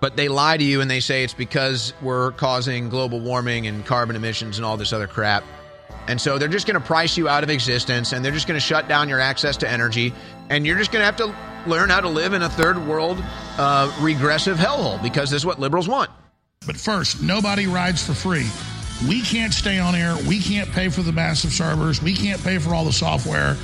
[0.00, 3.84] But they lie to you and they say it's because we're causing global warming and
[3.86, 5.44] carbon emissions and all this other crap.
[6.06, 8.58] And so they're just going to price you out of existence and they're just going
[8.58, 10.12] to shut down your access to energy
[10.50, 11.34] and you're just going to have to
[11.66, 13.22] learn how to live in a third world
[13.58, 16.10] uh, regressive hellhole because this is what liberals want.
[16.66, 18.48] But first, nobody rides for free.
[19.08, 20.16] We can't stay on air.
[20.28, 22.02] We can't pay for the massive servers.
[22.02, 23.56] We can't pay for all the software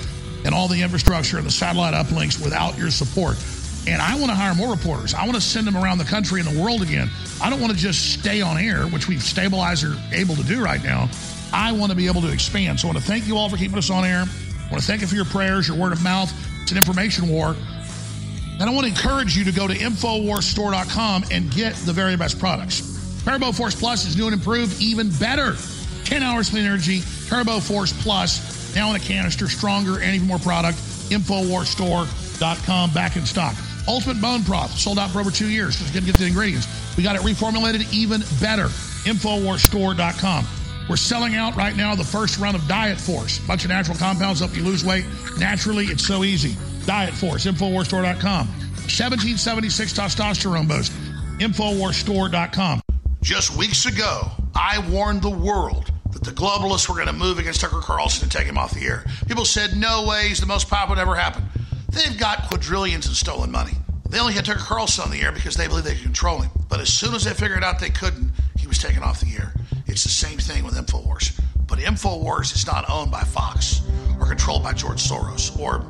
[0.45, 3.37] and all the infrastructure and the satellite uplinks without your support.
[3.87, 5.15] And I want to hire more reporters.
[5.15, 7.11] I want to send them around the country and the world again.
[7.43, 10.63] I don't want to just stay on air, which we've stabilized or able to do
[10.63, 11.09] right now.
[11.53, 12.81] I want to be able to expand.
[12.81, 14.25] So I want to thank you all for keeping us on air.
[14.27, 16.33] I want to thank you for your prayers, your word of mouth.
[16.63, 17.57] It's an information war.
[18.61, 22.39] And I want to encourage you to go to InfoWarsStore.com and get the very best
[22.39, 23.23] products.
[23.25, 25.57] Turbo Force Plus is new and improved, even better.
[26.05, 30.39] 10 hours clean energy, Turbo Force Plus, now in a canister, stronger and even more
[30.39, 30.77] product.
[31.11, 33.55] InfoWarsStore.com, back in stock.
[33.91, 35.77] Ultimate Bone Broth, sold out for over two years.
[35.77, 36.69] Just going to get the ingredients.
[36.97, 38.67] We got it reformulated even better.
[39.03, 40.47] InfoWarsStore.com.
[40.89, 43.41] We're selling out right now the first run of Diet Force.
[43.41, 45.05] Bunch of natural compounds help you lose weight.
[45.39, 46.57] Naturally, it's so easy.
[46.87, 48.47] Diet Force, InfoWarsStore.com.
[48.47, 50.93] 1776 testosterone boost,
[51.41, 52.81] InfoWarsStore.com.
[53.23, 57.61] Just weeks ago, I warned the world that the globalists were going to move against
[57.61, 59.05] Tucker Carlson and take him off the air.
[59.27, 61.43] People said, no way, he's the most popular ever happen.
[61.91, 63.73] They've got quadrillions in stolen money.
[64.11, 66.51] They only had Tucker Carlson on the air because they believed they could control him.
[66.69, 69.55] But as soon as they figured out they couldn't, he was taken off the air.
[69.87, 71.41] It's the same thing with InfoWars.
[71.69, 73.83] But InfoWars is not owned by Fox
[74.19, 75.87] or controlled by George Soros or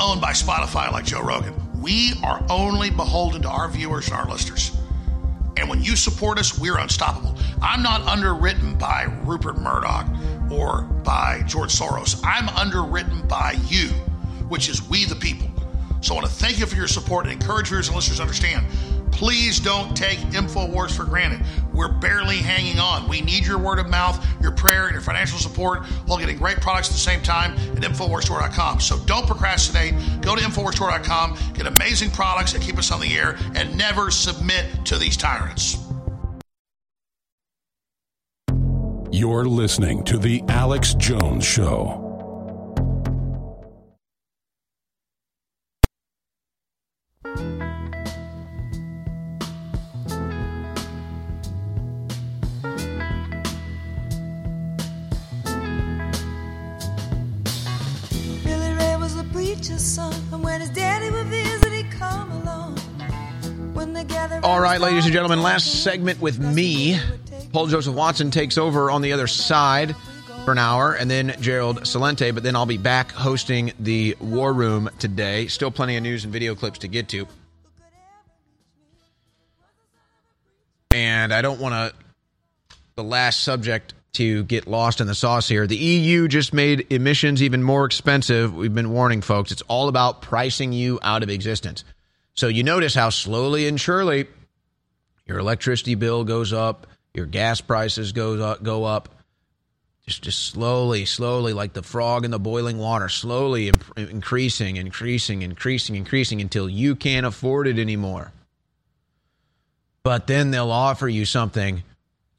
[0.00, 1.54] owned by Spotify like Joe Rogan.
[1.80, 4.76] We are only beholden to our viewers and our listeners.
[5.56, 7.38] And when you support us, we're unstoppable.
[7.62, 10.08] I'm not underwritten by Rupert Murdoch
[10.50, 12.20] or by George Soros.
[12.24, 13.88] I'm underwritten by you,
[14.48, 15.51] which is we the people.
[16.02, 18.22] So I want to thank you for your support and encourage viewers and listeners to
[18.22, 18.66] understand
[19.12, 21.42] Please don't take InfoWars for granted.
[21.72, 23.08] We're barely hanging on.
[23.08, 26.60] We need your word of mouth, your prayer, and your financial support while getting great
[26.60, 28.80] products at the same time at InfoWarsStore.com.
[28.80, 29.94] So don't procrastinate.
[30.22, 34.66] Go to InfoWarsStore.com, get amazing products that keep us on the air, and never submit
[34.86, 35.76] to these tyrants.
[39.12, 42.01] You're listening to The Alex Jones Show.
[64.72, 66.98] Right, ladies and gentlemen, last segment with me.
[67.52, 69.94] Paul Joseph Watson takes over on the other side
[70.46, 72.32] for an hour, and then Gerald Celente.
[72.32, 75.46] But then I'll be back hosting the War Room today.
[75.48, 77.28] Still plenty of news and video clips to get to.
[80.94, 85.66] And I don't want to, the last subject to get lost in the sauce here.
[85.66, 88.56] The EU just made emissions even more expensive.
[88.56, 89.52] We've been warning folks.
[89.52, 91.84] It's all about pricing you out of existence.
[92.32, 94.28] So you notice how slowly and surely
[95.26, 99.08] your electricity bill goes up, your gas prices goes up, go up.
[100.06, 105.42] Just, just slowly, slowly, like the frog in the boiling water, slowly imp- increasing, increasing,
[105.42, 108.32] increasing, increasing until you can't afford it anymore.
[110.02, 111.84] But then they'll offer you something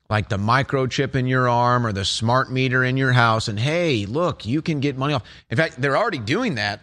[0.09, 4.05] like the microchip in your arm or the smart meter in your house, and hey,
[4.05, 5.23] look, you can get money off.
[5.49, 6.81] In fact, they're already doing that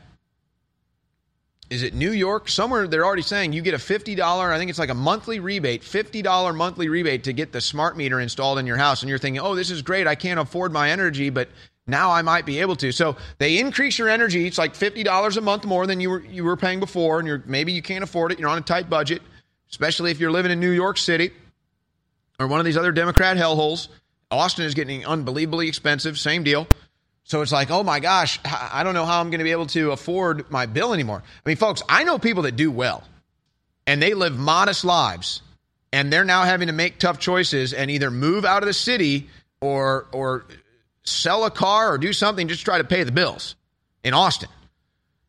[1.71, 2.49] is it New York?
[2.49, 5.83] Somewhere they're already saying you get a $50, I think it's like a monthly rebate,
[5.83, 9.03] $50 monthly rebate to get the smart meter installed in your house.
[9.03, 10.09] And you're thinking, oh, this is great.
[10.09, 11.49] I can't afford my energy, but
[11.87, 12.91] now I might be able to.
[12.91, 14.47] So they increase your energy.
[14.49, 17.21] It's like $50 a month more than you were you were paying before.
[17.21, 18.41] And you're maybe you can't afford it.
[18.41, 19.23] You're on a tight budget,
[19.71, 21.31] especially if you're living in New York City
[22.41, 23.89] or one of these other Democrat hellholes.
[24.33, 26.19] Austin is getting unbelievably expensive.
[26.19, 26.67] Same deal.
[27.31, 29.67] So it's like, oh my gosh, I don't know how I'm going to be able
[29.67, 31.23] to afford my bill anymore.
[31.25, 33.05] I mean, folks, I know people that do well
[33.87, 35.41] and they live modest lives
[35.93, 39.29] and they're now having to make tough choices and either move out of the city
[39.61, 40.45] or or
[41.05, 43.55] sell a car or do something just try to pay the bills
[44.03, 44.49] in Austin.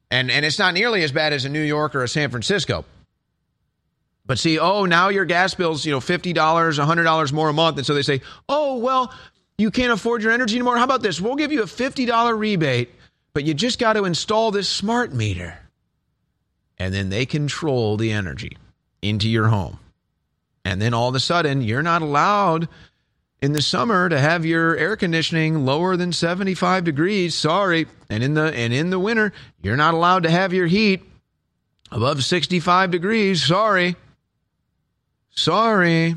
[0.09, 2.83] And and it's not nearly as bad as a New York or a San Francisco.
[4.25, 7.77] But see, oh, now your gas bill's, you know, $50, $100 more a month.
[7.77, 9.13] And so they say, oh, well,
[9.61, 10.77] you can't afford your energy anymore.
[10.77, 11.21] How about this?
[11.21, 12.89] We'll give you a $50 rebate,
[13.33, 15.57] but you just got to install this smart meter.
[16.77, 18.57] And then they control the energy
[19.01, 19.79] into your home.
[20.65, 22.67] And then all of a sudden, you're not allowed
[23.41, 27.35] in the summer to have your air conditioning lower than 75 degrees.
[27.35, 27.87] Sorry.
[28.09, 29.31] And in the and in the winter,
[29.61, 31.03] you're not allowed to have your heat
[31.91, 33.43] above 65 degrees.
[33.43, 33.95] Sorry.
[35.31, 36.15] Sorry.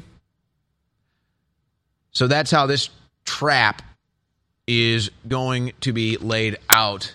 [2.11, 2.91] So that's how this
[3.25, 3.83] trap
[4.67, 7.15] is going to be laid out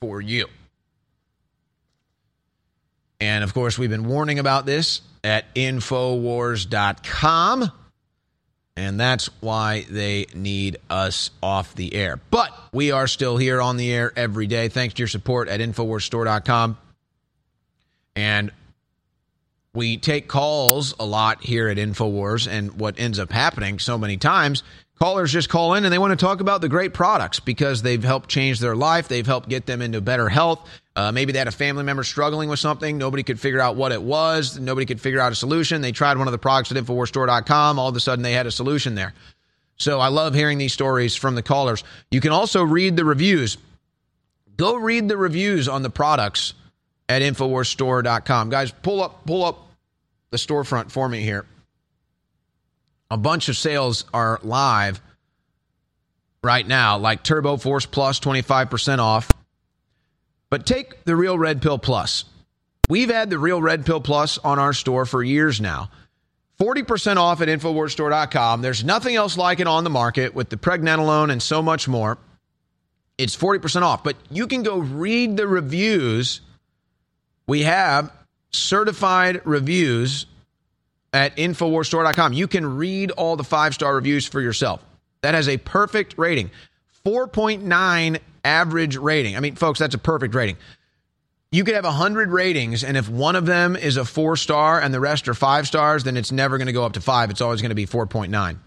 [0.00, 0.46] for you.
[3.20, 7.72] And of course, we've been warning about this at Infowars.com.
[8.76, 12.20] And that's why they need us off the air.
[12.30, 14.68] But we are still here on the air every day.
[14.68, 16.78] Thanks to your support at InfoWarsStore.com.
[18.14, 18.52] And
[19.78, 22.46] we take calls a lot here at InfoWars.
[22.46, 24.64] And what ends up happening so many times,
[24.98, 28.02] callers just call in and they want to talk about the great products because they've
[28.02, 29.08] helped change their life.
[29.08, 30.68] They've helped get them into better health.
[30.96, 32.98] Uh, maybe they had a family member struggling with something.
[32.98, 34.58] Nobody could figure out what it was.
[34.58, 35.80] Nobody could figure out a solution.
[35.80, 37.78] They tried one of the products at InfoWarsStore.com.
[37.78, 39.14] All of a sudden, they had a solution there.
[39.76, 41.84] So I love hearing these stories from the callers.
[42.10, 43.58] You can also read the reviews.
[44.56, 46.54] Go read the reviews on the products
[47.08, 48.50] at InfoWarsStore.com.
[48.50, 49.67] Guys, pull up, pull up
[50.30, 51.46] the storefront for me here.
[53.10, 55.00] A bunch of sales are live
[56.42, 59.30] right now, like Turbo Force Plus, 25% off.
[60.50, 62.24] But take the Real Red Pill Plus.
[62.88, 65.90] We've had the Real Red Pill Plus on our store for years now.
[66.58, 68.62] 40% off at InfoWarsStore.com.
[68.62, 72.18] There's nothing else like it on the market with the pregnenolone and so much more.
[73.16, 76.40] It's 40% off, but you can go read the reviews.
[77.46, 78.12] We have
[78.50, 80.26] certified reviews
[81.12, 82.32] at InfoWarsStore.com.
[82.32, 84.84] You can read all the five star reviews for yourself.
[85.22, 86.50] That has a perfect rating
[87.04, 89.36] 4.9 average rating.
[89.36, 90.56] I mean, folks, that's a perfect rating.
[91.50, 94.92] You could have 100 ratings, and if one of them is a four star and
[94.92, 97.30] the rest are five stars, then it's never going to go up to five.
[97.30, 98.58] It's always going to be 4.9.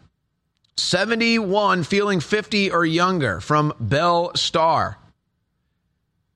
[0.78, 4.98] 71 feeling 50 or younger from Bell Star.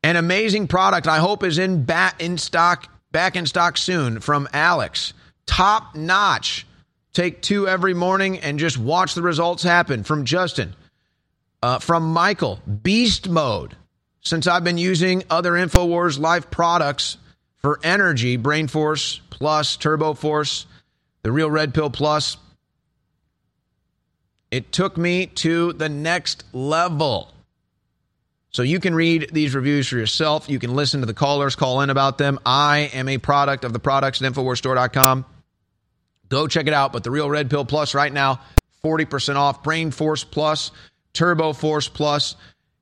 [0.04, 4.46] An amazing product I hope is in bat in stock back in stock soon from
[4.52, 5.14] Alex.
[5.46, 6.68] Top notch.
[7.14, 10.76] Take two every morning and just watch the results happen from Justin.
[11.64, 13.78] Uh, from Michael, beast mode.
[14.20, 17.16] Since I've been using other InfoWars Life products
[17.56, 20.66] for energy, Brain Force Plus, Turbo Force,
[21.24, 22.36] the Real Red Pill Plus,
[24.52, 27.32] It took me to the next level.
[28.56, 30.50] So you can read these reviews for yourself.
[30.50, 32.40] You can listen to the callers call in about them.
[32.46, 35.26] I am a product of the products at InfoWarsStore.com.
[36.30, 36.94] Go check it out.
[36.94, 38.40] But the Real Red Pill Plus right now,
[38.82, 39.62] 40% off.
[39.62, 40.72] Brain Force Plus,
[41.12, 42.38] Turbo Force Plus.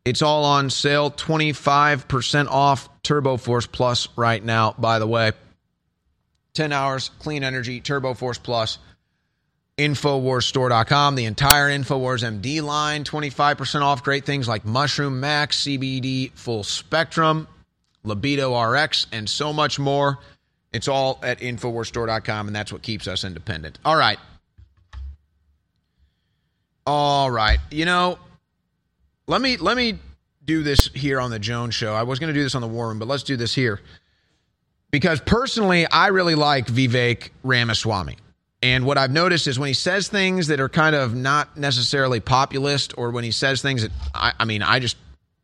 [0.06, 1.10] It's all on sale.
[1.10, 5.32] 25% off Turbo Force Plus right now, by the way.
[6.54, 8.78] 10 hours, clean energy, Turbo Force Plus.
[9.78, 11.16] Infowarsstore.com.
[11.16, 14.04] The entire Infowars MD line, 25% off.
[14.04, 17.48] Great things like Mushroom Max, CBD Full Spectrum,
[18.04, 20.20] Libido RX, and so much more.
[20.72, 23.80] It's all at Infowarsstore.com, and that's what keeps us independent.
[23.86, 24.20] All right.
[26.86, 27.60] All right.
[27.72, 28.20] You know,
[29.28, 30.00] let me let me
[30.46, 31.94] do this here on the Jones show.
[31.94, 33.80] I was going to do this on the War Room, but let's do this here.
[34.92, 38.18] Because personally, I really like Vivek Ramaswamy.
[38.64, 42.22] And what I've noticed is when he says things that are kind of not necessarily
[42.22, 44.96] populist, or when he says things that I, I mean, I just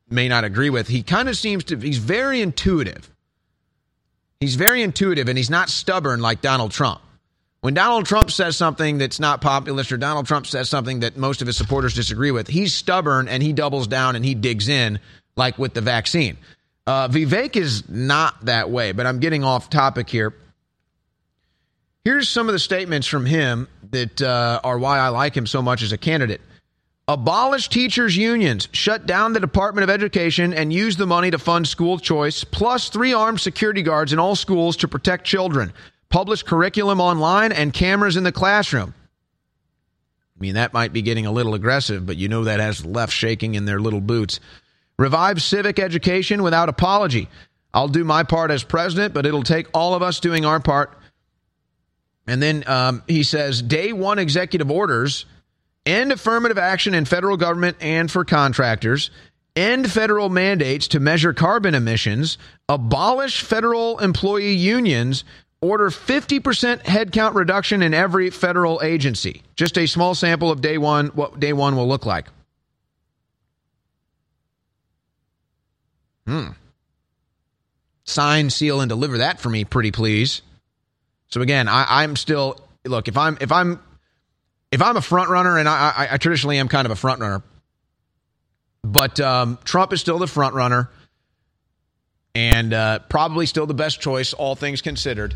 [0.10, 3.12] may not agree with, he kind of seems to, he's very intuitive.
[4.40, 7.02] He's very intuitive and he's not stubborn like Donald Trump.
[7.60, 11.42] When Donald Trump says something that's not populist or Donald Trump says something that most
[11.42, 14.98] of his supporters disagree with, he's stubborn and he doubles down and he digs in,
[15.36, 16.38] like with the vaccine.
[16.88, 20.34] Uh, Vivek is not that way, but I'm getting off topic here.
[22.06, 25.62] Here's some of the statements from him that uh, are why I like him so
[25.62, 26.42] much as a candidate.
[27.10, 31.68] Abolish teachers' unions, shut down the Department of Education, and use the money to fund
[31.68, 35.74] school choice, plus three armed security guards in all schools to protect children.
[36.10, 38.94] Publish curriculum online and cameras in the classroom.
[40.38, 42.90] I mean, that might be getting a little aggressive, but you know that has the
[42.90, 44.40] left shaking in their little boots.
[44.98, 47.28] Revive civic education without apology.
[47.74, 50.96] I'll do my part as president, but it'll take all of us doing our part.
[52.30, 55.26] And then um, he says day one executive orders
[55.86, 59.10] end affirmative action in federal government and for contractors,
[59.56, 62.38] end federal mandates to measure carbon emissions,
[62.68, 65.24] abolish federal employee unions,
[65.62, 69.42] order 50% headcount reduction in every federal agency.
[69.56, 72.28] Just a small sample of day one, what day one will look like.
[76.26, 76.50] Hmm.
[78.04, 80.42] Sign, seal, and deliver that for me, pretty please.
[81.30, 83.80] So again, I, am still look if I'm if I'm
[84.72, 87.22] if I'm a front runner, and I, I, I traditionally am kind of a front
[87.22, 87.44] runner,
[88.84, 90.90] but um, Trump is still the front runner,
[92.36, 95.36] and uh, probably still the best choice, all things considered.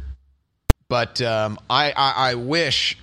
[0.88, 2.98] But um, I, I, I wish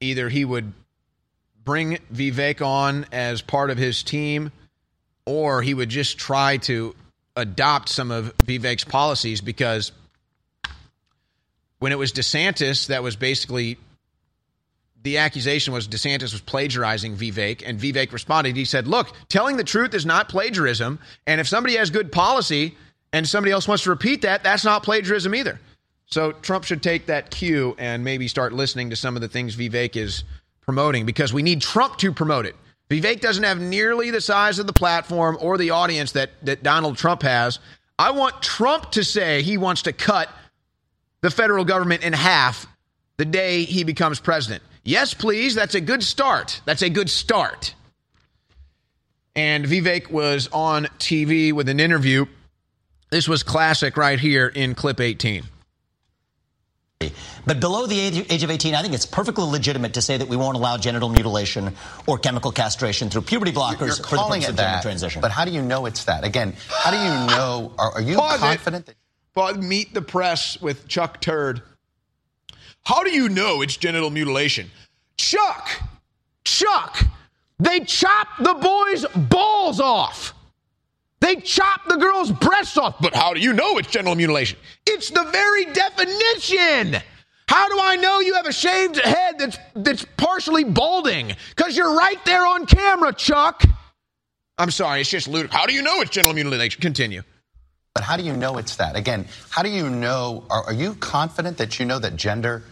[0.00, 0.72] either he would
[1.64, 4.52] bring Vivek on as part of his team,
[5.26, 6.94] or he would just try to
[7.36, 9.92] adopt some of Vivek's policies because
[11.78, 13.78] when it was DeSantis that was basically
[15.02, 18.56] the accusation was DeSantis was plagiarizing Vivek, and Vivek responded.
[18.56, 20.98] He said, Look, telling the truth is not plagiarism.
[21.26, 22.76] And if somebody has good policy
[23.12, 25.60] and somebody else wants to repeat that, that's not plagiarism either.
[26.06, 29.56] So Trump should take that cue and maybe start listening to some of the things
[29.56, 30.24] Vivek is
[30.62, 32.56] promoting because we need Trump to promote it.
[32.90, 36.96] Vivek doesn't have nearly the size of the platform or the audience that, that Donald
[36.96, 37.58] Trump has.
[37.98, 40.30] I want Trump to say he wants to cut
[41.20, 42.66] the federal government in half
[43.16, 44.62] the day he becomes president.
[44.84, 45.54] Yes, please.
[45.54, 46.60] That's a good start.
[46.64, 47.74] That's a good start.
[49.34, 52.26] And Vivek was on TV with an interview.
[53.10, 55.44] This was classic right here in clip 18.
[57.46, 60.36] But below the age of 18, I think it's perfectly legitimate to say that we
[60.36, 61.74] won't allow genital mutilation
[62.06, 65.22] or chemical castration through puberty blockers You're for the purpose it of that, gender transition.
[65.22, 66.24] But how do you know it's that?
[66.24, 67.72] Again, how do you know?
[67.78, 68.96] Are, are you Pause confident it.
[69.58, 71.62] Meet the press with Chuck Turd.
[72.84, 74.70] How do you know it's genital mutilation?
[75.16, 75.68] Chuck,
[76.44, 77.04] Chuck,
[77.58, 80.34] they chopped the boy's balls off.
[81.20, 82.96] They chopped the girl's breasts off.
[83.00, 84.58] But how do you know it's genital mutilation?
[84.86, 87.02] It's the very definition.
[87.48, 91.34] How do I know you have a shaved head that's that's partially balding?
[91.56, 93.64] Because you're right there on camera, Chuck.
[94.58, 95.58] I'm sorry, it's just ludicrous.
[95.58, 96.80] How do you know it's genital mutilation?
[96.80, 97.22] Continue.
[97.94, 98.96] But how do you know it's that?
[98.96, 100.44] Again, how do you know?
[100.50, 102.62] Are, are you confident that you know that gender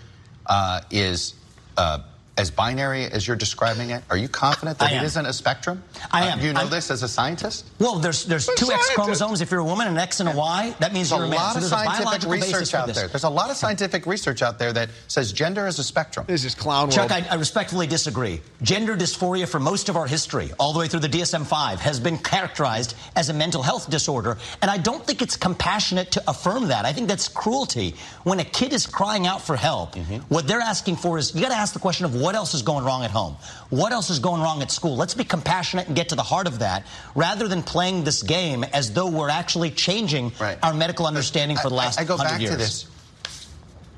[0.47, 1.35] uh, is
[1.77, 1.99] uh,
[2.39, 4.03] as binary as you're describing it?
[4.11, 5.05] Are you confident that I it am.
[5.05, 5.83] isn't a spectrum?
[6.13, 6.41] I Uh, am.
[6.41, 7.65] do you know I'm- this as a scientist?
[7.79, 10.75] well, there's there's two X chromosomes if you're a woman, an X and a Y.
[10.81, 11.39] That means There's you're a a man.
[11.39, 13.09] lot So of there's scientific biological research out there.
[13.09, 16.27] There's a lot of scientific research out there that says gender is a spectrum.
[16.29, 18.43] This is clown Chuck, I, I respectfully disagree.
[18.63, 22.19] Gender dysphoria for most of our history, all the way through the DSM-5, has been
[22.19, 26.85] characterized as a mental health disorder, and I don't think it's compassionate to affirm that.
[26.85, 27.95] I think that's cruelty.
[28.25, 30.17] When a kid is crying out for help, Mm-hmm.
[30.29, 32.63] what they're asking for is you got to ask the question of what else is
[32.63, 33.37] going wrong at home?
[33.71, 34.97] What else is going wrong at school?
[34.97, 38.65] Let's be compassionate and get to the heart of that rather than playing this game
[38.65, 40.33] as though we're actually changing
[40.63, 42.53] our medical understanding for the last I, I go 100 back years.
[42.53, 42.87] to this.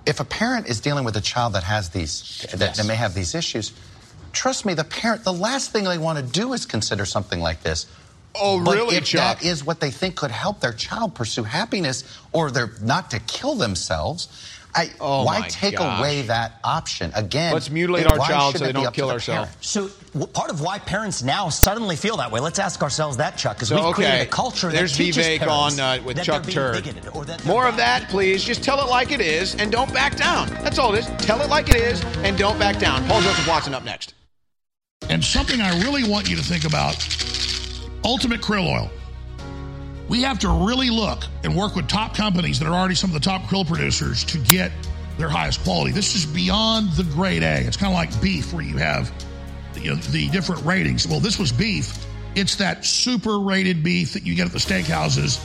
[0.06, 3.14] If a parent is dealing with a child that has these, that, that may have
[3.14, 3.72] these issues,
[4.32, 7.62] trust me, the parent, the last thing they want to do is consider something like
[7.62, 7.86] this.
[8.34, 9.40] Oh, but really, if Chuck?
[9.40, 13.20] that is what they think could help their child pursue happiness or they're not to
[13.20, 14.28] kill themselves,
[14.74, 15.98] I, Oh, why take gosh.
[15.98, 17.10] away that option?
[17.14, 19.50] Again, Let's mutilate it- our why child so they don't kill ourselves.
[19.60, 23.36] So w- part of why parents now suddenly feel that way, let's ask ourselves that,
[23.36, 26.16] Chuck, because So, we've created a culture there's that teaches Vivek parents on uh, with
[26.18, 27.08] that Chuck they're being Turd.
[27.16, 28.44] or that More of that, please.
[28.44, 30.48] Just tell it like it is and don't back down.
[30.62, 31.06] That's all it is.
[31.26, 33.04] Tell it like it is and don't back down.
[33.08, 34.14] Paul Joseph Watson up next.
[35.08, 36.94] And something I really want you to think about
[38.04, 38.90] Ultimate Krill Oil.
[40.08, 43.14] We have to really look and work with top companies that are already some of
[43.14, 44.72] the top krill producers to get
[45.18, 45.92] their highest quality.
[45.92, 47.58] This is beyond the grade A.
[47.58, 49.12] It's kind of like beef, where you have
[49.76, 51.06] you know, the different ratings.
[51.06, 52.06] Well, this was beef.
[52.34, 55.38] It's that super rated beef that you get at the steakhouses,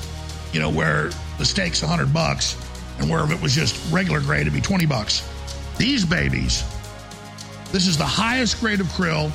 [0.53, 2.55] you know, where the steak's 100 bucks,
[2.99, 5.27] and where if it was just regular grade, it'd be 20 bucks.
[5.77, 6.63] These babies,
[7.71, 9.31] this is the highest grade of krill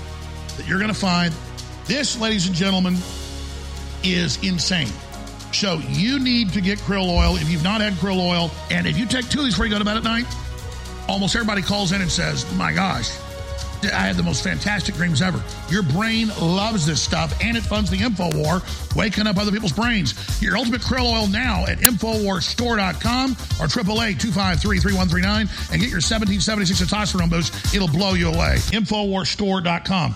[0.57, 1.35] that you're going to find.
[1.87, 2.97] This, ladies and gentlemen,
[4.05, 4.89] is insane.
[5.59, 8.53] So you need to get krill oil if you've not had krill oil.
[8.71, 10.25] And if you take two of these before you go to bed at night,
[11.09, 13.11] almost everybody calls in and says, my gosh,
[13.83, 15.43] I had the most fantastic dreams ever.
[15.69, 18.63] Your brain loves this stuff and it funds the info war,
[18.95, 20.15] waking up other people's brains.
[20.41, 27.75] Your ultimate krill oil now at InfoWarsStore.com or 888-253-3139 and get your 1776 testosterone boost.
[27.75, 28.59] It'll blow you away.
[28.71, 30.15] InfoWarsStore.com.